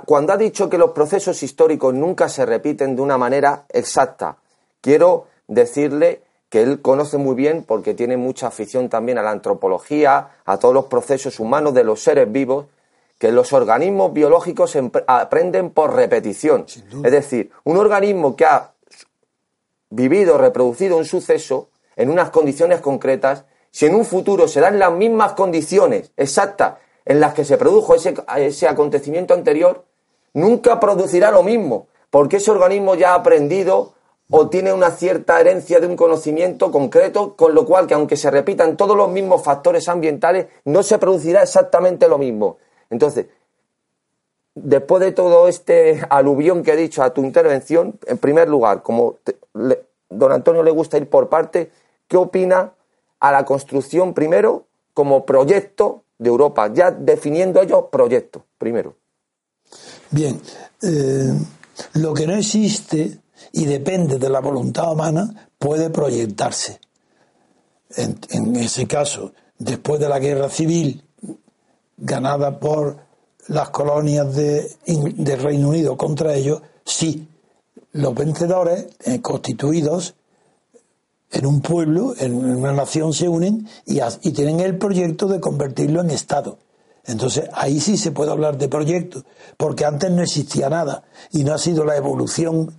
cuando 0.05 0.33
ha 0.33 0.37
dicho 0.37 0.69
que 0.69 0.77
los 0.77 0.91
procesos 0.91 1.43
históricos 1.43 1.93
nunca 1.93 2.27
se 2.29 2.45
repiten 2.45 2.95
de 2.95 3.01
una 3.01 3.17
manera 3.17 3.65
exacta, 3.69 4.37
quiero 4.81 5.27
decirle 5.47 6.21
que 6.49 6.61
él 6.61 6.81
conoce 6.81 7.17
muy 7.17 7.35
bien 7.35 7.63
porque 7.63 7.93
tiene 7.93 8.17
mucha 8.17 8.47
afición 8.47 8.89
también 8.89 9.17
a 9.17 9.21
la 9.21 9.31
antropología, 9.31 10.29
a 10.45 10.57
todos 10.57 10.73
los 10.73 10.85
procesos 10.85 11.39
humanos 11.39 11.73
de 11.73 11.83
los 11.83 12.01
seres 12.01 12.31
vivos, 12.31 12.65
que 13.19 13.31
los 13.31 13.53
organismos 13.53 14.13
biológicos 14.13 14.77
aprenden 15.05 15.69
por 15.71 15.93
repetición. 15.93 16.65
Es 17.03 17.11
decir, 17.11 17.51
un 17.65 17.77
organismo 17.77 18.35
que 18.35 18.45
ha 18.45 18.71
vivido, 19.89 20.37
reproducido 20.37 20.97
un 20.97 21.05
suceso 21.05 21.69
en 21.95 22.09
unas 22.09 22.31
condiciones 22.31 22.79
concretas, 22.79 23.45
si 23.71 23.85
en 23.85 23.93
un 23.93 24.05
futuro 24.05 24.47
se 24.47 24.61
dan 24.61 24.79
las 24.79 24.91
mismas 24.91 25.33
condiciones 25.33 26.11
exactas 26.17 26.75
en 27.09 27.19
las 27.19 27.33
que 27.33 27.43
se 27.43 27.57
produjo 27.57 27.95
ese, 27.95 28.13
ese 28.37 28.67
acontecimiento 28.67 29.33
anterior, 29.33 29.83
nunca 30.33 30.79
producirá 30.79 31.31
lo 31.31 31.41
mismo, 31.41 31.87
porque 32.11 32.37
ese 32.37 32.51
organismo 32.51 32.93
ya 32.93 33.13
ha 33.13 33.15
aprendido 33.15 33.93
o 34.29 34.47
tiene 34.47 34.71
una 34.71 34.91
cierta 34.91 35.39
herencia 35.39 35.79
de 35.79 35.87
un 35.87 35.95
conocimiento 35.95 36.71
concreto, 36.71 37.35
con 37.35 37.55
lo 37.55 37.65
cual 37.65 37.87
que 37.87 37.95
aunque 37.95 38.15
se 38.15 38.29
repitan 38.29 38.77
todos 38.77 38.95
los 38.95 39.09
mismos 39.09 39.43
factores 39.43 39.89
ambientales, 39.89 40.49
no 40.65 40.83
se 40.83 40.99
producirá 40.99 41.41
exactamente 41.41 42.07
lo 42.07 42.19
mismo. 42.19 42.57
Entonces, 42.91 43.25
después 44.53 45.01
de 45.01 45.11
todo 45.11 45.47
este 45.47 46.05
aluvión 46.11 46.61
que 46.61 46.73
he 46.73 46.77
dicho 46.77 47.01
a 47.01 47.11
tu 47.11 47.23
intervención, 47.23 47.97
en 48.05 48.19
primer 48.19 48.47
lugar, 48.47 48.83
como 48.83 49.15
don 50.09 50.31
Antonio 50.31 50.61
le 50.61 50.69
gusta 50.69 50.97
ir 50.97 51.09
por 51.09 51.27
parte, 51.27 51.71
¿qué 52.07 52.17
opina 52.17 52.73
a 53.19 53.31
la 53.31 53.45
construcción 53.45 54.13
primero 54.13 54.65
como 54.93 55.25
proyecto 55.25 56.03
de 56.19 56.29
Europa? 56.29 56.71
Ya 56.71 56.91
definiendo 56.91 57.61
ellos 57.61 57.85
proyecto, 57.91 58.45
primero. 58.57 58.95
Bien, 60.11 60.39
eh, 60.83 61.33
lo 61.93 62.13
que 62.13 62.27
no 62.27 62.35
existe 62.35 63.19
y 63.53 63.65
depende 63.65 64.17
de 64.17 64.29
la 64.29 64.39
voluntad 64.39 64.91
humana, 64.91 65.49
puede 65.57 65.89
proyectarse. 65.89 66.79
En, 67.95 68.55
ese 68.55 68.85
caso, 68.85 69.33
después 69.57 69.99
de 69.99 70.09
la 70.09 70.19
guerra 70.19 70.49
civil 70.49 71.03
ganada 71.97 72.59
por 72.59 72.97
las 73.47 73.69
colonias 73.69 74.35
de, 74.35 75.37
Reino 75.41 75.69
Unido 75.69 75.97
contra 75.97 76.35
ellos, 76.35 76.61
sí, 76.85 77.27
los 77.93 78.13
vencedores 78.13 78.87
eh, 79.05 79.21
constituidos 79.21 80.15
en 81.31 81.45
un 81.45 81.61
pueblo, 81.61 82.15
en 82.17 82.35
una 82.35 82.73
nación, 82.73 83.13
se 83.13 83.27
unen 83.27 83.67
y, 83.85 83.99
tienen 84.31 84.59
el 84.59 84.77
proyecto 84.77 85.27
de 85.27 85.39
convertirlo 85.39 86.01
en 86.01 86.11
Estado. 86.11 86.57
Entonces 87.05 87.49
ahí 87.53 87.79
sí 87.79 87.97
se 87.97 88.11
puede 88.11 88.31
hablar 88.31 88.57
de 88.57 88.67
proyecto, 88.67 89.23
porque 89.57 89.85
antes 89.85 90.11
no 90.11 90.21
existía 90.21 90.69
nada 90.69 91.03
y 91.31 91.43
no 91.43 91.53
ha 91.53 91.57
sido 91.57 91.83
la 91.83 91.95
evolución 91.95 92.73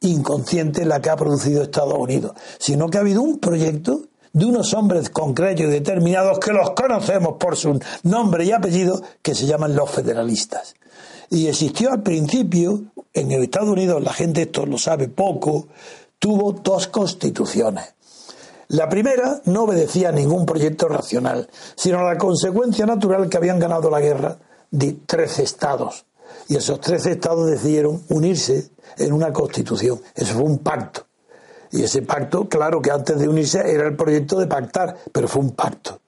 inconsciente 0.00 0.84
la 0.84 1.00
que 1.00 1.10
ha 1.10 1.16
producido 1.16 1.62
Estados 1.62 1.98
Unidos, 1.98 2.32
sino 2.58 2.88
que 2.88 2.98
ha 2.98 3.00
habido 3.00 3.22
un 3.22 3.38
proyecto 3.38 4.02
de 4.32 4.44
unos 4.44 4.74
hombres 4.74 5.08
concretos 5.10 5.62
y 5.62 5.68
determinados 5.68 6.38
que 6.38 6.52
los 6.52 6.70
conocemos 6.72 7.36
por 7.38 7.56
su 7.56 7.80
nombre 8.02 8.44
y 8.44 8.52
apellido, 8.52 9.02
que 9.22 9.34
se 9.34 9.46
llaman 9.46 9.74
los 9.74 9.90
federalistas. 9.90 10.74
Y 11.30 11.46
existió 11.46 11.90
al 11.90 12.02
principio, 12.02 12.84
en 13.14 13.32
Estados 13.32 13.70
Unidos, 13.70 14.02
la 14.02 14.12
gente 14.12 14.42
esto 14.42 14.66
lo 14.66 14.78
sabe 14.78 15.08
poco, 15.08 15.68
tuvo 16.18 16.52
dos 16.52 16.86
constituciones. 16.88 17.95
La 18.68 18.88
primera 18.88 19.40
no 19.44 19.64
obedecía 19.64 20.08
a 20.08 20.12
ningún 20.12 20.44
proyecto 20.44 20.88
racional, 20.88 21.48
sino 21.76 22.00
a 22.00 22.12
la 22.12 22.18
consecuencia 22.18 22.84
natural 22.86 23.28
que 23.28 23.36
habían 23.36 23.58
ganado 23.58 23.90
la 23.90 24.00
guerra 24.00 24.38
de 24.70 24.96
tres 25.06 25.38
estados. 25.38 26.04
Y 26.48 26.56
esos 26.56 26.80
tres 26.80 27.06
estados 27.06 27.48
decidieron 27.48 28.02
unirse 28.08 28.70
en 28.98 29.12
una 29.12 29.32
constitución. 29.32 30.00
Eso 30.14 30.34
fue 30.34 30.42
un 30.44 30.58
pacto. 30.58 31.06
Y 31.70 31.82
ese 31.82 32.02
pacto, 32.02 32.48
claro 32.48 32.80
que 32.80 32.90
antes 32.90 33.18
de 33.18 33.28
unirse 33.28 33.58
era 33.70 33.86
el 33.86 33.96
proyecto 33.96 34.38
de 34.38 34.46
pactar, 34.46 34.96
pero 35.12 35.28
fue 35.28 35.42
un 35.42 35.50
pacto. 35.50 36.00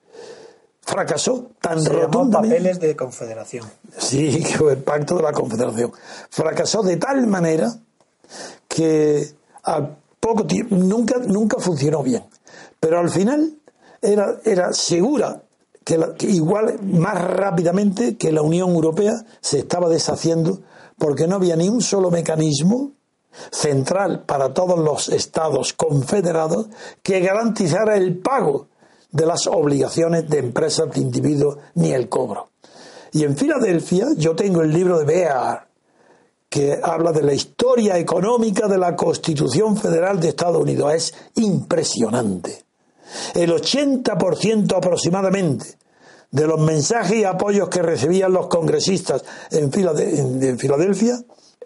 Fracasó 0.80 1.50
tan 1.60 1.82
Se 1.82 1.90
rotundamente. 1.90 2.56
papeles 2.56 2.80
de 2.80 2.96
confederación. 2.96 3.70
Sí, 3.98 4.42
que 4.46 4.56
fue 4.56 4.72
el 4.72 4.78
pacto 4.78 5.16
de 5.16 5.22
la 5.22 5.32
confederación. 5.32 5.92
Fracasó 6.30 6.82
de 6.82 6.96
tal 6.96 7.26
manera 7.26 7.72
que 8.66 9.28
a 9.64 9.86
poco 10.18 10.46
tiempo 10.46 10.76
nunca, 10.76 11.18
nunca 11.18 11.58
funcionó 11.58 12.02
bien. 12.02 12.24
Pero 12.80 13.00
al 13.00 13.10
final 13.10 13.54
era, 14.00 14.40
era 14.44 14.72
segura 14.72 15.42
que, 15.84 15.98
que 16.16 16.26
igual 16.26 16.78
más 16.82 17.22
rápidamente 17.22 18.16
que 18.16 18.32
la 18.32 18.42
Unión 18.42 18.70
Europea 18.70 19.24
se 19.40 19.60
estaba 19.60 19.88
deshaciendo 19.88 20.60
porque 20.98 21.26
no 21.26 21.36
había 21.36 21.56
ni 21.56 21.68
un 21.68 21.80
solo 21.80 22.10
mecanismo 22.10 22.92
central 23.50 24.24
para 24.24 24.52
todos 24.52 24.78
los 24.78 25.08
estados 25.08 25.72
confederados 25.72 26.66
que 27.02 27.20
garantizara 27.20 27.96
el 27.96 28.18
pago 28.18 28.68
de 29.10 29.26
las 29.26 29.46
obligaciones 29.46 30.28
de 30.28 30.38
empresas 30.38 30.90
de 30.92 31.00
individuos 31.00 31.58
ni 31.74 31.92
el 31.92 32.08
cobro. 32.08 32.50
Y 33.12 33.24
en 33.24 33.36
Filadelfia 33.36 34.08
yo 34.16 34.36
tengo 34.36 34.62
el 34.62 34.72
libro 34.72 34.98
de 34.98 35.04
Bear 35.04 35.68
que 36.48 36.80
habla 36.82 37.12
de 37.12 37.22
la 37.22 37.34
historia 37.34 37.98
económica 37.98 38.68
de 38.68 38.78
la 38.78 38.96
Constitución 38.96 39.76
Federal 39.76 40.18
de 40.18 40.28
Estados 40.28 40.60
Unidos. 40.60 40.94
Es 40.94 41.14
impresionante. 41.36 42.64
El 43.34 43.52
80% 43.52 44.76
aproximadamente 44.76 45.76
de 46.30 46.46
los 46.46 46.60
mensajes 46.60 47.16
y 47.18 47.24
apoyos 47.24 47.68
que 47.68 47.82
recibían 47.82 48.32
los 48.32 48.48
congresistas 48.48 49.24
en, 49.50 49.70
Filade- 49.72 50.18
en- 50.18 50.42
en 50.42 50.58
Filadelfia 50.58 51.18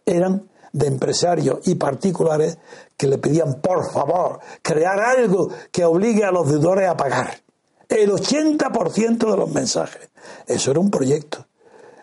eran 0.07 0.49
de 0.73 0.87
empresarios 0.87 1.59
y 1.67 1.75
particulares 1.75 2.59
que 2.97 3.07
le 3.07 3.19
pedían, 3.19 3.61
por 3.61 3.91
favor, 3.91 4.39
crear 4.63 5.01
algo 5.01 5.51
que 5.71 5.85
obligue 5.85 6.25
a 6.25 6.31
los 6.31 6.49
deudores 6.49 6.89
a 6.89 6.97
pagar. 6.97 7.41
El 7.89 8.11
80% 8.11 9.31
de 9.31 9.37
los 9.37 9.51
mensajes. 9.51 10.09
Eso 10.47 10.71
era 10.71 10.81
un 10.81 10.91
proyecto. 10.91 11.47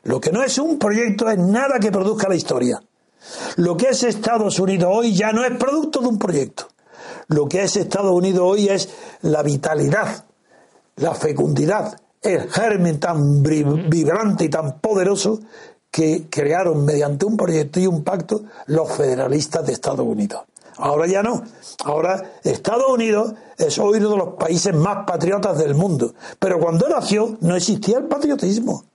Lo 0.04 0.20
que 0.20 0.32
no 0.32 0.44
es 0.44 0.58
un 0.60 0.78
proyecto 0.78 1.30
es 1.30 1.38
nada 1.40 1.80
que 1.80 1.92
produzca 1.92 2.30
la 2.30 2.36
historia. 2.36 2.82
Lo 3.58 3.76
que 3.76 3.88
es 3.90 4.04
Estados 4.04 4.60
Unidos 4.60 4.90
hoy 4.96 5.16
ya 5.16 5.32
no 5.32 5.44
es 5.44 5.58
producto 5.58 6.00
de 6.02 6.08
un 6.08 6.20
proyecto. 6.20 6.68
Lo 7.30 7.48
que 7.48 7.64
es 7.64 7.76
Estados 7.76 8.12
Unidos 8.12 8.42
hoy 8.44 8.70
es 8.70 8.90
la 9.22 9.44
vitalidad, 9.44 10.26
la 10.96 11.14
fecundidad, 11.14 12.02
el 12.24 12.50
germen 12.50 13.00
tan 13.00 13.44
vibrante 13.44 14.46
y 14.46 14.50
tan 14.50 14.80
poderoso 14.80 15.40
que 15.92 16.28
crearon 16.30 16.86
mediante 16.86 17.26
un 17.26 17.38
proyecto 17.38 17.80
y 17.80 17.86
un 17.86 18.04
pacto 18.04 18.44
los 18.66 18.92
federalistas 18.92 19.66
de 19.66 19.74
Estados 19.74 20.06
Unidos. 20.06 20.42
Ahora 20.78 21.06
ya 21.06 21.22
no. 21.22 21.44
Ahora 21.84 22.32
Estados 22.44 22.90
Unidos 22.90 23.34
es 23.58 23.78
hoy 23.78 24.00
uno 24.00 24.10
de 24.10 24.18
los 24.18 24.34
países 24.36 24.74
más 24.74 25.06
patriotas 25.06 25.60
del 25.60 25.76
mundo. 25.76 26.16
Pero 26.40 26.60
cuando 26.60 26.90
nació 26.90 27.38
no 27.42 27.56
existía 27.56 28.00
el 28.00 28.06
patriotismo. 28.06 28.86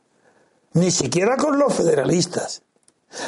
Ni 0.72 0.90
siquiera 0.90 1.36
con 1.36 1.56
los 1.56 1.72
federalistas. 1.72 2.62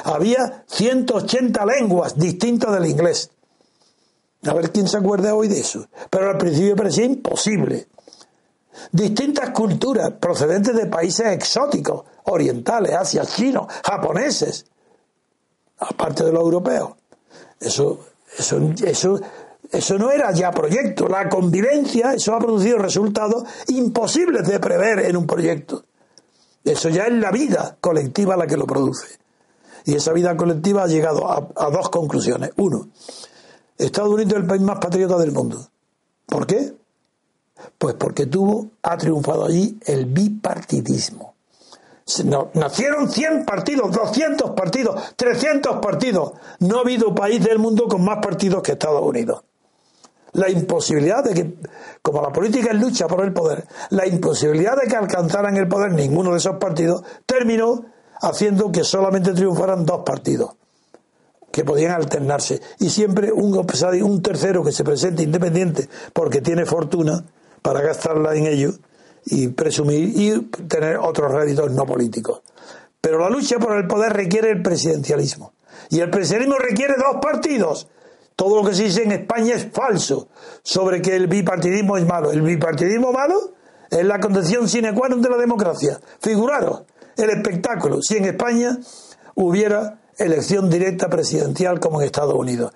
Había 0.03 0.65
180 0.67 1.65
lenguas 1.65 2.19
distintas 2.19 2.73
del 2.73 2.87
inglés. 2.87 3.31
A 4.49 4.55
ver 4.55 4.70
quién 4.70 4.88
se 4.88 4.99
acuerda 4.99 5.34
hoy 5.34 5.49
de 5.49 5.61
eso. 5.61 5.86
Pero 6.11 6.30
al 6.30 6.38
principio 6.38 6.76
parecía 6.76 7.05
imposible. 7.05 7.88
Distintas 8.92 9.51
culturas 9.51 10.12
procedentes 10.20 10.74
de 10.74 10.86
países 10.86 11.26
exóticos, 11.28 12.05
orientales, 12.24 12.94
Asia, 12.94 13.24
chinos, 13.24 13.66
japoneses, 13.84 14.66
aparte 15.78 16.24
de 16.24 16.32
los 16.32 16.42
europeos. 16.42 16.90
Eso, 17.59 18.07
eso, 18.38 18.61
eso, 18.84 19.20
eso 19.72 19.99
no 19.99 20.11
era 20.11 20.32
ya 20.32 20.51
proyecto. 20.51 21.09
La 21.09 21.28
convivencia, 21.28 22.14
eso 22.14 22.34
ha 22.34 22.38
producido 22.38 22.78
resultados 22.78 23.44
imposibles 23.68 24.47
de 24.47 24.61
prever 24.61 25.01
en 25.01 25.16
un 25.16 25.26
proyecto. 25.26 25.84
Eso 26.64 26.88
ya 26.88 27.05
es 27.05 27.14
la 27.14 27.30
vida 27.30 27.76
colectiva 27.80 28.36
la 28.36 28.47
que 28.47 28.57
lo 28.57 28.66
produce. 28.66 29.18
Y 29.84 29.94
esa 29.94 30.12
vida 30.12 30.36
colectiva 30.36 30.82
ha 30.82 30.86
llegado 30.86 31.30
a 31.30 31.70
dos 31.70 31.88
conclusiones. 31.90 32.51
Uno, 32.57 32.88
Estados 33.79 34.11
Unidos 34.11 34.33
es 34.33 34.39
el 34.41 34.47
país 34.47 34.62
más 34.62 34.79
patriota 34.79 35.18
del 35.18 35.33
mundo. 35.33 35.68
¿Por 36.27 36.47
qué? 36.47 36.74
Pues 37.79 37.95
porque 37.95 38.27
tuvo, 38.27 38.70
ha 38.83 38.97
triunfado 38.97 39.45
allí 39.45 39.79
el 39.87 40.07
bipartidismo. 40.07 41.35
Nacieron 42.55 43.11
100 43.11 43.45
partidos, 43.45 43.91
200 43.91 44.51
partidos, 44.53 45.16
300 45.16 45.79
partidos. 45.79 46.33
No 46.61 46.79
ha 46.79 46.81
habido 46.81 47.14
país 47.14 47.43
del 47.43 47.59
mundo 47.59 47.89
con 47.89 48.05
más 48.05 48.18
partidos 48.18 48.62
que 48.62 48.72
Estados 48.72 49.03
Unidos. 49.03 49.43
La 50.33 50.51
imposibilidad 50.51 51.24
de 51.24 51.35
que, 51.35 51.55
como 52.03 52.22
la 52.22 52.31
política 52.31 52.70
es 52.70 52.81
lucha 52.81 53.09
por 53.09 53.24
el 53.24 53.33
poder, 53.33 53.66
la 53.91 54.07
imposibilidad 54.07 54.77
de 54.77 54.87
que 54.87 54.97
alcanzaran 54.97 55.57
el 55.57 55.66
poder 55.66 55.93
ninguno 55.93 56.33
de 56.33 56.39
esos 56.39 56.57
partidos 56.57 57.03
terminó 57.24 57.87
haciendo 58.20 58.70
que 58.70 58.85
solamente 58.85 59.33
triunfaran 59.33 59.85
dos 59.85 60.03
partidos 60.05 60.51
que 61.57 61.65
podían 61.65 61.93
alternarse 61.93 62.61
y 62.81 62.91
siempre 62.91 63.33
un, 63.33 64.21
tercero 64.21 64.63
que 64.63 64.73
se 64.73 64.85
presente 64.85 65.23
independiente 65.23 65.89
porque 66.13 66.43
tiene 66.43 66.67
fortuna 66.67 67.25
para 67.63 67.81
gastarla 67.81 68.35
en 68.35 68.47
ello 68.47 68.75
y 69.25 69.49
presumir 69.49 70.13
y 70.15 70.39
tener 70.69 70.99
otros 70.99 71.33
réditos 71.33 71.73
no 71.73 71.87
políticos. 71.87 72.43
Pero 73.01 73.19
la 73.21 73.31
lucha 73.31 73.59
por 73.59 73.75
el 73.75 73.87
poder 73.87 74.13
requiere 74.13 74.51
el 74.51 74.61
presidencialismo 74.61 75.55
y 75.89 76.01
el 76.01 76.11
presidencialismo 76.11 76.59
requiere 76.59 76.93
dos 76.99 77.23
partidos. 77.23 77.89
Todo 78.37 78.63
lo 78.63 78.69
que 78.69 78.75
se 78.75 78.83
dice 78.83 79.05
en 79.05 79.13
España 79.13 79.55
es 79.55 79.67
falso 79.73 80.29
sobre 80.63 81.01
que 81.01 81.17
el 81.17 81.27
bipartidismo 81.27 81.97
es 81.97 82.05
malo. 82.05 82.33
El 82.33 82.43
bipartidismo 82.43 83.13
malo 83.13 83.55
es 83.91 84.05
la 84.05 84.21
condición 84.21 84.69
sine 84.69 84.93
qua 84.93 85.09
non 85.09 85.23
de 85.23 85.31
la 85.31 85.39
democracia. 85.39 85.99
Figuraros 86.21 86.83
el 87.17 87.31
espectáculo 87.31 88.03
si 88.03 88.19
en 88.19 88.27
España 88.27 88.77
hubiera 89.37 90.01
elección 90.19 90.71
directa 90.71 91.09
presidencial 91.09 91.81
como 91.81 92.01
en 92.01 92.07
Estados 92.07 92.35
Unidos. 92.35 92.73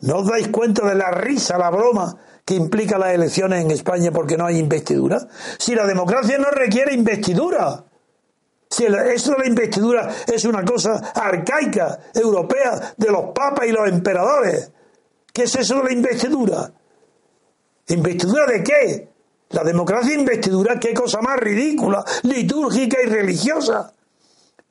¿No 0.00 0.18
os 0.18 0.26
dais 0.26 0.48
cuenta 0.48 0.86
de 0.86 0.96
la 0.96 1.10
risa, 1.10 1.56
la 1.58 1.70
broma 1.70 2.16
que 2.44 2.54
implica 2.54 2.98
las 2.98 3.14
elecciones 3.14 3.64
en 3.64 3.70
España 3.70 4.10
porque 4.10 4.36
no 4.36 4.46
hay 4.46 4.58
investidura? 4.58 5.28
Si 5.58 5.74
la 5.74 5.86
democracia 5.86 6.38
no 6.38 6.50
requiere 6.50 6.92
investidura. 6.92 7.84
Si 8.68 8.84
eso 8.84 9.32
de 9.32 9.38
la 9.38 9.46
investidura 9.46 10.10
es 10.26 10.44
una 10.44 10.64
cosa 10.64 11.12
arcaica, 11.14 11.98
europea, 12.14 12.94
de 12.96 13.10
los 13.10 13.26
papas 13.34 13.66
y 13.68 13.72
los 13.72 13.88
emperadores. 13.88 14.72
¿Qué 15.32 15.44
es 15.44 15.54
eso 15.54 15.76
de 15.76 15.84
la 15.84 15.92
investidura? 15.92 16.72
¿Investidura 17.88 18.46
de 18.46 18.62
qué? 18.62 19.08
La 19.50 19.62
democracia 19.62 20.14
investidura, 20.14 20.80
qué 20.80 20.94
cosa 20.94 21.20
más 21.20 21.38
ridícula, 21.38 22.02
litúrgica 22.22 22.96
y 23.04 23.08
religiosa. 23.08 23.92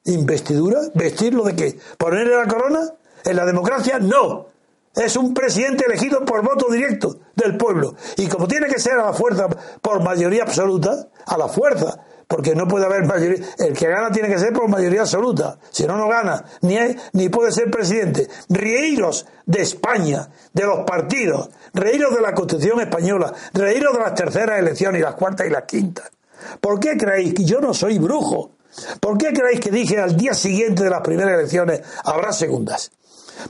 ¿Investidura? 0.05 0.79
¿Vestirlo 0.95 1.43
de 1.43 1.55
qué? 1.55 1.79
¿Ponerle 1.97 2.35
la 2.35 2.47
corona? 2.47 2.79
En 3.23 3.35
la 3.35 3.45
democracia 3.45 3.99
no. 3.99 4.47
Es 4.95 5.15
un 5.15 5.33
presidente 5.33 5.85
elegido 5.85 6.25
por 6.25 6.43
voto 6.43 6.69
directo 6.69 7.17
del 7.35 7.55
pueblo. 7.55 7.95
Y 8.17 8.27
como 8.27 8.47
tiene 8.47 8.67
que 8.67 8.79
ser 8.79 8.93
a 8.93 9.05
la 9.05 9.13
fuerza 9.13 9.47
por 9.81 10.03
mayoría 10.03 10.43
absoluta, 10.43 11.07
a 11.25 11.37
la 11.37 11.47
fuerza, 11.47 11.99
porque 12.27 12.55
no 12.55 12.67
puede 12.67 12.85
haber 12.85 13.05
mayoría, 13.05 13.45
el 13.59 13.73
que 13.73 13.87
gana 13.87 14.11
tiene 14.11 14.27
que 14.27 14.39
ser 14.39 14.51
por 14.51 14.67
mayoría 14.67 15.01
absoluta, 15.01 15.57
si 15.69 15.85
no, 15.85 15.95
no 15.95 16.09
gana, 16.09 16.43
ni, 16.61 16.77
ni 17.13 17.29
puede 17.29 17.51
ser 17.51 17.69
presidente. 17.69 18.27
Reíros 18.49 19.27
de 19.45 19.61
España, 19.61 20.29
de 20.51 20.65
los 20.65 20.79
partidos, 20.85 21.49
reíros 21.73 22.13
de 22.13 22.21
la 22.21 22.33
Constitución 22.33 22.81
española, 22.81 23.33
reíros 23.53 23.93
de 23.93 23.99
las 23.99 24.15
terceras 24.15 24.59
elecciones 24.59 24.99
y 24.99 25.03
las 25.03 25.15
cuartas 25.15 25.47
y 25.47 25.51
las 25.51 25.63
quintas. 25.63 26.11
¿Por 26.59 26.79
qué 26.79 26.97
creéis 26.97 27.33
que 27.33 27.45
yo 27.45 27.61
no 27.61 27.73
soy 27.73 27.99
brujo? 27.99 28.51
¿Por 28.99 29.17
qué 29.17 29.33
creéis 29.33 29.59
que 29.59 29.71
dije 29.71 29.99
al 29.99 30.15
día 30.15 30.33
siguiente 30.33 30.83
de 30.83 30.89
las 30.89 31.01
primeras 31.01 31.33
elecciones 31.33 31.81
habrá 32.03 32.31
segundas? 32.31 32.91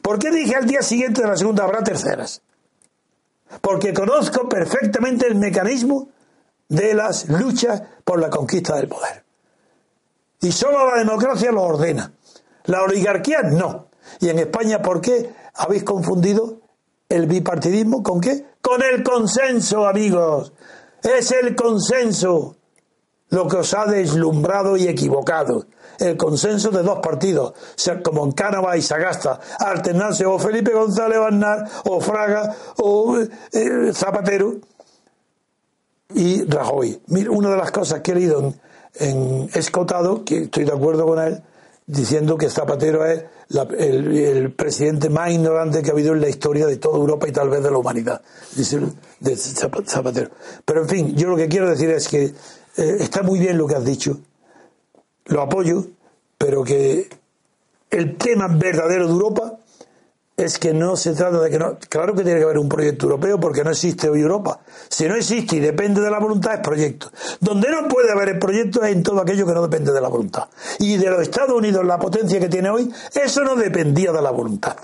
¿Por 0.01 0.19
qué 0.19 0.31
dije 0.31 0.55
al 0.55 0.65
día 0.65 0.81
siguiente 0.81 1.21
de 1.21 1.27
la 1.27 1.37
segunda 1.37 1.63
habrá 1.63 1.83
terceras? 1.83 2.41
Porque 3.59 3.93
conozco 3.93 4.47
perfectamente 4.47 5.27
el 5.27 5.35
mecanismo 5.35 6.09
de 6.69 6.93
las 6.93 7.27
luchas 7.27 7.81
por 8.05 8.19
la 8.19 8.29
conquista 8.29 8.75
del 8.75 8.87
poder. 8.87 9.23
Y 10.39 10.51
solo 10.51 10.89
la 10.89 10.97
democracia 10.97 11.51
lo 11.51 11.63
ordena. 11.63 12.13
La 12.65 12.81
oligarquía 12.83 13.41
no. 13.43 13.89
Y 14.19 14.29
en 14.29 14.39
España, 14.39 14.81
¿por 14.81 15.01
qué 15.01 15.33
habéis 15.53 15.83
confundido 15.83 16.61
el 17.09 17.27
bipartidismo 17.27 18.01
con 18.01 18.21
qué? 18.21 18.45
Con 18.61 18.81
el 18.81 19.03
consenso, 19.03 19.85
amigos. 19.85 20.53
Es 21.03 21.31
el 21.31 21.55
consenso 21.55 22.55
lo 23.31 23.47
que 23.47 23.57
os 23.57 23.73
ha 23.73 23.85
deslumbrado 23.85 24.77
y 24.77 24.87
equivocado. 24.87 25.65
El 25.97 26.17
consenso 26.17 26.69
de 26.69 26.83
dos 26.83 26.99
partidos, 26.99 27.53
como 28.03 28.25
en 28.25 28.31
Cánava 28.31 28.77
y 28.77 28.81
Sagasta, 28.81 29.39
alternarse 29.59 30.25
o 30.25 30.39
Felipe 30.39 30.71
González 30.71 31.19
Barnar, 31.19 31.67
o 31.85 31.99
Fraga, 32.01 32.55
o 32.77 33.17
eh, 33.19 33.91
Zapatero 33.93 34.55
y 36.13 36.43
Rajoy. 36.43 37.01
Mira, 37.07 37.31
una 37.31 37.49
de 37.49 37.57
las 37.57 37.71
cosas 37.71 38.01
que 38.01 38.11
he 38.11 38.15
leído 38.15 38.53
en, 38.95 39.49
Escotado, 39.53 40.25
que 40.25 40.43
estoy 40.43 40.65
de 40.65 40.73
acuerdo 40.73 41.05
con 41.05 41.19
él, 41.19 41.41
diciendo 41.85 42.37
que 42.37 42.49
Zapatero 42.49 43.05
es 43.05 43.23
el, 43.77 44.53
presidente 44.53 45.09
más 45.09 45.31
ignorante 45.31 45.81
que 45.81 45.89
ha 45.89 45.93
habido 45.93 46.13
en 46.13 46.21
la 46.21 46.29
historia 46.29 46.65
de 46.65 46.77
toda 46.77 46.97
Europa 46.97 47.27
y 47.27 47.31
tal 47.31 47.49
vez 47.49 47.63
de 47.63 47.71
la 47.71 47.77
humanidad, 47.77 48.21
dice 48.55 48.79
Zapatero. 49.85 50.31
Pero 50.65 50.81
en 50.81 50.89
fin, 50.89 51.15
yo 51.15 51.29
lo 51.29 51.37
que 51.37 51.47
quiero 51.47 51.69
decir 51.69 51.89
es 51.91 52.07
que 52.07 52.33
eh, 52.77 52.97
está 52.99 53.23
muy 53.23 53.39
bien 53.39 53.57
lo 53.57 53.67
que 53.67 53.75
has 53.75 53.85
dicho, 53.85 54.19
lo 55.25 55.41
apoyo, 55.41 55.85
pero 56.37 56.63
que 56.63 57.09
el 57.89 58.17
tema 58.17 58.47
verdadero 58.47 59.07
de 59.07 59.13
Europa 59.13 59.57
es 60.37 60.57
que 60.57 60.73
no 60.73 60.95
se 60.95 61.13
trata 61.13 61.39
de 61.39 61.49
que 61.49 61.59
no. 61.59 61.77
Claro 61.89 62.15
que 62.15 62.23
tiene 62.23 62.39
que 62.39 62.45
haber 62.45 62.57
un 62.57 62.69
proyecto 62.69 63.05
europeo 63.05 63.39
porque 63.39 63.63
no 63.63 63.71
existe 63.71 64.09
hoy 64.09 64.21
Europa. 64.21 64.59
Si 64.89 65.07
no 65.07 65.15
existe 65.15 65.57
y 65.57 65.59
depende 65.59 66.01
de 66.01 66.09
la 66.09 66.19
voluntad, 66.19 66.55
es 66.55 66.59
proyecto. 66.61 67.11
Donde 67.39 67.69
no 67.69 67.87
puede 67.87 68.11
haber 68.11 68.29
el 68.29 68.39
proyecto 68.39 68.83
es 68.83 68.91
en 68.91 69.03
todo 69.03 69.21
aquello 69.21 69.45
que 69.45 69.53
no 69.53 69.61
depende 69.61 69.91
de 69.91 70.01
la 70.01 70.07
voluntad. 70.07 70.47
Y 70.79 70.97
de 70.97 71.09
los 71.09 71.21
Estados 71.21 71.55
Unidos, 71.55 71.85
la 71.85 71.99
potencia 71.99 72.39
que 72.39 72.49
tiene 72.49 72.69
hoy, 72.69 72.91
eso 73.13 73.43
no 73.43 73.55
dependía 73.55 74.11
de 74.11 74.21
la 74.21 74.31
voluntad. 74.31 74.77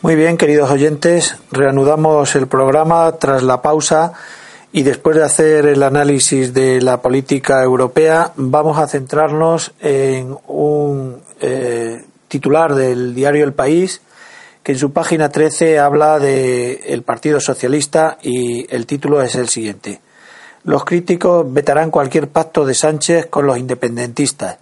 Muy 0.03 0.17
bien, 0.17 0.37
queridos 0.37 0.69
oyentes, 0.69 1.37
reanudamos 1.53 2.35
el 2.35 2.49
programa 2.49 3.13
tras 3.19 3.45
la 3.45 3.63
pausa 3.63 4.15
y 4.77 4.83
después 4.83 5.17
de 5.17 5.23
hacer 5.23 5.67
el 5.67 5.85
análisis 5.85 6.53
de 6.53 6.83
la 6.83 7.01
política 7.01 7.63
europea, 7.63 8.33
vamos 8.35 8.77
a 8.77 8.89
centrarnos 8.89 9.73
en 9.79 10.37
un 10.49 11.23
eh, 11.41 12.05
titular 12.27 12.75
del 12.75 13.15
diario 13.15 13.45
El 13.45 13.53
País 13.53 14.01
que 14.65 14.73
en 14.73 14.79
su 14.79 14.93
página 14.93 15.29
13 15.29 15.79
habla 15.79 16.19
del 16.19 16.81
el 16.87 17.03
Partido 17.03 17.39
Socialista 17.39 18.19
y 18.21 18.67
el 18.75 18.85
título 18.87 19.23
es 19.23 19.37
el 19.37 19.49
siguiente. 19.49 20.01
Los 20.65 20.85
críticos 20.85 21.47
vetarán 21.53 21.93
cualquier 21.93 22.27
pacto 22.27 22.67
de 22.67 22.75
Sánchez 22.75 23.27
con 23.27 23.47
los 23.47 23.59
independentistas. 23.59 24.57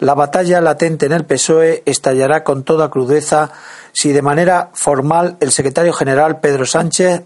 La 0.00 0.12
batalla 0.12 0.60
latente 0.60 1.06
en 1.06 1.12
el 1.12 1.24
PSOE 1.24 1.82
estallará 1.86 2.44
con 2.44 2.62
toda 2.62 2.90
crudeza 2.90 3.52
si 3.94 4.12
de 4.12 4.20
manera 4.20 4.68
formal 4.74 5.38
el 5.40 5.50
secretario 5.50 5.94
general 5.94 6.40
Pedro 6.40 6.66
Sánchez 6.66 7.22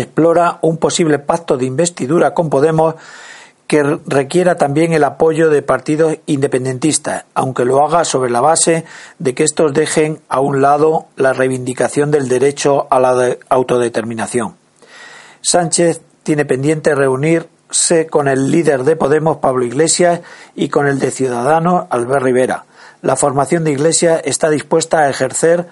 explora 0.00 0.58
un 0.62 0.78
posible 0.78 1.18
pacto 1.18 1.56
de 1.56 1.66
investidura 1.66 2.34
con 2.34 2.50
Podemos 2.50 2.94
que 3.66 3.82
requiera 4.06 4.56
también 4.56 4.92
el 4.92 5.04
apoyo 5.04 5.48
de 5.48 5.62
partidos 5.62 6.18
independentistas, 6.26 7.24
aunque 7.34 7.64
lo 7.64 7.84
haga 7.84 8.04
sobre 8.04 8.30
la 8.30 8.40
base 8.40 8.84
de 9.18 9.34
que 9.34 9.44
estos 9.44 9.72
dejen 9.72 10.20
a 10.28 10.40
un 10.40 10.60
lado 10.60 11.06
la 11.16 11.32
reivindicación 11.32 12.10
del 12.10 12.28
derecho 12.28 12.86
a 12.90 13.00
la 13.00 13.36
autodeterminación. 13.48 14.56
Sánchez 15.40 16.02
tiene 16.22 16.44
pendiente 16.44 16.94
reunirse 16.94 18.06
con 18.10 18.28
el 18.28 18.50
líder 18.50 18.84
de 18.84 18.96
Podemos, 18.96 19.38
Pablo 19.38 19.64
Iglesias, 19.64 20.20
y 20.54 20.68
con 20.68 20.86
el 20.86 20.98
de 20.98 21.10
Ciudadanos, 21.10 21.86
Albert 21.90 22.22
Rivera 22.22 22.64
la 23.04 23.16
formación 23.16 23.64
de 23.64 23.72
Iglesia 23.72 24.16
está 24.16 24.48
dispuesta 24.48 25.00
a 25.00 25.10
ejercer 25.10 25.66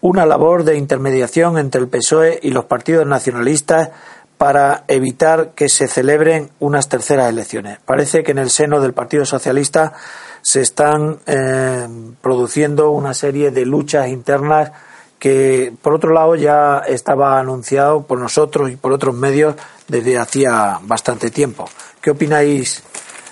una 0.00 0.26
labor 0.26 0.64
de 0.64 0.76
intermediación 0.76 1.58
entre 1.58 1.80
el 1.80 1.88
PSOE 1.88 2.40
y 2.42 2.50
los 2.50 2.64
partidos 2.64 3.06
nacionalistas 3.06 3.90
para 4.38 4.84
evitar 4.88 5.50
que 5.50 5.68
se 5.68 5.86
celebren 5.86 6.50
unas 6.60 6.88
terceras 6.88 7.28
elecciones. 7.28 7.78
Parece 7.84 8.22
que 8.22 8.30
en 8.30 8.38
el 8.38 8.48
seno 8.48 8.80
del 8.80 8.94
Partido 8.94 9.26
Socialista 9.26 9.92
se 10.40 10.62
están 10.62 11.18
eh, 11.26 11.86
produciendo 12.22 12.90
una 12.90 13.12
serie 13.12 13.50
de 13.50 13.66
luchas 13.66 14.08
internas 14.08 14.72
que, 15.18 15.74
por 15.82 15.92
otro 15.92 16.14
lado, 16.14 16.34
ya 16.36 16.78
estaba 16.78 17.38
anunciado 17.38 18.06
por 18.06 18.18
nosotros 18.18 18.70
y 18.70 18.76
por 18.76 18.92
otros 18.92 19.14
medios 19.14 19.56
desde 19.86 20.18
hacía 20.18 20.80
bastante 20.84 21.30
tiempo. 21.30 21.68
¿Qué 22.00 22.10
opináis 22.10 22.82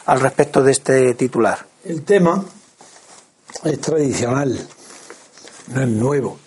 al 0.05 0.21
respecto 0.21 0.63
de 0.63 0.73
este 0.73 1.15
titular? 1.15 1.59
El 1.85 2.03
tema 2.03 2.45
es 3.65 3.81
tradicional, 3.81 4.69
no 5.69 5.81
es 5.81 5.89
nuevo. 5.89 6.39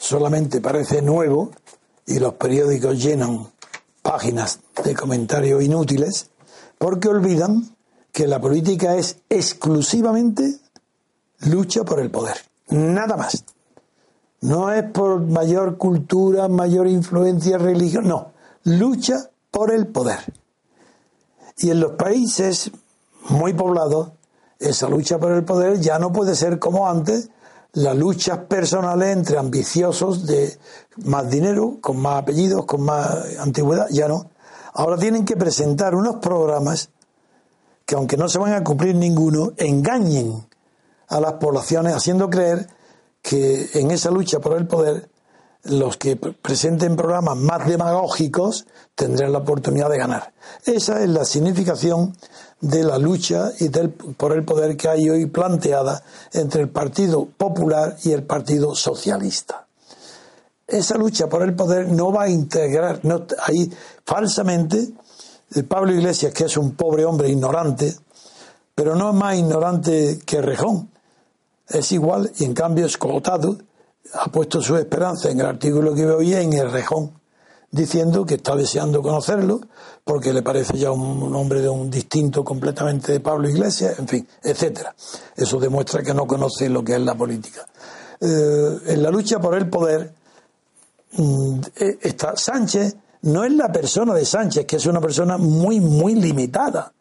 Solamente 0.00 0.62
parece 0.62 1.02
nuevo 1.02 1.50
y 2.06 2.18
los 2.20 2.32
periódicos 2.34 3.02
llenan 3.02 3.48
páginas 4.00 4.60
de 4.82 4.94
comentarios 4.94 5.62
inútiles 5.62 6.30
porque 6.78 7.08
olvidan 7.08 7.76
que 8.10 8.26
la 8.26 8.40
política 8.40 8.96
es 8.96 9.18
exclusivamente 9.28 10.58
lucha 11.40 11.84
por 11.84 12.00
el 12.00 12.10
poder, 12.10 12.38
nada 12.70 13.18
más. 13.18 13.44
No 14.40 14.72
es 14.72 14.84
por 14.84 15.20
mayor 15.20 15.76
cultura, 15.76 16.48
mayor 16.48 16.88
influencia 16.88 17.58
religiosa, 17.58 18.08
no, 18.08 18.32
lucha 18.64 19.28
por 19.50 19.70
el 19.70 19.86
poder. 19.86 20.20
Y 21.58 21.72
en 21.72 21.78
los 21.78 21.92
países 21.92 22.70
muy 23.28 23.52
poblados 23.52 24.12
esa 24.58 24.88
lucha 24.88 25.18
por 25.18 25.32
el 25.32 25.44
poder 25.44 25.78
ya 25.78 25.98
no 25.98 26.10
puede 26.10 26.34
ser 26.34 26.58
como 26.58 26.88
antes, 26.88 27.28
las 27.72 27.96
luchas 27.96 28.38
personales 28.48 29.16
entre 29.16 29.38
ambiciosos 29.38 30.26
de 30.26 30.58
más 31.04 31.30
dinero, 31.30 31.78
con 31.80 31.98
más 31.98 32.22
apellidos, 32.22 32.64
con 32.66 32.82
más 32.82 33.38
antigüedad, 33.38 33.86
ya 33.90 34.08
no. 34.08 34.30
Ahora 34.72 34.96
tienen 34.96 35.24
que 35.24 35.36
presentar 35.36 35.94
unos 35.94 36.16
programas 36.16 36.90
que 37.84 37.94
aunque 37.94 38.16
no 38.16 38.28
se 38.28 38.38
van 38.38 38.52
a 38.52 38.64
cumplir 38.64 38.94
ninguno, 38.94 39.52
engañen 39.56 40.46
a 41.08 41.20
las 41.20 41.34
poblaciones 41.34 41.94
haciendo 41.94 42.30
creer 42.30 42.68
que 43.22 43.68
en 43.74 43.90
esa 43.90 44.10
lucha 44.10 44.38
por 44.38 44.56
el 44.56 44.66
poder 44.66 45.08
los 45.64 45.96
que 45.96 46.16
presenten 46.16 46.96
programas 46.96 47.36
más 47.36 47.66
demagógicos 47.66 48.66
tendrán 48.94 49.32
la 49.32 49.38
oportunidad 49.38 49.90
de 49.90 49.98
ganar. 49.98 50.32
Esa 50.64 51.02
es 51.02 51.08
la 51.08 51.24
significación 51.24 52.16
de 52.60 52.82
la 52.82 52.98
lucha 52.98 53.52
y 53.58 53.68
del, 53.68 53.90
por 53.90 54.32
el 54.32 54.44
poder 54.44 54.76
que 54.76 54.88
hay 54.88 55.08
hoy 55.08 55.26
planteada 55.26 56.02
entre 56.32 56.62
el 56.62 56.68
Partido 56.68 57.26
Popular 57.26 57.96
y 58.04 58.12
el 58.12 58.22
Partido 58.22 58.74
Socialista. 58.74 59.66
Esa 60.66 60.96
lucha 60.96 61.28
por 61.28 61.42
el 61.42 61.54
poder 61.54 61.88
no 61.88 62.12
va 62.12 62.24
a 62.24 62.28
integrar, 62.28 63.00
no, 63.04 63.26
ahí 63.42 63.70
falsamente, 64.04 64.88
el 65.54 65.64
Pablo 65.64 65.92
Iglesias, 65.92 66.32
que 66.32 66.44
es 66.44 66.56
un 66.56 66.74
pobre 66.76 67.04
hombre 67.04 67.28
ignorante, 67.28 67.96
pero 68.74 68.94
no 68.94 69.10
es 69.10 69.16
más 69.16 69.36
ignorante 69.36 70.20
que 70.24 70.40
Rejón, 70.40 70.90
es 71.68 71.90
igual 71.92 72.30
y 72.38 72.44
en 72.44 72.54
cambio 72.54 72.86
es 72.86 72.96
colotado, 72.96 73.58
ha 74.14 74.30
puesto 74.30 74.60
su 74.60 74.76
esperanza 74.76 75.30
en 75.30 75.40
el 75.40 75.46
artículo 75.46 75.94
que 75.94 76.06
veo 76.06 76.20
en 76.20 76.52
el 76.52 76.70
Rejón, 76.70 77.12
diciendo 77.70 78.24
que 78.24 78.34
está 78.34 78.56
deseando 78.56 79.02
conocerlo 79.02 79.60
porque 80.04 80.32
le 80.32 80.42
parece 80.42 80.76
ya 80.76 80.90
un, 80.90 81.34
hombre 81.34 81.60
de 81.60 81.68
un 81.68 81.90
distinto 81.90 82.42
completamente 82.42 83.12
de 83.12 83.20
Pablo 83.20 83.48
Iglesias, 83.48 83.98
en 83.98 84.08
fin, 84.08 84.28
etcétera. 84.42 84.94
Eso 85.36 85.58
demuestra 85.60 86.02
que 86.02 86.14
no 86.14 86.26
conoce 86.26 86.68
lo 86.68 86.82
que 86.82 86.94
es 86.94 87.00
la 87.00 87.14
política. 87.14 87.66
Eh, 88.20 88.78
en 88.86 89.02
la 89.02 89.10
lucha 89.10 89.38
por 89.38 89.54
el 89.54 89.68
poder 89.68 90.12
mm, 91.12 91.60
eh, 91.76 91.98
está 92.02 92.36
Sánchez 92.36 92.96
no 93.22 93.44
es 93.44 93.52
la 93.52 93.70
persona 93.70 94.14
de 94.14 94.24
Sánchez, 94.24 94.66
que 94.66 94.76
es 94.76 94.86
una 94.86 95.00
persona 95.00 95.36
muy, 95.36 95.80
muy 95.80 96.14
limitada. 96.14 96.92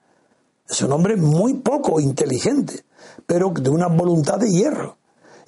Es 0.68 0.82
un 0.82 0.91
hombre 0.91 1.16
muy 1.16 1.55
poco 1.55 1.99
inteligente, 1.99 2.84
pero 3.26 3.51
de 3.51 3.70
una 3.70 3.88
voluntad 3.88 4.38
de 4.38 4.49
hierro. 4.49 4.99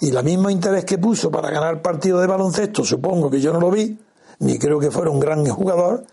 Y 0.02 0.10
el 0.10 0.24
mismo 0.24 0.50
interés 0.50 0.84
que 0.84 0.98
puso 0.98 1.30
para 1.30 1.52
ganar 1.52 1.82
partido 1.84 2.20
de 2.20 2.26
baloncesto, 2.26 2.84
supongo 2.84 3.30
que 3.30 3.40
yo 3.40 3.54
no 3.54 3.60
lo 3.60 3.70
vi, 3.70 4.00
ni 4.40 4.58
creo 4.58 4.80
que 4.80 4.90
fuera 4.90 5.12
un 5.12 5.20
gran 5.20 5.46
jugador, 5.46 6.04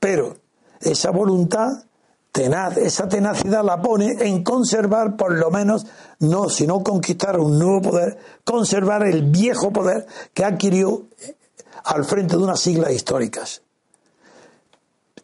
pero 0.00 0.36
esa 0.80 1.12
voluntad 1.12 1.84
tenaz, 2.32 2.76
esa 2.76 3.08
tenacidad 3.08 3.64
la 3.64 3.80
pone 3.80 4.16
en 4.18 4.42
conservar 4.42 5.16
por 5.16 5.32
lo 5.32 5.52
menos, 5.52 5.86
no, 6.18 6.48
sino 6.48 6.82
conquistar 6.82 7.38
un 7.38 7.56
nuevo 7.56 7.80
poder, 7.82 8.18
conservar 8.44 9.06
el 9.06 9.22
viejo 9.30 9.72
poder 9.72 10.06
que 10.34 10.44
adquirió 10.44 11.04
al 11.84 12.04
frente 12.04 12.36
de 12.36 12.42
unas 12.42 12.58
siglas 12.58 12.90
históricas. 12.90 13.62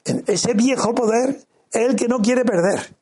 Ese 0.04 0.54
viejo 0.54 0.94
poder 0.94 1.40
es 1.72 1.88
el 1.88 1.96
que 1.96 2.06
no 2.06 2.20
quiere 2.20 2.44
perder. 2.44 2.94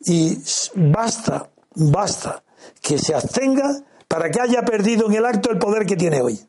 Y 0.00 0.38
basta, 0.74 1.50
basta 1.74 2.42
que 2.80 2.98
se 2.98 3.14
abstenga 3.14 3.82
para 4.08 4.30
que 4.30 4.40
haya 4.40 4.62
perdido 4.62 5.06
en 5.06 5.14
el 5.14 5.26
acto 5.26 5.50
el 5.50 5.58
poder 5.58 5.86
que 5.86 5.96
tiene 5.96 6.20
hoy. 6.22 6.40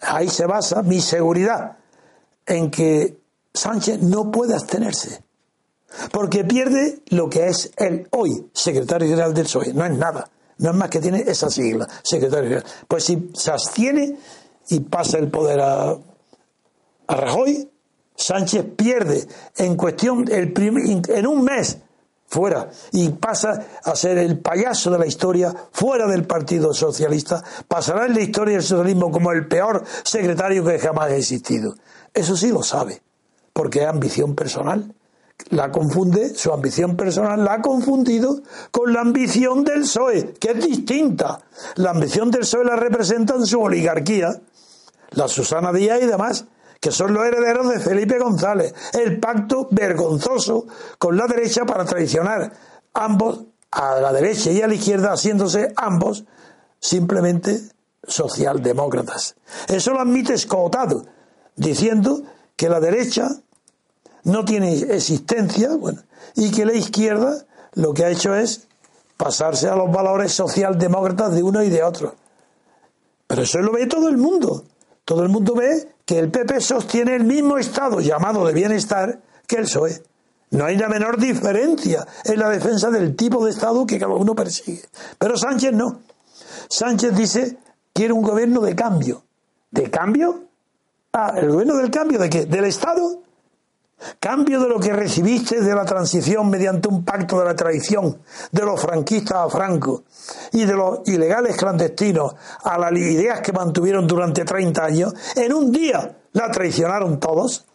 Ahí 0.00 0.28
se 0.28 0.46
basa 0.46 0.82
mi 0.82 1.00
seguridad 1.00 1.78
en 2.46 2.70
que 2.70 3.18
Sánchez 3.52 4.00
no 4.00 4.30
puede 4.30 4.54
abstenerse, 4.54 5.22
porque 6.12 6.44
pierde 6.44 7.00
lo 7.08 7.28
que 7.28 7.48
es 7.48 7.72
él 7.76 8.06
hoy, 8.12 8.48
secretario 8.52 9.08
general 9.08 9.34
del 9.34 9.44
PSOE, 9.44 9.74
no 9.74 9.84
es 9.84 9.92
nada, 9.92 10.30
no 10.58 10.70
es 10.70 10.76
más 10.76 10.88
que 10.88 11.00
tiene 11.00 11.24
esa 11.26 11.50
sigla, 11.50 11.88
secretario 12.02 12.44
general. 12.44 12.64
Pues 12.86 13.04
si 13.04 13.30
se 13.34 13.50
abstiene 13.50 14.16
y 14.68 14.80
pasa 14.80 15.18
el 15.18 15.28
poder 15.28 15.60
a, 15.60 15.90
a 15.90 17.14
Rajoy, 17.14 17.68
Sánchez 18.14 18.64
pierde 18.76 19.26
en 19.56 19.76
cuestión, 19.76 20.24
el 20.30 20.52
en 21.08 21.26
un 21.26 21.44
mes, 21.44 21.78
fuera 22.28 22.68
y 22.92 23.08
pasa 23.08 23.66
a 23.82 23.96
ser 23.96 24.18
el 24.18 24.38
payaso 24.38 24.90
de 24.90 24.98
la 24.98 25.06
historia 25.06 25.52
fuera 25.72 26.06
del 26.06 26.26
Partido 26.26 26.72
Socialista, 26.74 27.42
pasará 27.66 28.06
en 28.06 28.14
la 28.14 28.20
historia 28.20 28.54
del 28.54 28.62
socialismo 28.62 29.10
como 29.10 29.32
el 29.32 29.48
peor 29.48 29.82
secretario 30.04 30.64
que 30.64 30.78
jamás 30.78 31.10
ha 31.10 31.16
existido. 31.16 31.74
Eso 32.12 32.36
sí 32.36 32.50
lo 32.50 32.62
sabe, 32.62 33.02
porque 33.52 33.80
es 33.80 33.86
ambición 33.86 34.34
personal. 34.34 34.94
La 35.50 35.70
confunde, 35.70 36.34
su 36.34 36.52
ambición 36.52 36.96
personal 36.96 37.44
la 37.44 37.54
ha 37.54 37.62
confundido 37.62 38.42
con 38.70 38.92
la 38.92 39.00
ambición 39.00 39.64
del 39.64 39.82
PSOE, 39.82 40.34
que 40.34 40.50
es 40.50 40.64
distinta. 40.64 41.40
La 41.76 41.90
ambición 41.90 42.30
del 42.30 42.40
PSOE 42.40 42.64
la 42.64 42.76
representa 42.76 43.34
en 43.34 43.46
su 43.46 43.60
oligarquía, 43.60 44.40
la 45.12 45.28
Susana 45.28 45.72
Díaz 45.72 46.00
y 46.02 46.06
demás 46.06 46.44
que 46.80 46.92
son 46.92 47.12
los 47.12 47.24
herederos 47.24 47.68
de 47.68 47.80
Felipe 47.80 48.18
González, 48.18 48.74
el 48.92 49.18
pacto 49.18 49.68
vergonzoso 49.70 50.66
con 50.98 51.16
la 51.16 51.26
derecha 51.26 51.64
para 51.64 51.84
traicionar 51.84 52.52
ambos 52.94 53.44
a 53.70 54.00
la 54.00 54.12
derecha 54.12 54.50
y 54.50 54.62
a 54.62 54.68
la 54.68 54.74
izquierda, 54.74 55.12
haciéndose 55.12 55.72
ambos 55.76 56.24
simplemente 56.80 57.60
socialdemócratas. 58.06 59.36
Eso 59.68 59.92
lo 59.92 60.00
admite 60.00 60.34
Escotado, 60.34 61.04
diciendo 61.56 62.22
que 62.56 62.68
la 62.68 62.80
derecha 62.80 63.28
no 64.24 64.44
tiene 64.44 64.72
existencia 64.72 65.70
y 66.34 66.50
que 66.50 66.64
la 66.64 66.74
izquierda 66.74 67.44
lo 67.74 67.94
que 67.94 68.04
ha 68.04 68.10
hecho 68.10 68.34
es 68.34 68.68
pasarse 69.16 69.68
a 69.68 69.76
los 69.76 69.90
valores 69.90 70.32
socialdemócratas 70.32 71.34
de 71.34 71.42
uno 71.42 71.62
y 71.62 71.68
de 71.68 71.82
otro. 71.82 72.14
Pero 73.26 73.42
eso 73.42 73.58
lo 73.58 73.72
ve 73.72 73.86
todo 73.86 74.08
el 74.08 74.16
mundo. 74.16 74.64
Todo 75.04 75.22
el 75.22 75.28
mundo 75.28 75.54
ve 75.54 75.88
que 76.08 76.18
el 76.18 76.30
PP 76.30 76.62
sostiene 76.62 77.14
el 77.14 77.24
mismo 77.24 77.58
estado 77.58 78.00
llamado 78.00 78.46
de 78.46 78.54
bienestar 78.54 79.20
que 79.46 79.56
el 79.56 79.64
PSOE. 79.64 80.02
No 80.52 80.64
hay 80.64 80.78
la 80.78 80.88
menor 80.88 81.18
diferencia 81.18 82.06
en 82.24 82.38
la 82.38 82.48
defensa 82.48 82.88
del 82.88 83.14
tipo 83.14 83.44
de 83.44 83.50
Estado 83.50 83.86
que 83.86 83.98
cada 83.98 84.14
uno 84.14 84.34
persigue. 84.34 84.80
Pero 85.18 85.36
Sánchez 85.36 85.74
no. 85.74 86.00
Sánchez 86.70 87.14
dice, 87.14 87.58
quiere 87.92 88.14
un 88.14 88.22
gobierno 88.22 88.62
de 88.62 88.74
cambio. 88.74 89.22
¿De 89.70 89.90
cambio? 89.90 90.44
Ah, 91.12 91.34
¿el 91.36 91.50
gobierno 91.50 91.76
del 91.76 91.90
cambio 91.90 92.18
de 92.18 92.30
qué? 92.30 92.46
¿Del 92.46 92.64
Estado? 92.64 93.20
Cambio 94.20 94.60
de 94.60 94.68
lo 94.68 94.78
que 94.78 94.92
recibiste 94.92 95.60
de 95.60 95.74
la 95.74 95.84
transición 95.84 96.48
mediante 96.48 96.88
un 96.88 97.04
pacto 97.04 97.38
de 97.38 97.44
la 97.44 97.56
traición 97.56 98.18
de 98.52 98.62
los 98.62 98.80
franquistas 98.80 99.38
a 99.38 99.48
Franco 99.48 100.04
y 100.52 100.64
de 100.64 100.74
los 100.74 101.00
ilegales 101.06 101.56
clandestinos 101.56 102.34
a 102.62 102.78
las 102.78 102.92
ideas 102.92 103.40
que 103.40 103.52
mantuvieron 103.52 104.06
durante 104.06 104.44
30 104.44 104.84
años, 104.84 105.14
en 105.34 105.52
un 105.52 105.72
día 105.72 106.16
la 106.32 106.50
traicionaron 106.50 107.18
todos. 107.18 107.66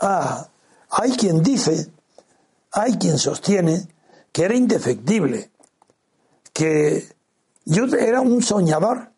Ah, 0.00 0.48
hay 0.90 1.12
quien 1.12 1.42
dice, 1.42 1.88
hay 2.72 2.98
quien 2.98 3.16
sostiene 3.16 3.86
que 4.32 4.44
era 4.44 4.54
indefectible, 4.54 5.50
que 6.52 7.08
yo 7.64 7.84
era 7.84 8.20
un 8.20 8.42
soñador, 8.42 9.12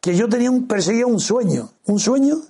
que 0.00 0.14
yo 0.14 0.28
tenía 0.28 0.50
un, 0.50 0.68
perseguía 0.68 1.06
un 1.06 1.18
sueño, 1.18 1.70
un 1.86 1.98
sueño 1.98 2.42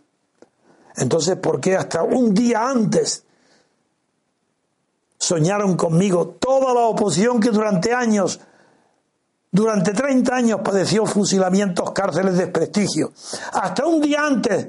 entonces, 0.97 1.37
¿por 1.37 1.61
qué 1.61 1.77
hasta 1.77 2.03
un 2.03 2.33
día 2.33 2.69
antes 2.69 3.25
soñaron 5.19 5.77
conmigo 5.77 6.29
toda 6.29 6.73
la 6.73 6.81
oposición 6.81 7.41
que 7.41 7.51
durante 7.51 7.93
años, 7.93 8.41
durante 9.51 9.93
30 9.93 10.35
años 10.35 10.61
padeció 10.65 11.05
fusilamientos, 11.05 11.91
cárceles, 11.93 12.39
desprestigio? 12.39 13.13
Hasta 13.53 13.87
un 13.87 14.01
día 14.01 14.21
antes 14.25 14.69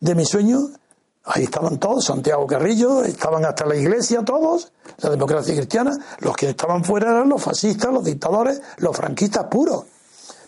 de 0.00 0.14
mi 0.14 0.26
sueño, 0.26 0.58
ahí 1.24 1.44
estaban 1.44 1.78
todos, 1.78 2.04
Santiago 2.04 2.46
Carrillo, 2.46 3.02
estaban 3.04 3.44
hasta 3.46 3.64
la 3.64 3.76
iglesia 3.76 4.24
todos, 4.24 4.70
la 4.98 5.10
democracia 5.10 5.54
cristiana, 5.54 5.98
los 6.20 6.36
que 6.36 6.50
estaban 6.50 6.84
fuera 6.84 7.10
eran 7.10 7.28
los 7.28 7.42
fascistas, 7.42 7.92
los 7.92 8.04
dictadores, 8.04 8.60
los 8.76 8.94
franquistas 8.94 9.44
puros. 9.44 9.84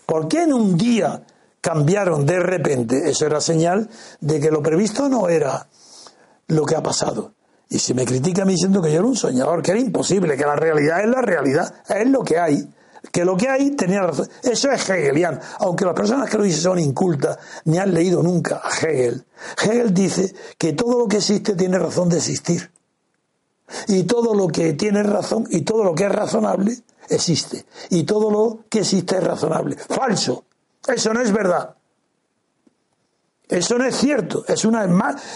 ¿Por 0.05 0.27
qué 0.27 0.43
en 0.43 0.53
un 0.53 0.77
día 0.77 1.23
cambiaron 1.61 2.25
de 2.25 2.39
repente, 2.39 3.09
eso 3.09 3.25
era 3.25 3.39
señal 3.39 3.89
de 4.19 4.39
que 4.39 4.51
lo 4.51 4.61
previsto 4.61 5.07
no 5.07 5.29
era 5.29 5.67
lo 6.47 6.65
que 6.65 6.75
ha 6.75 6.83
pasado. 6.83 7.33
Y 7.69 7.79
se 7.79 7.93
me 7.93 8.03
critica 8.03 8.43
mí 8.43 8.53
diciendo 8.53 8.81
que 8.81 8.91
yo 8.91 8.99
era 8.99 9.07
un 9.07 9.15
soñador, 9.15 9.61
que 9.61 9.71
era 9.71 9.79
imposible, 9.79 10.35
que 10.35 10.45
la 10.45 10.57
realidad 10.57 10.99
es 10.99 11.07
la 11.07 11.21
realidad, 11.21 11.73
es 11.87 12.07
lo 12.07 12.21
que 12.23 12.37
hay. 12.37 12.67
Que 13.11 13.23
lo 13.23 13.37
que 13.37 13.47
hay 13.47 13.71
tenía 13.71 14.01
razón. 14.01 14.27
Eso 14.43 14.69
es 14.69 14.89
hegeliano. 14.89 15.39
Aunque 15.59 15.85
las 15.85 15.93
personas 15.93 16.29
que 16.29 16.37
lo 16.37 16.43
dicen 16.43 16.61
son 16.61 16.79
incultas, 16.79 17.39
ni 17.65 17.77
han 17.77 17.93
leído 17.93 18.21
nunca 18.21 18.61
a 18.63 18.69
Hegel. 18.69 19.25
Hegel 19.63 19.93
dice 19.93 20.35
que 20.57 20.73
todo 20.73 20.99
lo 20.99 21.07
que 21.07 21.17
existe 21.17 21.55
tiene 21.55 21.79
razón 21.79 22.09
de 22.09 22.17
existir. 22.17 22.69
Y 23.87 24.03
todo 24.03 24.35
lo 24.35 24.49
que 24.49 24.73
tiene 24.73 25.01
razón 25.01 25.47
y 25.49 25.61
todo 25.61 25.83
lo 25.83 25.95
que 25.95 26.03
es 26.03 26.11
razonable 26.11 26.77
existe. 27.09 27.65
Y 27.89 28.03
todo 28.03 28.29
lo 28.29 28.59
que 28.69 28.79
existe 28.79 29.15
es 29.15 29.23
razonable. 29.23 29.77
Falso. 29.77 30.43
Eso 30.87 31.13
no 31.13 31.21
es 31.21 31.31
verdad. 31.31 31.75
Eso 33.51 33.77
no 33.77 33.85
es 33.85 33.97
cierto. 33.97 34.45
Es 34.47 34.63
una, 34.63 34.87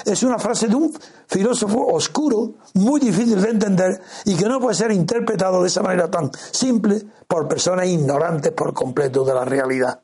es 0.05 0.23
una 0.23 0.39
frase 0.39 0.67
de 0.67 0.75
un 0.75 0.97
filósofo 1.27 1.87
oscuro, 1.87 2.53
muy 2.75 3.01
difícil 3.01 3.41
de 3.41 3.49
entender 3.49 4.01
y 4.23 4.37
que 4.37 4.45
no 4.45 4.61
puede 4.61 4.73
ser 4.73 4.91
interpretado 4.91 5.61
de 5.61 5.67
esa 5.67 5.83
manera 5.83 6.09
tan 6.09 6.31
simple 6.51 7.01
por 7.27 7.47
personas 7.49 7.87
ignorantes 7.87 8.53
por 8.53 8.73
completo 8.73 9.25
de 9.25 9.33
la 9.33 9.43
realidad. 9.43 9.99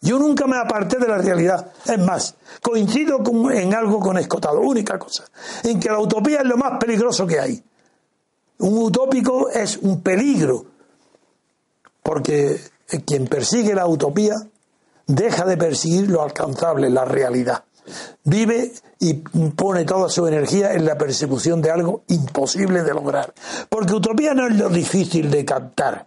Yo 0.00 0.20
nunca 0.20 0.46
me 0.46 0.56
aparté 0.56 0.98
de 0.98 1.08
la 1.08 1.18
realidad. 1.18 1.72
Es 1.84 1.98
más, 1.98 2.36
coincido 2.60 3.20
en 3.52 3.74
algo 3.74 3.98
con 3.98 4.18
Escotado, 4.18 4.60
única 4.60 4.96
cosa, 4.98 5.24
en 5.64 5.80
que 5.80 5.88
la 5.88 5.98
utopía 5.98 6.40
es 6.40 6.46
lo 6.46 6.56
más 6.56 6.78
peligroso 6.78 7.26
que 7.26 7.40
hay. 7.40 7.64
Un 8.58 8.78
utópico 8.78 9.48
es 9.48 9.78
un 9.78 10.00
peligro, 10.00 10.64
porque 12.04 12.60
quien 13.04 13.26
persigue 13.26 13.74
la 13.74 13.86
utopía 13.86 14.36
deja 15.06 15.44
de 15.44 15.56
perseguir 15.56 16.10
lo 16.10 16.22
alcanzable, 16.22 16.90
la 16.90 17.04
realidad. 17.04 17.64
Vive 18.24 18.72
y 19.00 19.14
pone 19.14 19.84
toda 19.84 20.08
su 20.08 20.26
energía 20.26 20.72
en 20.72 20.84
la 20.84 20.96
persecución 20.96 21.60
de 21.60 21.70
algo 21.70 22.04
imposible 22.08 22.82
de 22.82 22.94
lograr. 22.94 23.34
Porque 23.68 23.94
utopía 23.94 24.34
no 24.34 24.46
es 24.46 24.56
lo 24.56 24.68
difícil 24.68 25.30
de 25.30 25.44
captar, 25.44 26.06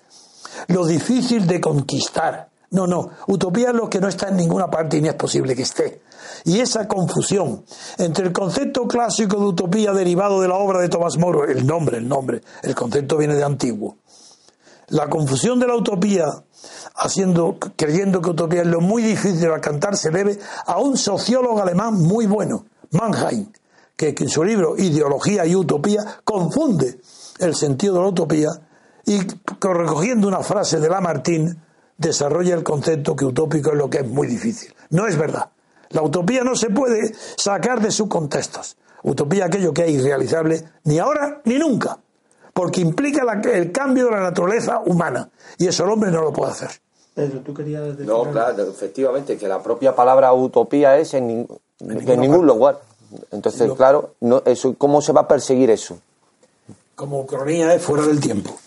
lo 0.68 0.86
difícil 0.86 1.46
de 1.46 1.60
conquistar. 1.60 2.50
No, 2.72 2.88
no, 2.88 3.10
utopía 3.28 3.70
es 3.70 3.76
lo 3.76 3.90
que 3.90 4.00
no 4.00 4.08
está 4.08 4.30
en 4.30 4.38
ninguna 4.38 4.70
parte 4.70 4.98
y 4.98 5.02
ni 5.02 5.10
es 5.10 5.16
posible 5.16 5.56
que 5.56 5.64
esté. 5.64 6.02
Y 6.46 6.60
esa 6.60 6.88
confusión 6.88 7.64
entre 7.98 8.28
el 8.28 8.34
concepto 8.34 8.88
clásico 8.88 9.38
de 9.38 9.46
utopía 9.46 9.94
derivado 9.94 10.42
de 10.42 10.48
la 10.48 10.56
obra 10.56 10.80
de 10.80 10.90
Tomás 10.90 11.18
Moro, 11.18 11.46
el 11.46 11.66
nombre, 11.66 11.98
el 11.98 12.08
nombre, 12.08 12.42
el 12.64 12.76
concepto 12.76 13.18
viene 13.18 13.36
de 13.36 13.44
antiguo. 13.44 13.98
La 14.90 15.10
confusión 15.10 15.60
de 15.60 15.68
la 15.68 15.76
utopía 15.76 16.26
haciendo, 16.96 17.58
creyendo 17.76 18.22
que 18.22 18.30
utopía 18.30 18.62
es 18.62 18.68
lo 18.68 18.82
muy 18.82 19.04
difícil 19.04 19.40
de 19.40 19.54
alcanzar, 19.54 19.98
se 19.98 20.12
debe 20.12 20.40
a 20.66 20.80
un 20.80 20.98
sociólogo 20.98 21.62
alemán 21.62 21.96
muy 21.96 22.26
bueno, 22.26 22.66
Mannheim, 22.92 23.52
que 23.96 24.16
en 24.18 24.30
su 24.30 24.44
libro 24.44 24.78
Ideología 24.78 25.46
y 25.46 25.56
Utopía 25.56 26.20
confunde 26.24 27.00
el 27.40 27.56
sentido 27.56 27.96
de 27.96 28.02
la 28.02 28.08
utopía 28.08 28.50
y 29.06 29.20
recogiendo 29.62 30.28
una 30.28 30.40
frase 30.40 30.80
de 30.80 30.90
Lamartine 30.90 31.56
desarrolla 31.98 32.56
el 32.56 32.64
concepto 32.64 33.16
que 33.16 33.26
utópico 33.26 33.72
es 33.72 33.78
lo 33.78 33.90
que 33.90 34.00
es 34.00 34.08
muy 34.08 34.28
difícil. 34.28 34.74
No 34.90 35.08
es 35.08 35.18
verdad. 35.18 35.50
La 35.90 36.02
utopía 36.02 36.44
no 36.44 36.56
se 36.56 36.70
puede 36.70 37.14
sacar 37.38 37.82
de 37.82 37.92
sus 37.92 38.08
contextos. 38.08 38.78
Utopía 39.04 39.46
aquello 39.46 39.74
que 39.74 39.86
es 39.86 39.92
irrealizable 39.92 40.64
ni 40.84 40.98
ahora 40.98 41.42
ni 41.46 41.60
nunca, 41.60 42.00
porque 42.54 42.82
implica 42.82 43.22
el 43.54 43.72
cambio 43.72 44.06
de 44.06 44.12
la 44.12 44.22
naturaleza 44.22 44.80
humana 44.86 45.30
y 45.58 45.68
eso 45.68 45.86
el 45.86 45.92
hombre 45.92 46.12
no 46.12 46.22
lo 46.22 46.34
puede 46.34 46.52
hacer. 46.52 46.72
Pedro, 47.16 47.40
¿tú 47.40 47.54
querías 47.54 47.84
decir 47.86 48.06
No, 48.06 48.30
claro, 48.30 48.64
efectivamente, 48.64 49.38
que 49.38 49.48
la 49.48 49.64
propia 49.64 49.96
palabra 49.96 50.34
utopía 50.34 50.98
es 50.98 51.14
en, 51.14 51.48
ningún 51.80 52.46
lugar. 52.46 52.82
Entonces, 53.32 53.72
claro, 53.72 54.16
no, 54.20 54.44
eso, 54.46 54.76
¿cómo 54.78 55.02
se 55.02 55.14
va 55.14 55.22
a 55.22 55.28
perseguir 55.28 55.70
eso? 55.70 55.98
Como 56.94 57.26
cronía 57.26 57.74
es 57.74 57.82
fuera 57.82 58.06
del 58.06 58.20
tiempo. 58.20 58.58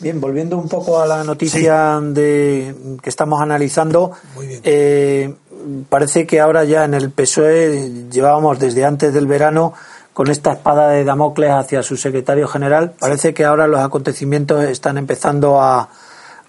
Bien, 0.00 0.20
volviendo 0.20 0.58
un 0.58 0.68
poco 0.68 1.00
a 1.00 1.06
la 1.06 1.24
noticia 1.24 1.98
de, 2.02 2.74
que 3.02 3.08
estamos 3.08 3.40
analizando, 3.40 4.12
eh, 4.62 5.34
parece 5.88 6.26
que 6.26 6.40
ahora 6.40 6.64
ya 6.64 6.84
en 6.84 6.92
el 6.92 7.10
PSOE 7.10 8.08
llevábamos 8.10 8.58
desde 8.58 8.84
antes 8.84 9.14
del 9.14 9.26
verano 9.26 9.72
con 10.12 10.28
esta 10.28 10.52
espada 10.52 10.90
de 10.90 11.04
Damocles 11.04 11.50
hacia 11.52 11.82
su 11.82 11.96
secretario 11.96 12.46
general. 12.48 12.92
Parece 12.98 13.32
que 13.32 13.46
ahora 13.46 13.66
los 13.66 13.80
acontecimientos 13.80 14.64
están 14.64 14.98
empezando 14.98 15.62
a, 15.62 15.88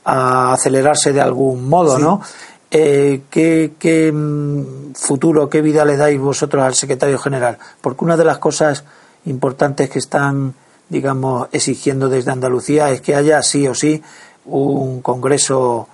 acelerarse 0.08 1.14
de 1.14 1.22
algún 1.22 1.68
modo, 1.68 2.00
¿no? 2.00 2.22
Eh, 2.70 3.22
¿qué, 3.30 3.74
¿Qué 3.80 4.12
mm, 4.12 4.94
futuro, 4.94 5.50
qué 5.50 5.62
vida 5.62 5.86
le 5.86 5.98
dais 5.98 6.20
vosotros 6.20 6.64
al 6.64 6.76
secretario 6.76 7.18
general? 7.18 7.58
Porque 7.82 8.04
una 8.04 8.18
de 8.18 8.26
las 8.26 8.40
cosas 8.40 8.84
importantes 9.26 9.90
que 9.90 10.00
están 10.00 10.54
digamos, 10.90 11.50
exigiendo 11.52 12.10
desde 12.10 12.32
Andalucía 12.32 12.92
es 12.92 13.02
que 13.02 13.16
haya 13.16 13.42
sí 13.42 13.68
o 13.68 13.76
sí 13.76 14.02
un 14.46 15.02
congreso 15.02 15.88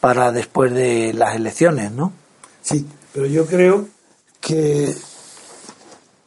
para 0.00 0.32
después 0.32 0.72
de 0.72 1.12
las 1.12 1.36
elecciones, 1.36 1.90
¿no? 1.92 2.12
Sí, 2.62 2.86
pero 3.12 3.26
yo 3.26 3.46
creo 3.46 3.88
que 4.40 4.94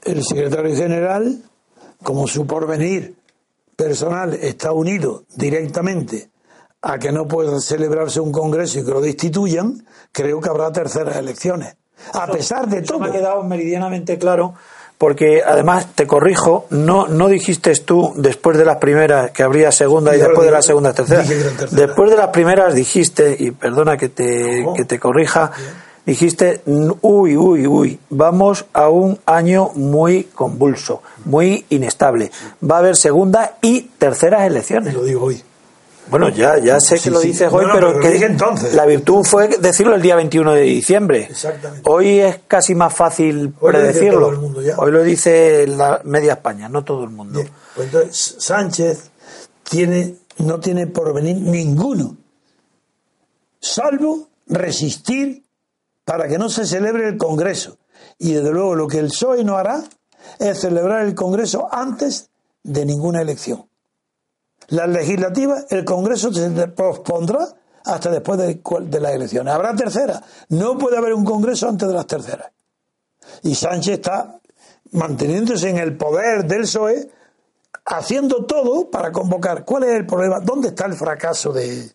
el 0.03 0.23
secretario 0.23 0.75
general, 0.75 1.41
como 2.03 2.27
su 2.27 2.45
porvenir 2.45 3.15
personal 3.75 4.33
está 4.33 4.71
unido 4.71 5.23
directamente 5.35 6.29
a 6.81 6.97
que 6.97 7.11
no 7.11 7.27
pueda 7.27 7.59
celebrarse 7.59 8.19
un 8.19 8.31
congreso 8.31 8.79
y 8.79 8.85
que 8.85 8.91
lo 8.91 9.01
destituyan, 9.01 9.85
creo 10.11 10.39
que 10.39 10.49
habrá 10.49 10.71
terceras 10.71 11.15
elecciones. 11.17 11.75
A 12.13 12.27
pesar 12.27 12.67
de 12.67 12.81
todo. 12.81 12.99
me 12.99 13.07
ha 13.07 13.11
quedado 13.11 13.43
meridianamente 13.43 14.17
claro 14.17 14.55
porque 14.97 15.41
además 15.43 15.87
te 15.95 16.05
corrijo, 16.05 16.67
no, 16.69 17.07
no 17.07 17.27
dijiste 17.27 17.73
tú 17.77 18.13
después 18.17 18.55
de 18.55 18.65
las 18.65 18.77
primeras 18.77 19.31
que 19.31 19.41
habría 19.41 19.71
segunda 19.71 20.15
y, 20.15 20.19
después 20.19 20.45
de 20.45 20.51
las 20.51 20.63
segundas 20.63 20.93
tercera. 20.93 21.23
Después 21.71 22.11
de 22.11 22.17
las 22.17 22.27
primeras 22.27 22.75
dijiste, 22.75 23.35
y 23.39 23.49
perdona 23.49 23.97
que 23.97 24.09
te, 24.09 24.63
que 24.75 24.85
te 24.85 24.99
corrija, 24.99 25.51
dijiste, 26.05 26.61
uy, 27.01 27.35
uy, 27.35 27.65
uy, 27.65 27.99
vamos 28.11 28.65
a 28.73 28.89
un 28.89 29.17
año 29.25 29.71
muy 29.73 30.25
convulso, 30.25 31.01
muy 31.25 31.65
inestable. 31.69 32.29
Va 32.63 32.75
a 32.75 32.79
haber 32.79 32.95
segunda 32.95 33.57
y 33.59 33.81
terceras 33.97 34.43
elecciones. 34.43 34.93
Lo 34.93 35.03
digo 35.03 35.25
hoy. 35.25 35.41
Bueno, 36.09 36.29
ya, 36.29 36.57
ya 36.57 36.79
sé 36.79 36.99
que 36.99 37.09
lo 37.09 37.19
dices 37.19 37.51
hoy, 37.51 37.65
pero, 37.71 37.99
que 37.99 38.25
entonces. 38.25 38.73
la 38.73 38.85
virtud 38.85 39.23
fue 39.23 39.47
decirlo 39.47 39.95
el 39.95 40.01
día 40.01 40.15
21 40.15 40.53
de 40.53 40.61
diciembre. 40.61 41.27
Exactamente. 41.29 41.89
Hoy 41.89 42.19
es 42.19 42.39
casi 42.47 42.75
más 42.75 42.93
fácil 42.93 43.53
predecirlo. 43.53 44.27
Hoy 44.77 44.91
lo 44.91 45.03
dice 45.03 45.65
la 45.67 46.01
media 46.03 46.33
España, 46.33 46.67
no 46.67 46.83
todo 46.83 47.03
el 47.03 47.11
mundo. 47.11 47.41
Pues 47.75 47.87
entonces, 47.87 48.35
Sánchez 48.39 49.11
tiene, 49.63 50.15
no 50.39 50.59
tiene 50.59 50.87
porvenir 50.87 51.37
ninguno, 51.37 52.17
salvo 53.59 54.27
resistir 54.47 55.43
para 56.03 56.27
que 56.27 56.37
no 56.37 56.49
se 56.49 56.65
celebre 56.65 57.07
el 57.07 57.17
Congreso. 57.17 57.77
Y 58.17 58.33
desde 58.33 58.51
luego 58.51 58.75
lo 58.75 58.87
que 58.87 58.99
el 58.99 59.07
PSOE 59.07 59.43
no 59.43 59.55
hará 59.55 59.83
es 60.39 60.59
celebrar 60.59 61.05
el 61.05 61.15
Congreso 61.15 61.69
antes 61.71 62.29
de 62.63 62.85
ninguna 62.85 63.21
elección. 63.21 63.70
Las 64.71 64.87
legislativas, 64.87 65.65
el 65.69 65.83
Congreso 65.83 66.33
se 66.33 66.49
pospondrá 66.69 67.47
hasta 67.83 68.09
después 68.09 68.39
de, 68.39 68.61
de, 68.81 68.99
las 69.01 69.13
elecciones. 69.13 69.53
Habrá 69.53 69.75
tercera. 69.75 70.21
No 70.49 70.77
puede 70.77 70.97
haber 70.97 71.13
un 71.13 71.25
Congreso 71.25 71.67
antes 71.67 71.87
de 71.87 71.93
las 71.93 72.07
terceras. 72.07 72.51
Y 73.43 73.53
Sánchez 73.53 73.95
está 73.95 74.39
manteniéndose 74.91 75.69
en 75.69 75.77
el 75.77 75.97
poder 75.97 76.45
del 76.45 76.61
PSOE, 76.61 77.09
haciendo 77.85 78.45
todo 78.45 78.89
para 78.89 79.11
convocar. 79.11 79.65
¿Cuál 79.65 79.83
es 79.83 79.91
el 79.91 80.05
problema? 80.05 80.39
¿Dónde 80.39 80.69
está 80.69 80.85
el 80.85 80.93
fracaso 80.93 81.51
de... 81.51 81.91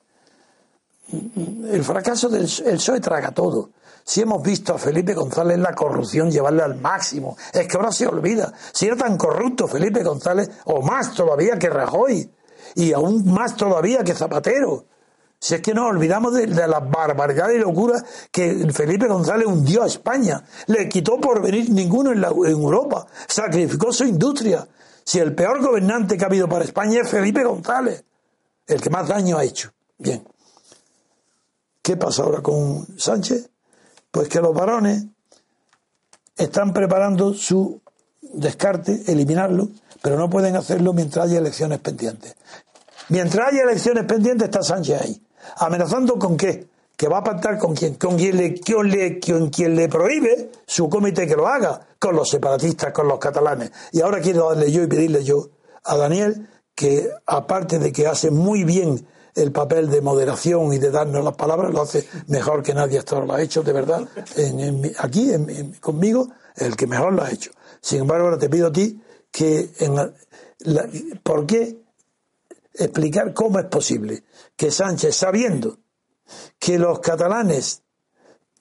El 1.70 1.82
fracaso 1.82 2.28
del 2.28 2.42
el 2.42 2.76
PSOE 2.76 3.00
traga 3.00 3.30
todo. 3.30 3.70
Si 4.04 4.20
hemos 4.20 4.42
visto 4.42 4.74
a 4.74 4.78
Felipe 4.78 5.14
González 5.14 5.58
la 5.58 5.74
corrupción 5.74 6.30
llevarle 6.30 6.62
al 6.62 6.76
máximo, 6.76 7.38
es 7.54 7.66
que 7.66 7.76
ahora 7.76 7.90
se 7.90 8.06
olvida. 8.06 8.52
Si 8.72 8.86
era 8.86 8.96
tan 8.96 9.16
corrupto 9.16 9.66
Felipe 9.66 10.02
González, 10.02 10.50
o 10.66 10.82
más 10.82 11.14
todavía 11.14 11.58
que 11.58 11.70
Rajoy, 11.70 12.30
y 12.76 12.92
aún 12.92 13.24
más 13.32 13.56
todavía 13.56 14.04
que 14.04 14.14
Zapatero. 14.14 14.84
Si 15.38 15.54
es 15.54 15.60
que 15.60 15.74
nos 15.74 15.90
olvidamos 15.90 16.34
de, 16.34 16.46
las 16.46 16.90
barbaridades 16.90 17.56
y 17.56 17.60
locuras 17.60 18.04
que 18.30 18.70
Felipe 18.72 19.08
González 19.08 19.46
hundió 19.46 19.82
a 19.82 19.86
España, 19.86 20.44
le 20.66 20.88
quitó 20.88 21.18
por 21.18 21.42
venir 21.42 21.70
ninguno 21.70 22.12
en, 22.12 22.22
en 22.22 22.52
Europa, 22.52 23.06
sacrificó 23.26 23.92
su 23.92 24.04
industria. 24.04 24.66
Si 25.04 25.18
el 25.18 25.34
peor 25.34 25.62
gobernante 25.62 26.16
que 26.16 26.24
ha 26.24 26.28
habido 26.28 26.48
para 26.48 26.64
España 26.64 27.00
es 27.02 27.08
Felipe 27.08 27.44
González, 27.44 28.04
el 28.66 28.80
que 28.80 28.90
más 28.90 29.08
daño 29.08 29.38
ha 29.38 29.44
hecho. 29.44 29.72
Bien. 29.98 30.26
¿Qué 31.80 31.96
pasa 31.96 32.24
ahora 32.24 32.42
con 32.42 32.86
Sánchez? 32.98 33.48
Pues 34.10 34.28
que 34.28 34.40
los 34.40 34.54
varones 34.54 35.04
están 36.36 36.72
preparando 36.72 37.32
su 37.32 37.80
descarte, 38.20 39.04
eliminarlo, 39.06 39.68
pero 40.02 40.16
no 40.16 40.28
pueden 40.28 40.56
hacerlo 40.56 40.92
mientras 40.92 41.26
haya 41.26 41.38
elecciones 41.38 41.80
pendientes. 41.80 42.36
Mientras 43.08 43.52
haya 43.52 43.62
elecciones 43.62 44.04
pendientes 44.04 44.46
está 44.46 44.62
Sánchez 44.62 45.00
ahí. 45.00 45.22
¿Amenazando 45.58 46.18
con 46.18 46.36
qué? 46.36 46.66
Que 46.96 47.08
va 47.08 47.18
a 47.18 47.24
pactar 47.24 47.58
con 47.58 47.74
quién? 47.74 47.94
Con 47.94 48.16
quien 48.16 48.36
le, 48.36 48.54
le, 48.84 49.20
con 49.20 49.50
quien 49.50 49.76
le 49.76 49.88
prohíbe 49.88 50.50
su 50.66 50.88
comité 50.88 51.26
que 51.26 51.36
lo 51.36 51.46
haga, 51.46 51.80
con 51.98 52.16
los 52.16 52.28
separatistas, 52.28 52.92
con 52.92 53.06
los 53.06 53.18
catalanes. 53.18 53.70
Y 53.92 54.00
ahora 54.00 54.20
quiero 54.20 54.48
darle 54.48 54.72
yo 54.72 54.82
y 54.82 54.86
pedirle 54.86 55.22
yo 55.22 55.48
a 55.84 55.96
Daniel 55.96 56.48
que, 56.74 57.08
aparte 57.26 57.78
de 57.78 57.92
que 57.92 58.06
hace 58.06 58.30
muy 58.30 58.64
bien 58.64 59.06
el 59.34 59.52
papel 59.52 59.90
de 59.90 60.00
moderación 60.00 60.72
y 60.72 60.78
de 60.78 60.90
darnos 60.90 61.22
las 61.22 61.36
palabras, 61.36 61.72
lo 61.72 61.82
hace 61.82 62.08
mejor 62.28 62.62
que 62.62 62.74
nadie 62.74 62.98
hasta 62.98 63.14
ahora 63.14 63.26
lo 63.26 63.34
ha 63.34 63.42
hecho, 63.42 63.62
de 63.62 63.72
verdad, 63.72 64.08
aquí 64.98 65.30
conmigo, 65.80 66.28
el 66.56 66.74
que 66.74 66.86
mejor 66.86 67.12
lo 67.12 67.22
ha 67.22 67.30
hecho. 67.30 67.50
Sin 67.80 68.00
embargo, 68.00 68.24
ahora 68.24 68.38
te 68.38 68.48
pido 68.48 68.68
a 68.68 68.72
ti 68.72 69.00
que, 69.30 69.70
en 69.78 70.14
¿por 71.22 71.46
qué 71.46 71.85
explicar 72.78 73.32
cómo 73.34 73.58
es 73.58 73.66
posible 73.66 74.24
que 74.54 74.70
Sánchez, 74.70 75.14
sabiendo 75.14 75.78
que 76.58 76.78
los 76.78 77.00
catalanes 77.00 77.82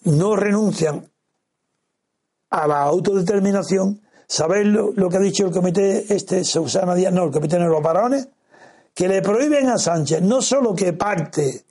no 0.03 0.35
renuncian 0.35 1.09
a 2.49 2.67
la 2.67 2.83
autodeterminación, 2.83 4.01
¿sabéis 4.27 4.67
lo, 4.67 5.09
que 5.09 5.17
ha 5.17 5.19
dicho 5.19 5.45
el 5.45 5.51
comité 5.51 6.05
este, 6.13 6.43
Susana 6.43 6.95
Díaz, 6.95 7.13
no, 7.13 7.25
el 7.25 7.31
comité 7.31 7.57
de 7.57 7.65
los 7.65 7.81
varones? 7.81 8.27
Que 8.93 9.07
le 9.07 9.21
prohíben 9.21 9.67
a 9.69 9.77
Sánchez 9.77 10.21
no 10.21 10.41
solo 10.41 10.73
que 10.73 10.93
parte 10.93 11.65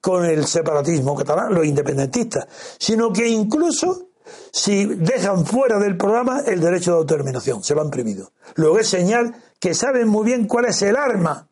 con 0.00 0.24
el 0.24 0.46
separatismo 0.46 1.14
catalán, 1.14 1.54
los 1.54 1.64
independentistas, 1.64 2.46
sino 2.78 3.12
que 3.12 3.28
incluso 3.28 4.08
si 4.50 4.86
dejan 4.86 5.44
fuera 5.44 5.78
del 5.78 5.96
programa 5.96 6.40
el 6.46 6.60
derecho 6.60 6.92
de 6.92 6.98
autodeterminación, 6.98 7.62
se 7.62 7.74
lo 7.74 7.82
han 7.82 7.90
prohibido. 7.90 8.32
Luego 8.54 8.78
es 8.78 8.88
señal 8.88 9.34
que 9.58 9.74
saben 9.74 10.08
muy 10.08 10.24
bien 10.24 10.46
cuál 10.46 10.66
es 10.66 10.82
el 10.82 10.96
arma 10.96 11.49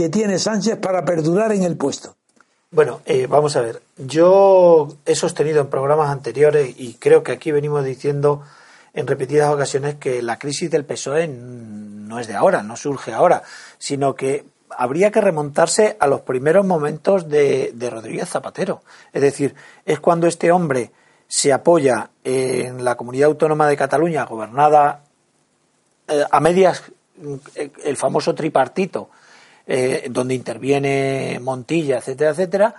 que 0.00 0.08
tiene 0.08 0.38
Sánchez 0.38 0.78
para 0.78 1.04
perdurar 1.04 1.52
en 1.52 1.62
el 1.62 1.76
puesto? 1.76 2.16
Bueno, 2.70 3.02
eh, 3.04 3.26
vamos 3.26 3.54
a 3.56 3.60
ver. 3.60 3.82
Yo 3.98 4.88
he 5.04 5.14
sostenido 5.14 5.60
en 5.60 5.66
programas 5.66 6.08
anteriores 6.08 6.74
y 6.78 6.94
creo 6.94 7.22
que 7.22 7.32
aquí 7.32 7.52
venimos 7.52 7.84
diciendo 7.84 8.42
en 8.94 9.06
repetidas 9.06 9.52
ocasiones 9.52 9.96
que 9.96 10.22
la 10.22 10.38
crisis 10.38 10.70
del 10.70 10.86
PSOE 10.86 11.28
no 11.28 12.18
es 12.18 12.28
de 12.28 12.34
ahora, 12.34 12.62
no 12.62 12.78
surge 12.78 13.12
ahora, 13.12 13.42
sino 13.76 14.14
que 14.14 14.46
habría 14.70 15.10
que 15.10 15.20
remontarse 15.20 15.98
a 16.00 16.06
los 16.06 16.22
primeros 16.22 16.64
momentos 16.64 17.28
de, 17.28 17.70
Rodríguez 17.90 18.30
Zapatero. 18.30 18.80
Es 19.12 19.20
decir, 19.20 19.54
es 19.84 20.00
cuando 20.00 20.28
este 20.28 20.50
hombre 20.50 20.92
se 21.28 21.52
apoya 21.52 22.08
en 22.24 22.86
la 22.86 22.96
comunidad 22.96 23.26
autónoma 23.26 23.68
de 23.68 23.76
Cataluña, 23.76 24.24
gobernada 24.24 25.02
eh, 26.08 26.24
a 26.30 26.40
medias, 26.40 26.84
el 27.84 27.96
famoso 27.98 28.34
tripartito, 28.34 29.10
eh, 29.72 30.08
donde 30.10 30.34
interviene 30.34 31.38
Montilla, 31.40 31.98
etcétera, 31.98 32.30
etcétera, 32.32 32.74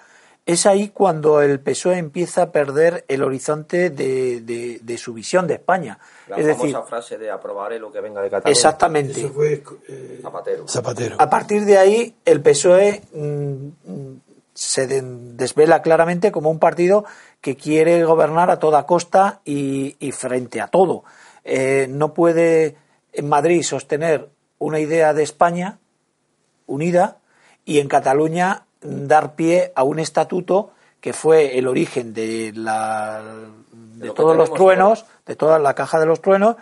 es 0.45 0.65
ahí 0.65 0.89
cuando 0.89 1.41
el 1.41 1.61
PSOE 1.61 1.97
empieza 1.97 2.41
a 2.41 2.51
perder 2.51 3.05
el 3.07 3.23
horizonte 3.23 3.89
de, 3.89 4.97
su 4.97 5.13
visión 5.13 5.47
de 5.47 5.53
España. 5.53 5.99
La 6.27 6.35
es 6.35 6.47
famosa 6.47 6.63
decir, 6.63 6.77
frase 6.89 7.17
de 7.17 7.31
aprobaré 7.31 7.79
lo 7.79 7.93
que 7.93 8.01
venga 8.01 8.21
de 8.21 8.29
Cataluña. 8.29 8.51
Exactamente. 8.51 9.21
Eso 9.21 9.29
fue 9.29 9.63
eh, 9.87 10.19
Zapatero. 10.21 10.67
Zapatero. 10.67 11.15
A 11.17 11.29
partir 11.29 11.63
de 11.63 11.77
ahí, 11.77 12.13
el 12.25 12.41
PSOE 12.41 13.01
mm, 13.13 13.67
se 14.53 14.87
de- 14.87 15.01
desvela 15.35 15.81
claramente 15.81 16.29
como 16.31 16.49
un 16.51 16.59
partido 16.59 17.05
que 17.39 17.55
quiere 17.55 18.03
gobernar 18.03 18.49
a 18.51 18.59
toda 18.59 18.85
costa 18.85 19.39
y, 19.45 19.95
y 19.99 20.11
frente 20.11 20.59
a 20.59 20.67
todo. 20.67 21.05
Eh, 21.45 21.87
no 21.89 22.13
puede 22.13 22.75
en 23.13 23.29
Madrid 23.29 23.63
sostener 23.63 24.29
una 24.59 24.79
idea 24.79 25.13
de 25.13 25.23
España 25.23 25.79
unida 26.72 27.17
y 27.65 27.80
en 27.80 27.88
Cataluña 27.88 28.65
dar 28.82 29.36
pie 29.36 29.72
a 29.76 29.84
un 29.84 29.99
estatuto 29.99 30.72
que 30.99 31.13
fue 31.13 31.57
el 31.57 31.67
origen 31.67 32.13
de, 32.13 32.51
la, 32.55 33.22
de, 33.74 34.11
todos 34.11 34.38
los 34.38 34.53
truenos, 34.53 35.05
de 35.26 35.36
toda 35.36 35.59
la 35.59 35.74
caja 35.74 35.99
de 35.99 36.05
los 36.05 36.22
truenos, 36.22 36.57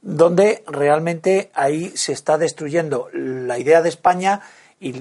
donde 0.00 0.62
realmente 0.66 1.50
ahí 1.54 1.90
se 1.96 2.12
está 2.12 2.38
destruyendo 2.38 3.08
la 3.12 3.58
idea 3.58 3.82
de 3.82 3.88
España 3.88 4.42
y, 4.78 4.94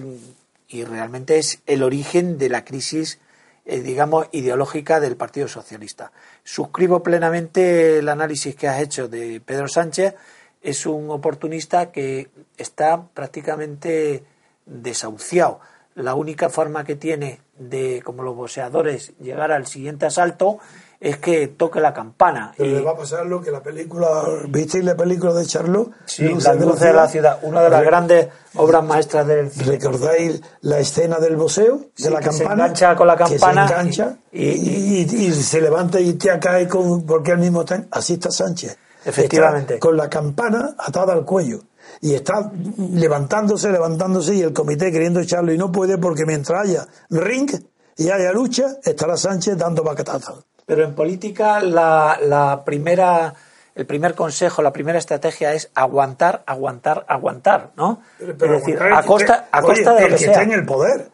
y 0.67 0.83
realmente 0.83 1.37
es 1.37 1.61
el 1.67 1.83
origen 1.83 2.37
de 2.37 2.49
la 2.49 2.65
crisis, 2.65 3.19
eh, 3.65 3.81
digamos, 3.81 4.27
ideológica 4.31 4.99
del 4.99 5.15
Partido 5.15 5.47
Socialista. 5.47 6.11
Suscribo 6.43 7.03
plenamente 7.03 7.99
el 7.99 8.09
análisis 8.09 8.55
que 8.55 8.67
has 8.67 8.81
hecho 8.81 9.07
de 9.07 9.39
Pedro 9.39 9.67
Sánchez. 9.67 10.15
Es 10.61 10.87
un 10.87 11.11
oportunista 11.11 11.91
que 11.91 12.29
está 12.57 13.03
prácticamente 13.13 14.23
desahuciado. 14.69 15.59
La 15.95 16.13
única 16.15 16.49
forma 16.49 16.83
que 16.85 16.95
tiene 16.95 17.41
de, 17.57 18.01
como 18.05 18.23
los 18.23 18.35
boxeadores, 18.35 19.11
llegar 19.19 19.51
al 19.51 19.67
siguiente 19.67 20.05
asalto 20.05 20.59
es 21.01 21.17
que 21.17 21.47
toque 21.47 21.79
la 21.81 21.93
campana. 21.93 22.53
Pero 22.57 22.69
Y- 22.69 22.73
le 22.75 22.81
va 22.81 22.91
a 22.91 22.97
pasar 22.97 23.25
lo 23.25 23.41
que 23.41 23.51
la 23.51 23.61
película, 23.61 24.07
¿visteis 24.47 24.83
la 24.85 24.95
película 24.95 25.33
de 25.33 25.45
Charlot? 25.45 25.91
Sí, 26.05 26.23
Las 26.27 26.57
luces 26.59 26.79
de 26.81 26.93
la 26.93 27.07
ciudad, 27.09 27.39
una 27.41 27.61
de 27.63 27.69
las 27.69 27.83
grandes 27.83 28.27
obras 28.55 28.83
maestras 28.83 29.25
del 29.27 29.49
cine. 29.51 29.65
¿Recordáis 29.77 30.41
la 30.61 30.79
escena 30.79 31.19
del 31.19 31.35
boceo? 31.35 31.81
Sí, 31.95 32.03
de 32.03 32.11
la 32.11 32.19
que 32.19 32.31
se 32.31 32.43
campana. 32.43 32.63
engancha 32.65 32.95
con 32.95 33.07
la 33.07 33.15
que 33.17 33.23
campana 33.23 33.67
se 33.67 33.73
engancha 33.73 34.17
y- 34.31 34.45
y, 34.45 35.07
y- 35.09 35.25
y 35.27 35.31
se 35.33 35.59
levanta 35.61 35.99
y 35.99 36.13
te 36.13 36.37
cae 36.39 36.67
con, 36.67 37.05
porque 37.05 37.31
al 37.31 37.39
mismo 37.39 37.65
tiempo. 37.65 37.87
Así 37.91 38.13
está 38.13 38.29
Sánchez. 38.31 38.77
Efectivamente. 39.05 39.75
Está 39.75 39.85
con 39.87 39.97
la 39.97 40.09
campana 40.09 40.75
atada 40.77 41.13
al 41.13 41.25
cuello. 41.25 41.61
Y 42.01 42.13
está 42.13 42.51
levantándose, 42.77 43.71
levantándose 43.71 44.35
y 44.35 44.41
el 44.41 44.53
comité 44.53 44.91
queriendo 44.91 45.19
echarlo 45.19 45.53
y 45.53 45.57
no 45.57 45.71
puede 45.71 45.97
porque 45.97 46.25
mientras 46.25 46.63
haya 46.63 46.87
ring 47.09 47.51
y 47.97 48.09
haya 48.09 48.31
lucha, 48.31 48.77
estará 48.83 49.17
Sánchez 49.17 49.57
dando 49.57 49.83
bacatazos. 49.83 50.45
Pero 50.65 50.83
en 50.85 50.95
política 50.95 51.59
la, 51.59 52.17
la 52.23 52.63
primera, 52.63 53.33
el 53.75 53.85
primer 53.85 54.15
consejo, 54.15 54.61
la 54.61 54.71
primera 54.71 54.97
estrategia 54.99 55.53
es 55.53 55.69
aguantar, 55.75 56.43
aguantar, 56.45 57.05
aguantar, 57.09 57.71
¿no? 57.75 58.01
es 58.19 58.37
decir, 58.37 58.81
a 58.81 59.01
que 59.01 59.07
costa, 59.07 59.49
a 59.51 59.59
oye, 59.59 59.67
costa 59.67 59.95
de 59.95 60.01
lo 60.01 60.07
que 60.09 60.15
que 60.15 60.25
está 60.25 60.43
en 60.43 60.51
el 60.53 60.65
poder. 60.65 61.09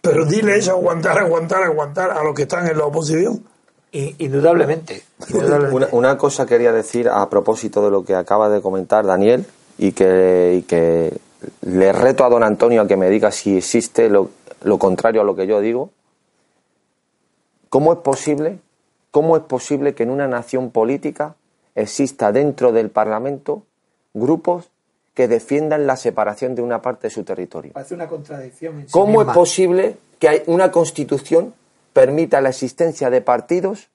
Pero 0.00 0.24
dile 0.24 0.56
eso, 0.56 0.72
aguantar, 0.72 1.18
aguantar, 1.18 1.62
aguantar 1.62 2.10
a 2.10 2.24
los 2.24 2.34
que 2.34 2.42
están 2.42 2.66
en 2.66 2.78
la 2.78 2.86
oposición. 2.86 3.44
Indudablemente. 3.92 5.04
indudablemente. 5.28 5.76
Una, 5.76 5.88
una 5.92 6.18
cosa 6.18 6.46
quería 6.46 6.72
decir 6.72 7.08
a 7.08 7.30
propósito 7.30 7.84
de 7.84 7.90
lo 7.92 8.04
que 8.04 8.16
acaba 8.16 8.48
de 8.48 8.60
comentar 8.60 9.06
Daniel 9.06 9.46
y 9.78 9.92
que, 9.92 10.56
y 10.58 10.62
que 10.62 11.16
le 11.62 11.92
reto 11.92 12.24
a 12.24 12.28
don 12.28 12.42
Antonio 12.42 12.82
a 12.82 12.86
que 12.86 12.96
me 12.96 13.10
diga 13.10 13.30
si 13.30 13.56
existe 13.56 14.08
lo, 14.08 14.30
lo 14.62 14.78
contrario 14.78 15.20
a 15.20 15.24
lo 15.24 15.36
que 15.36 15.46
yo 15.46 15.60
digo. 15.60 15.90
¿Cómo 17.68 17.92
es 17.92 17.98
posible, 18.00 18.60
cómo 19.10 19.36
es 19.36 19.42
posible 19.42 19.94
que 19.94 20.04
en 20.04 20.10
una 20.10 20.28
nación 20.28 20.70
política 20.70 21.36
exista 21.74 22.30
dentro 22.32 22.72
del 22.72 22.90
Parlamento 22.90 23.64
grupos 24.12 24.70
que 25.14 25.28
defiendan 25.28 25.86
la 25.86 25.96
separación 25.96 26.54
de 26.54 26.62
una 26.62 26.82
parte 26.82 27.08
de 27.08 27.10
su 27.10 27.24
territorio? 27.24 27.72
Parece 27.72 27.94
una 27.94 28.08
contradicción. 28.08 28.80
en 28.80 28.86
sí 28.86 28.92
¿Cómo 28.92 29.22
es 29.22 29.28
posible 29.28 29.96
que 30.18 30.44
una 30.46 30.70
constitución 30.70 31.54
permita 31.92 32.40
la 32.40 32.50
existencia 32.50 33.10
de 33.10 33.20
partidos 33.20 33.88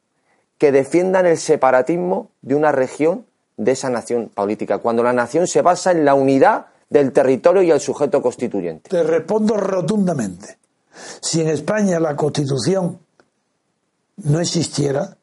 que 0.58 0.72
defiendan 0.72 1.26
el 1.26 1.38
separatismo 1.38 2.30
de 2.42 2.56
una 2.56 2.72
región 2.72 3.26
de 3.60 3.74
esa 3.74 3.89
nación 3.89 4.32
política, 4.34 4.78
cuando 4.78 5.03
la 5.03 5.12
nación 5.12 5.45
se 5.45 5.62
basa 5.62 5.91
en 5.91 6.05
la 6.05 6.14
unidad 6.14 6.68
del 6.89 7.12
territorio 7.12 7.62
y 7.62 7.72
el 7.72 7.82
sujeto 7.82 8.22
constituyente? 8.22 8.89
Te 8.89 9.03
respondo 9.03 9.57
rotundamente. 9.57 10.57
Si 11.22 11.41
en 11.41 11.49
España 11.49 11.99
la 11.99 12.16
Constitución 12.16 12.99
no 14.24 14.39
existiera 14.39 15.18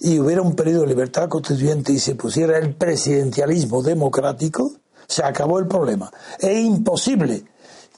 y 0.00 0.18
hubiera 0.18 0.42
un 0.42 0.56
periodo 0.56 0.82
de 0.82 0.88
libertad 0.88 1.28
constituyente 1.28 1.92
y 1.92 2.00
se 2.00 2.16
pusiera 2.16 2.58
el 2.58 2.74
presidencialismo 2.74 3.82
democrático, 3.82 4.72
se 5.06 5.22
acabó 5.22 5.60
el 5.60 5.68
problema. 5.68 6.12
Es 6.40 6.58
imposible 6.58 7.44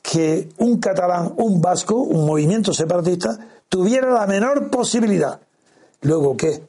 que 0.02 0.50
un 0.58 0.78
catalán, 0.78 1.32
un 1.38 1.62
vasco, 1.62 1.94
un 1.94 2.26
movimiento 2.26 2.74
separatista 2.74 3.38
tuviera 3.70 4.12
la 4.12 4.26
menor 4.26 4.70
posibilidad. 4.70 5.40
Luego, 6.02 6.36
¿qué? 6.36 6.62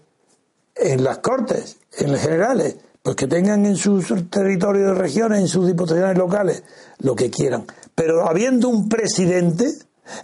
En 0.73 1.03
las 1.03 1.17
cortes, 1.17 1.77
en 1.97 2.13
los 2.13 2.21
generales, 2.21 2.77
pues 3.09 3.17
que 3.17 3.25
tengan 3.25 3.65
en 3.65 3.75
sus 3.75 4.05
territorios 4.29 4.89
de 4.89 4.93
regiones, 4.93 5.39
en 5.39 5.47
sus 5.47 5.65
diputaciones 5.65 6.15
locales, 6.15 6.61
lo 6.99 7.15
que 7.15 7.31
quieran. 7.31 7.65
Pero 7.95 8.29
habiendo 8.29 8.69
un 8.69 8.87
presidente, 8.87 9.67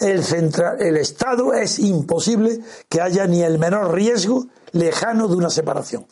el, 0.01 0.23
central, 0.23 0.79
el 0.79 0.95
Estado 0.97 1.55
es 1.55 1.79
imposible 1.79 2.59
que 2.87 3.01
haya 3.01 3.25
ni 3.25 3.41
el 3.41 3.57
menor 3.57 3.91
riesgo 3.91 4.45
lejano 4.71 5.27
de 5.27 5.35
una 5.35 5.49
separación. 5.49 6.05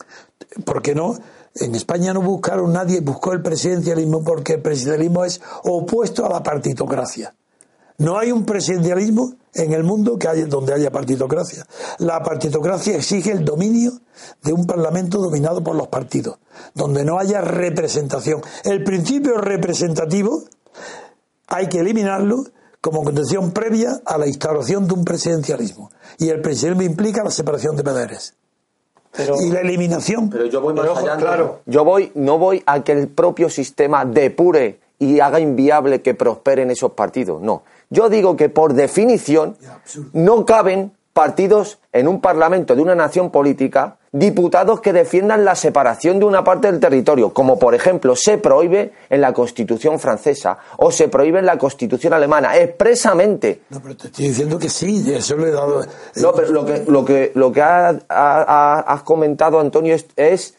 Porque 0.64 0.96
no, 0.96 1.16
en 1.54 1.76
España 1.76 2.12
no 2.12 2.22
buscaron 2.22 2.72
nadie, 2.72 3.02
buscó 3.02 3.32
el 3.34 3.40
presidencialismo 3.40 4.24
porque 4.24 4.54
el 4.54 4.62
presidencialismo 4.62 5.24
es 5.24 5.40
opuesto 5.62 6.26
a 6.26 6.28
la 6.28 6.42
partitocracia. 6.42 7.36
No 7.98 8.18
hay 8.18 8.32
un 8.32 8.44
presidencialismo 8.44 9.34
en 9.54 9.72
el 9.72 9.84
mundo 9.84 10.18
que 10.18 10.26
haya, 10.28 10.46
donde 10.46 10.74
haya 10.74 10.90
partitocracia. 10.90 11.64
La 11.98 12.22
partitocracia 12.22 12.96
exige 12.96 13.30
el 13.30 13.44
dominio 13.44 13.92
de 14.42 14.52
un 14.52 14.66
parlamento 14.66 15.18
dominado 15.18 15.62
por 15.62 15.76
los 15.76 15.86
partidos, 15.88 16.38
donde 16.74 17.04
no 17.04 17.18
haya 17.18 17.40
representación. 17.40 18.42
El 18.64 18.82
principio 18.82 19.36
representativo 19.38 20.42
hay 21.46 21.68
que 21.68 21.78
eliminarlo 21.80 22.44
como 22.80 23.02
condición 23.04 23.52
previa 23.52 24.00
a 24.04 24.18
la 24.18 24.26
instauración 24.26 24.86
de 24.88 24.94
un 24.94 25.04
presidencialismo. 25.04 25.90
Y 26.18 26.28
el 26.30 26.40
presidencialismo 26.42 26.82
implica 26.82 27.22
la 27.24 27.30
separación 27.30 27.76
de 27.76 27.84
poderes. 27.84 28.34
Pero- 29.16 29.40
y 29.40 29.50
la 29.50 29.60
eliminación. 29.60 30.28
Pero 30.28 30.46
yo 30.46 30.60
voy 30.60 30.74
más 30.74 30.84
Pero 30.86 30.98
allá. 30.98 31.16
claro. 31.16 31.60
Yo 31.66 31.84
voy, 31.84 32.10
no 32.16 32.36
voy 32.38 32.62
a 32.66 32.82
que 32.82 32.92
el 32.92 33.06
propio 33.08 33.48
sistema 33.48 34.04
depure 34.04 34.80
y 34.98 35.20
haga 35.20 35.40
inviable 35.40 36.02
que 36.02 36.14
prosperen 36.14 36.70
esos 36.70 36.92
partidos. 36.92 37.40
No. 37.42 37.62
Yo 37.90 38.08
digo 38.08 38.36
que 38.36 38.48
por 38.48 38.74
definición 38.74 39.56
no 40.12 40.44
caben 40.46 40.92
partidos 41.12 41.78
en 41.92 42.08
un 42.08 42.20
parlamento 42.20 42.74
de 42.74 42.82
una 42.82 42.94
nación 42.96 43.30
política, 43.30 43.98
diputados 44.10 44.80
que 44.80 44.92
defiendan 44.92 45.44
la 45.44 45.54
separación 45.54 46.18
de 46.18 46.24
una 46.24 46.42
parte 46.42 46.70
del 46.70 46.80
territorio, 46.80 47.32
como 47.32 47.56
por 47.58 47.72
ejemplo 47.74 48.16
se 48.16 48.36
prohíbe 48.38 48.92
en 49.10 49.20
la 49.20 49.32
Constitución 49.32 50.00
francesa 50.00 50.58
o 50.78 50.90
se 50.90 51.06
prohíbe 51.08 51.38
en 51.38 51.46
la 51.46 51.56
Constitución 51.56 52.14
alemana, 52.14 52.56
expresamente. 52.56 53.60
No, 53.70 53.80
pero 53.80 53.96
te 53.96 54.08
estoy 54.08 54.26
diciendo 54.28 54.58
que 54.58 54.68
sí, 54.68 55.04
eso 55.14 55.36
le 55.36 55.48
he 55.48 55.52
dado. 55.52 55.82
No, 56.16 56.32
pero 56.32 56.50
lo 56.50 56.64
que, 56.66 56.84
lo 56.88 57.04
que, 57.04 57.30
lo 57.34 57.52
que 57.52 57.62
ha- 57.62 57.90
ha- 57.90 57.96
ha- 58.08 58.80
has 58.80 59.02
comentado, 59.02 59.60
Antonio, 59.60 59.94
es, 59.94 60.06
es 60.16 60.54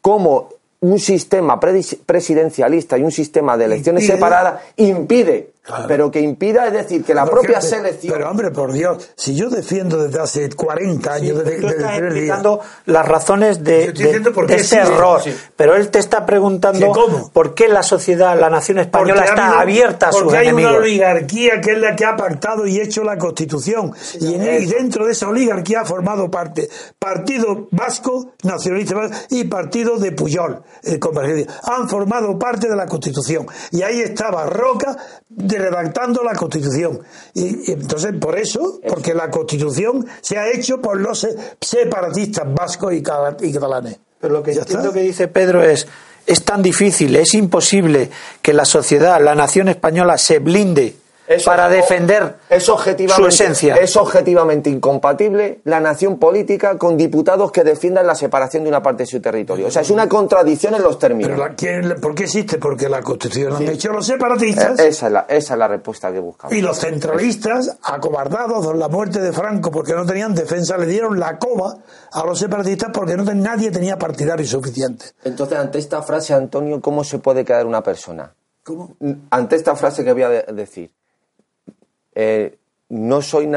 cómo 0.00 0.48
un 0.82 0.98
sistema 0.98 1.58
presidencialista 1.60 2.98
y 2.98 3.02
un 3.02 3.12
sistema 3.12 3.56
de 3.56 3.64
elecciones 3.66 4.04
Impide- 4.04 4.14
separadas 4.14 4.60
impide, 4.76 5.51
Claro. 5.64 5.84
pero 5.86 6.10
que 6.10 6.18
impida, 6.20 6.66
es 6.66 6.72
decir, 6.72 7.04
que 7.04 7.14
la 7.14 7.24
propia 7.24 7.60
selección... 7.60 8.12
Pero 8.14 8.28
hombre, 8.28 8.50
por 8.50 8.72
Dios, 8.72 9.10
si 9.14 9.36
yo 9.36 9.48
defiendo 9.48 9.96
desde 10.02 10.18
hace 10.20 10.50
40 10.50 11.12
años, 11.12 11.38
desde, 11.38 11.60
Tú 11.60 11.66
desde 11.68 11.76
estás 11.78 11.92
el 11.92 11.96
primer 11.98 12.12
día, 12.14 12.22
explicando 12.34 12.60
las 12.86 13.06
razones 13.06 13.62
de, 13.62 13.92
de- 13.92 13.92
de 13.92 14.10
este 14.10 14.54
existe. 14.54 14.76
error, 14.78 15.20
Sí. 15.22 15.32
pero 15.54 15.76
él 15.76 15.88
te 15.90 16.00
está 16.00 16.26
preguntando 16.26 16.80
¿Que 16.80 16.86
cómo? 17.00 17.30
por 17.32 17.54
qué 17.54 17.68
la 17.68 17.84
sociedad, 17.84 18.36
la 18.40 18.50
nación 18.50 18.80
española 18.80 19.14
Porque 19.14 19.28
ha 19.30 19.32
está 19.34 19.46
habido- 19.46 19.60
abierta 19.60 20.08
a 20.08 20.12
sus 20.12 20.22
porque 20.24 20.38
hay 20.38 20.46
enemigos. 20.48 20.72
una 20.72 20.80
oligarquía 20.80 21.60
que 21.60 21.70
es 21.70 21.78
la 21.78 21.94
que 21.94 22.04
ha 22.06 22.16
pactado 22.16 22.66
y 22.66 22.80
hecho 22.80 23.04
la 23.04 23.16
constitución 23.16 23.92
y, 24.20 24.34
en- 24.34 24.62
y 24.64 24.66
dentro 24.66 25.06
de 25.06 25.12
esa 25.12 25.28
oligarquía 25.28 25.82
ha 25.82 25.84
formado 25.84 26.28
parte 26.28 26.68
partido 26.98 27.68
vasco 27.70 28.32
nacionalista 28.42 28.96
vasco, 28.96 29.16
y 29.30 29.44
partido 29.44 29.96
de 29.98 30.10
Puyol 30.10 30.60
eh, 30.82 30.98
Convergencia. 30.98 31.46
han 31.62 31.88
formado 31.88 32.36
parte 32.36 32.68
de 32.68 32.74
la 32.74 32.86
constitución 32.86 33.46
y 33.70 33.82
ahí 33.82 34.00
estaba 34.00 34.46
Roca 34.46 34.96
de- 35.28 35.51
redactando 35.58 36.22
la 36.22 36.34
constitución 36.34 37.00
y, 37.34 37.70
y 37.70 37.72
entonces 37.74 38.12
por 38.20 38.38
eso 38.38 38.80
porque 38.88 39.14
la 39.14 39.30
constitución 39.30 40.06
se 40.20 40.38
ha 40.38 40.50
hecho 40.50 40.80
por 40.80 41.00
los 41.00 41.20
se- 41.20 41.34
separatistas 41.60 42.44
vascos 42.52 42.92
y, 42.94 43.02
catalanes 43.02 43.98
Pero 44.20 44.34
lo 44.34 44.42
que 44.42 44.52
entiendo 44.52 44.88
está. 44.88 44.94
que 44.94 45.00
dice 45.04 45.28
Pedro 45.28 45.62
es 45.62 45.86
es 46.24 46.44
tan 46.44 46.62
difícil, 46.62 47.16
es 47.16 47.34
imposible 47.34 48.08
que 48.42 48.52
la 48.52 48.64
sociedad, 48.64 49.20
la 49.20 49.34
nación 49.34 49.68
española 49.68 50.16
se 50.18 50.38
blinde 50.38 50.94
para 51.44 51.68
defender 51.68 52.36
es 52.50 52.64
su 52.64 53.26
esencia. 53.26 53.76
Es 53.76 53.96
objetivamente 53.96 54.70
incompatible 54.70 55.60
la 55.64 55.80
nación 55.80 56.18
política 56.18 56.76
con 56.78 56.96
diputados 56.96 57.52
que 57.52 57.64
defiendan 57.64 58.06
la 58.06 58.14
separación 58.14 58.64
de 58.64 58.68
una 58.68 58.82
parte 58.82 59.04
de 59.04 59.06
su 59.06 59.20
territorio. 59.20 59.68
O 59.68 59.70
sea, 59.70 59.82
es 59.82 59.90
una 59.90 60.08
contradicción 60.08 60.74
en 60.74 60.82
los 60.82 60.98
términos. 60.98 61.40
Pero 61.56 62.00
¿Por 62.00 62.14
qué 62.14 62.24
existe? 62.24 62.58
Porque 62.58 62.88
la 62.88 63.02
Constitución 63.02 63.54
han 63.54 63.68
hecho 63.68 63.92
los 63.92 64.06
separatistas. 64.06 64.78
Eh, 64.78 64.88
esa 64.88 65.06
es, 65.06 65.12
la, 65.12 65.26
esa 65.28 65.54
es 65.54 65.58
la 65.58 65.68
respuesta 65.68 66.12
que 66.12 66.18
buscamos. 66.18 66.54
Y 66.54 66.60
los 66.60 66.78
centralistas, 66.78 67.78
acobardados 67.82 68.64
por 68.64 68.76
la 68.76 68.88
muerte 68.88 69.20
de 69.20 69.32
Franco 69.32 69.70
porque 69.70 69.94
no 69.94 70.04
tenían 70.04 70.34
defensa, 70.34 70.76
le 70.76 70.86
dieron 70.86 71.18
la 71.18 71.38
coba 71.38 71.78
a 72.12 72.24
los 72.24 72.38
separatistas 72.38 72.90
porque 72.92 73.16
no 73.16 73.22
nadie 73.32 73.70
tenía 73.70 73.98
partidarios 73.98 74.50
suficientes. 74.50 75.14
Entonces, 75.24 75.58
ante 75.58 75.78
esta 75.78 76.02
frase, 76.02 76.34
Antonio, 76.34 76.80
¿cómo 76.80 77.04
se 77.04 77.18
puede 77.18 77.44
quedar 77.44 77.66
una 77.66 77.82
persona? 77.82 78.34
¿Cómo? 78.62 78.96
Ante 79.30 79.56
esta 79.56 79.74
frase 79.74 80.04
que 80.04 80.12
voy 80.12 80.22
a 80.22 80.28
decir 80.28 80.90
eh, 82.14 82.58
no 82.88 83.22
soy 83.22 83.50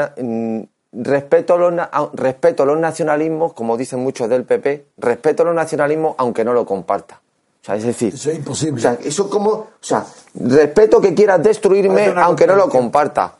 respeto 0.92 1.58
los 1.58 1.74
respeto 2.14 2.66
los 2.66 2.80
nacionalismos 2.80 3.54
como 3.54 3.76
dicen 3.76 4.00
muchos 4.00 4.30
del 4.30 4.46
PP 4.46 4.86
respeto 4.98 5.44
los 5.44 5.56
nacionalismos 5.56 6.16
aunque 6.18 6.46
no 6.46 6.54
lo 6.54 6.66
comparta. 6.66 7.22
O 7.62 7.66
sea 7.66 7.76
es 7.76 7.84
decir 7.84 8.14
eso 8.14 8.30
es 8.30 8.38
imposible. 8.38 8.80
o 8.80 8.82
sea 8.82 8.98
eso 9.04 9.30
como 9.30 9.50
o 9.52 9.68
sea 9.82 10.06
respeto 10.36 11.02
que 11.02 11.14
quieras 11.14 11.42
destruirme 11.44 12.14
aunque 12.16 12.48
no 12.48 12.56
lo 12.56 12.70
comparta 12.70 13.36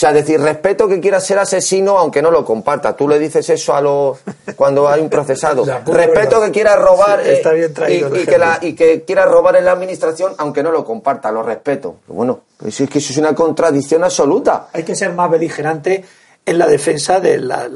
sea, 0.00 0.14
decir, 0.14 0.40
respeto 0.40 0.88
que 0.88 0.98
quieras 0.98 1.26
ser 1.26 1.38
asesino 1.38 1.98
aunque 1.98 2.22
no 2.22 2.30
lo 2.30 2.42
comparta. 2.42 2.96
Tú 2.96 3.06
le 3.06 3.18
dices 3.18 3.50
eso 3.50 3.74
a 3.74 3.82
los 3.82 4.18
cuando 4.56 4.88
hay 4.88 5.02
un 5.02 5.10
procesado. 5.10 5.62
respeto 5.86 6.40
que 6.40 6.50
quieras 6.50 6.78
robar 6.78 7.20
eh, 7.22 7.42
y, 7.90 8.24
que 8.24 8.38
la, 8.38 8.58
y 8.62 8.74
que 8.74 9.02
quieras 9.02 9.28
robar 9.28 9.56
en 9.56 9.66
la 9.66 9.72
administración 9.72 10.32
aunque 10.38 10.62
no 10.62 10.72
lo 10.72 10.86
comparta. 10.86 11.30
Lo 11.30 11.42
respeto. 11.42 11.96
Bueno, 12.06 12.40
pues 12.56 12.80
es 12.80 12.88
que 12.88 12.98
eso 12.98 13.12
es 13.12 13.18
una 13.18 13.34
contradicción 13.34 14.02
absoluta. 14.02 14.68
Hay 14.72 14.84
que 14.84 14.96
ser 14.96 15.12
más 15.12 15.30
beligerante 15.30 16.02
en 16.46 16.58
la 16.58 16.66
defensa 16.66 17.20
de 17.20 17.38
la, 17.38 17.66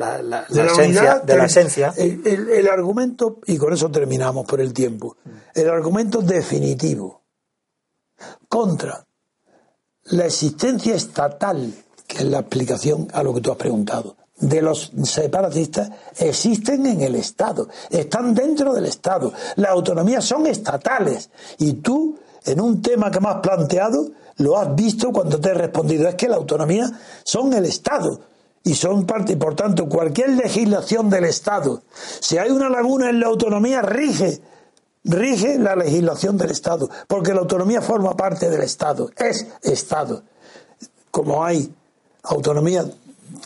esencia. 0.48 1.20
de 1.22 1.36
la 1.36 1.44
esencia. 1.44 1.92
el 1.96 2.68
argumento, 2.68 3.40
y 3.46 3.58
con 3.58 3.74
eso 3.74 3.90
terminamos 3.90 4.46
por 4.46 4.62
el 4.62 4.72
tiempo, 4.72 5.18
el 5.54 5.68
argumento 5.68 6.22
definitivo 6.22 7.22
contra 8.48 9.04
la 10.04 10.24
existencia 10.24 10.94
estatal 10.94 11.83
que 12.14 12.22
es 12.22 12.30
la 12.30 12.40
explicación 12.40 13.08
a 13.12 13.22
lo 13.22 13.34
que 13.34 13.40
tú 13.40 13.50
has 13.50 13.58
preguntado, 13.58 14.16
de 14.38 14.62
los 14.62 14.92
separatistas 15.04 15.90
existen 16.18 16.86
en 16.86 17.00
el 17.00 17.14
Estado, 17.14 17.68
están 17.90 18.34
dentro 18.34 18.72
del 18.72 18.86
Estado. 18.86 19.32
Las 19.56 19.70
autonomías 19.70 20.24
son 20.24 20.46
estatales. 20.46 21.30
Y 21.58 21.74
tú, 21.74 22.18
en 22.44 22.60
un 22.60 22.82
tema 22.82 23.10
que 23.10 23.20
me 23.20 23.28
has 23.28 23.40
planteado, 23.40 24.10
lo 24.38 24.58
has 24.58 24.74
visto 24.74 25.12
cuando 25.12 25.40
te 25.40 25.50
he 25.50 25.54
respondido. 25.54 26.08
Es 26.08 26.16
que 26.16 26.28
la 26.28 26.36
autonomía 26.36 26.90
son 27.22 27.52
el 27.52 27.64
Estado 27.64 28.20
y 28.64 28.74
son 28.74 29.06
parte, 29.06 29.36
por 29.36 29.54
tanto, 29.54 29.88
cualquier 29.88 30.30
legislación 30.30 31.10
del 31.10 31.24
Estado, 31.24 31.82
si 32.20 32.38
hay 32.38 32.50
una 32.50 32.70
laguna 32.70 33.10
en 33.10 33.20
la 33.20 33.26
autonomía, 33.26 33.82
rige, 33.82 34.40
rige 35.04 35.58
la 35.58 35.76
legislación 35.76 36.38
del 36.38 36.50
Estado, 36.50 36.88
porque 37.06 37.34
la 37.34 37.40
autonomía 37.40 37.82
forma 37.82 38.16
parte 38.16 38.48
del 38.48 38.62
Estado, 38.62 39.10
es 39.16 39.46
Estado. 39.62 40.22
Como 41.10 41.44
hay 41.44 41.72
autonomías 42.24 42.86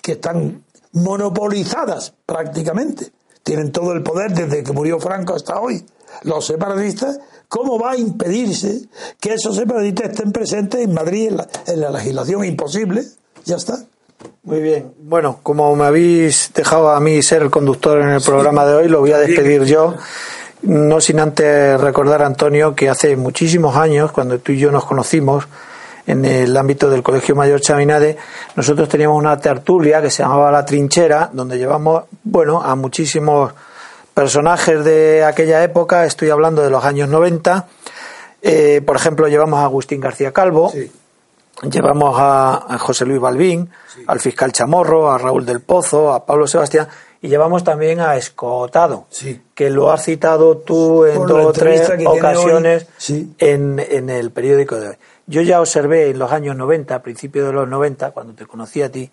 que 0.02 0.12
están 0.12 0.62
monopolizadas 0.92 2.14
prácticamente, 2.24 3.10
tienen 3.42 3.72
todo 3.72 3.92
el 3.92 4.02
poder 4.02 4.32
desde 4.32 4.62
que 4.62 4.72
murió 4.72 4.98
Franco 4.98 5.34
hasta 5.34 5.60
hoy. 5.60 5.84
Los 6.22 6.46
separatistas, 6.46 7.18
¿cómo 7.48 7.78
va 7.78 7.92
a 7.92 7.96
impedirse 7.96 8.82
que 9.20 9.34
esos 9.34 9.56
separatistas 9.56 10.10
estén 10.10 10.32
presentes 10.32 10.80
en 10.80 10.94
Madrid 10.94 11.32
en 11.66 11.80
la, 11.80 11.90
legislación? 11.90 12.44
Imposible, 12.44 13.04
ya 13.44 13.56
está. 13.56 13.78
Muy 14.42 14.60
bien. 14.60 14.92
Bueno, 15.00 15.38
como 15.42 15.74
me 15.76 15.84
habéis 15.84 16.50
dejado 16.54 16.90
a 16.90 17.00
mí 17.00 17.22
ser 17.22 17.42
el 17.42 17.50
conductor 17.50 18.00
en 18.00 18.08
el 18.08 18.22
programa 18.22 18.66
de 18.66 18.74
hoy, 18.74 18.88
lo 18.88 19.00
voy 19.00 19.12
a 19.12 19.18
despedir 19.18 19.64
yo. 19.64 19.94
No 20.62 21.00
sin 21.00 21.20
antes 21.20 21.80
recordar, 21.80 22.22
Antonio, 22.22 22.74
que 22.74 22.88
hace 22.88 23.16
muchísimos 23.16 23.76
años, 23.76 24.10
cuando 24.10 24.40
tú 24.40 24.52
y 24.52 24.58
yo 24.58 24.72
nos 24.72 24.84
conocimos, 24.84 25.46
en 26.08 26.24
el 26.24 26.56
ámbito 26.56 26.88
del 26.88 27.02
Colegio 27.02 27.36
Mayor 27.36 27.60
Chaminade, 27.60 28.16
nosotros 28.56 28.88
teníamos 28.88 29.18
una 29.18 29.36
tertulia 29.36 30.00
que 30.00 30.10
se 30.10 30.22
llamaba 30.22 30.50
La 30.50 30.64
Trinchera, 30.64 31.28
donde 31.30 31.58
llevamos, 31.58 32.04
bueno, 32.24 32.62
a 32.62 32.74
muchísimos 32.74 33.52
personajes 34.14 34.82
de 34.84 35.22
aquella 35.22 35.62
época, 35.62 36.06
estoy 36.06 36.30
hablando 36.30 36.62
de 36.62 36.70
los 36.70 36.82
años 36.82 37.10
90. 37.10 37.68
Eh, 38.40 38.80
por 38.86 38.96
ejemplo, 38.96 39.28
llevamos 39.28 39.60
a 39.60 39.64
Agustín 39.64 40.00
García 40.00 40.32
Calvo, 40.32 40.72
llevamos 41.70 42.16
a, 42.18 42.78
José 42.78 43.04
Luis 43.04 43.20
Balbín, 43.20 43.68
al 44.06 44.18
fiscal 44.18 44.50
Chamorro, 44.50 45.10
a 45.10 45.18
Raúl 45.18 45.44
del 45.44 45.60
Pozo, 45.60 46.14
a 46.14 46.24
Pablo 46.24 46.46
Sebastián, 46.46 46.88
y 47.20 47.28
llevamos 47.28 47.64
también 47.64 48.00
a 48.00 48.16
Escotado, 48.16 49.08
que 49.54 49.68
lo 49.68 49.90
has 49.90 50.04
citado 50.04 50.56
tú 50.56 51.04
en 51.04 51.26
dos 51.26 51.44
o 51.44 51.52
tres 51.52 51.86
ocasiones 52.06 52.86
en, 53.38 53.78
en 53.78 54.08
el 54.08 54.30
periódico 54.30 54.76
de 54.76 54.88
hoy. 54.88 54.96
Yo 55.28 55.42
ya 55.42 55.60
observé 55.60 56.08
en 56.08 56.18
los 56.18 56.32
años 56.32 56.56
90, 56.56 56.94
a 56.94 57.02
principios 57.02 57.46
de 57.46 57.52
los 57.52 57.68
90, 57.68 58.12
cuando 58.12 58.32
te 58.32 58.46
conocí 58.46 58.80
a 58.80 58.90
ti, 58.90 59.10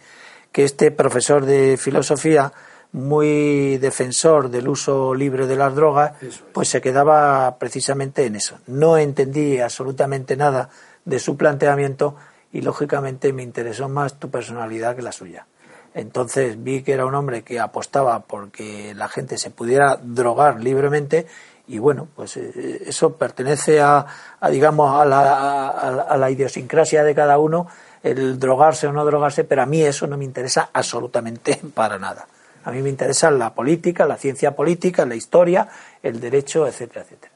que 0.50 0.64
este 0.64 0.90
profesor 0.90 1.46
de 1.46 1.76
filosofía, 1.76 2.54
muy 2.94 3.78
defensor 3.80 4.50
del 4.50 4.70
uso 4.70 5.14
libre 5.14 5.46
de 5.46 5.58
las 5.58 5.76
drogas, 5.76 6.14
pues 6.54 6.70
se 6.70 6.80
quedaba 6.80 7.58
precisamente 7.60 8.26
en 8.26 8.38
eso. 8.38 8.60
No 8.66 8.98
entendí 8.98 9.60
absolutamente 9.60 10.38
nada 10.38 10.70
de 11.04 11.20
su 11.20 11.36
planteamiento 11.36 12.16
y 12.54 12.62
lógicamente 12.62 13.34
me 13.34 13.44
interesó 13.44 13.90
más 13.90 14.18
tu 14.18 14.32
personalidad 14.32 14.96
que 14.96 15.02
la 15.02 15.12
suya. 15.12 15.48
Entonces 15.94 16.64
vi 16.64 16.84
que 16.84 16.94
era 16.94 17.06
un 17.06 17.16
hombre 17.16 17.44
que 17.44 17.60
apostaba 17.60 18.22
porque 18.22 18.94
la 18.96 19.10
gente 19.10 19.38
se 19.38 19.50
pudiera 19.50 19.98
drogar 20.02 20.64
libremente 20.64 21.28
y 21.68 21.80
bueno, 21.80 22.08
pues 22.16 22.38
eh, 22.38 22.84
eso 22.86 23.14
pertenece 23.14 23.82
a, 23.82 24.06
digamos, 24.52 25.02
a 25.02 25.06
la, 25.06 25.70
a 25.70 26.18
la, 26.18 26.32
idiosincrasia 26.32 27.04
de 27.04 27.16
cada 27.16 27.38
uno, 27.40 27.68
el 28.04 28.40
drogarse 28.40 28.88
o 28.88 28.92
no 28.92 29.04
drogarse, 29.06 29.44
pero 29.44 29.64
a 29.64 29.66
mí 29.66 29.82
eso 29.82 30.06
no 30.06 30.18
me 30.18 30.26
interesa 30.26 30.70
absolutamente 30.72 31.60
para 31.74 31.98
nada. 31.98 32.28
A 32.66 32.72
mí 32.72 32.82
me 32.82 32.90
interesa 32.90 33.30
la 33.32 33.54
política, 33.54 34.06
la 34.06 34.18
ciencia 34.18 34.56
política, 34.56 35.06
la 35.06 35.16
historia, 35.16 35.68
el 36.02 36.20
derecho, 36.20 36.68
etcétera, 36.68 37.02
etcétera. 37.02 37.32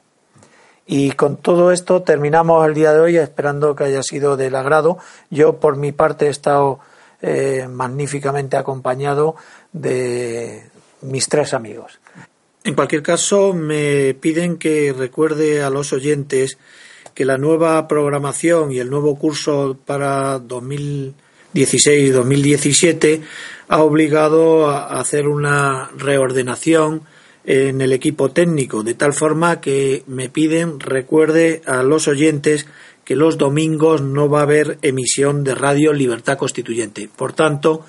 Y 0.86 1.12
con 1.12 1.36
todo 1.36 1.70
esto 1.70 2.02
terminamos 2.02 2.66
el 2.66 2.74
día 2.74 2.92
de 2.92 3.00
hoy, 3.00 3.16
esperando 3.16 3.76
que 3.76 3.84
haya 3.84 4.02
sido 4.02 4.36
del 4.36 4.56
agrado. 4.56 4.98
Yo, 5.30 5.60
por 5.60 5.76
mi 5.76 5.92
parte, 5.92 6.26
he 6.26 6.30
estado 6.30 6.80
eh, 7.22 7.68
magníficamente 7.70 8.56
acompañado 8.56 9.36
de 9.72 10.68
mis 11.02 11.28
tres 11.28 11.54
amigos. 11.54 11.99
En 12.70 12.76
cualquier 12.76 13.02
caso, 13.02 13.52
me 13.52 14.14
piden 14.14 14.56
que 14.56 14.94
recuerde 14.96 15.60
a 15.60 15.68
los 15.70 15.92
oyentes 15.92 16.56
que 17.14 17.24
la 17.24 17.36
nueva 17.36 17.88
programación 17.88 18.70
y 18.70 18.78
el 18.78 18.90
nuevo 18.90 19.18
curso 19.18 19.76
para 19.84 20.38
2016-2017 20.38 23.22
ha 23.66 23.82
obligado 23.82 24.70
a 24.70 25.00
hacer 25.00 25.26
una 25.26 25.90
reordenación 25.96 27.02
en 27.44 27.80
el 27.80 27.92
equipo 27.92 28.30
técnico, 28.30 28.84
de 28.84 28.94
tal 28.94 29.14
forma 29.14 29.60
que 29.60 30.04
me 30.06 30.28
piden 30.28 30.78
recuerde 30.78 31.62
a 31.66 31.82
los 31.82 32.06
oyentes 32.06 32.68
que 33.04 33.16
los 33.16 33.36
domingos 33.36 34.00
no 34.00 34.28
va 34.28 34.38
a 34.38 34.44
haber 34.44 34.78
emisión 34.82 35.42
de 35.42 35.56
Radio 35.56 35.92
Libertad 35.92 36.38
Constituyente. 36.38 37.10
Por 37.16 37.32
tanto, 37.32 37.84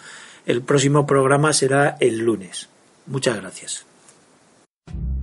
el 0.48 0.64
próximo 0.64 1.06
programa 1.06 1.54
será 1.54 1.98
el 2.00 2.18
lunes. 2.18 2.68
Muchas 3.06 3.36
gracias. 3.36 3.91
you 4.88 5.21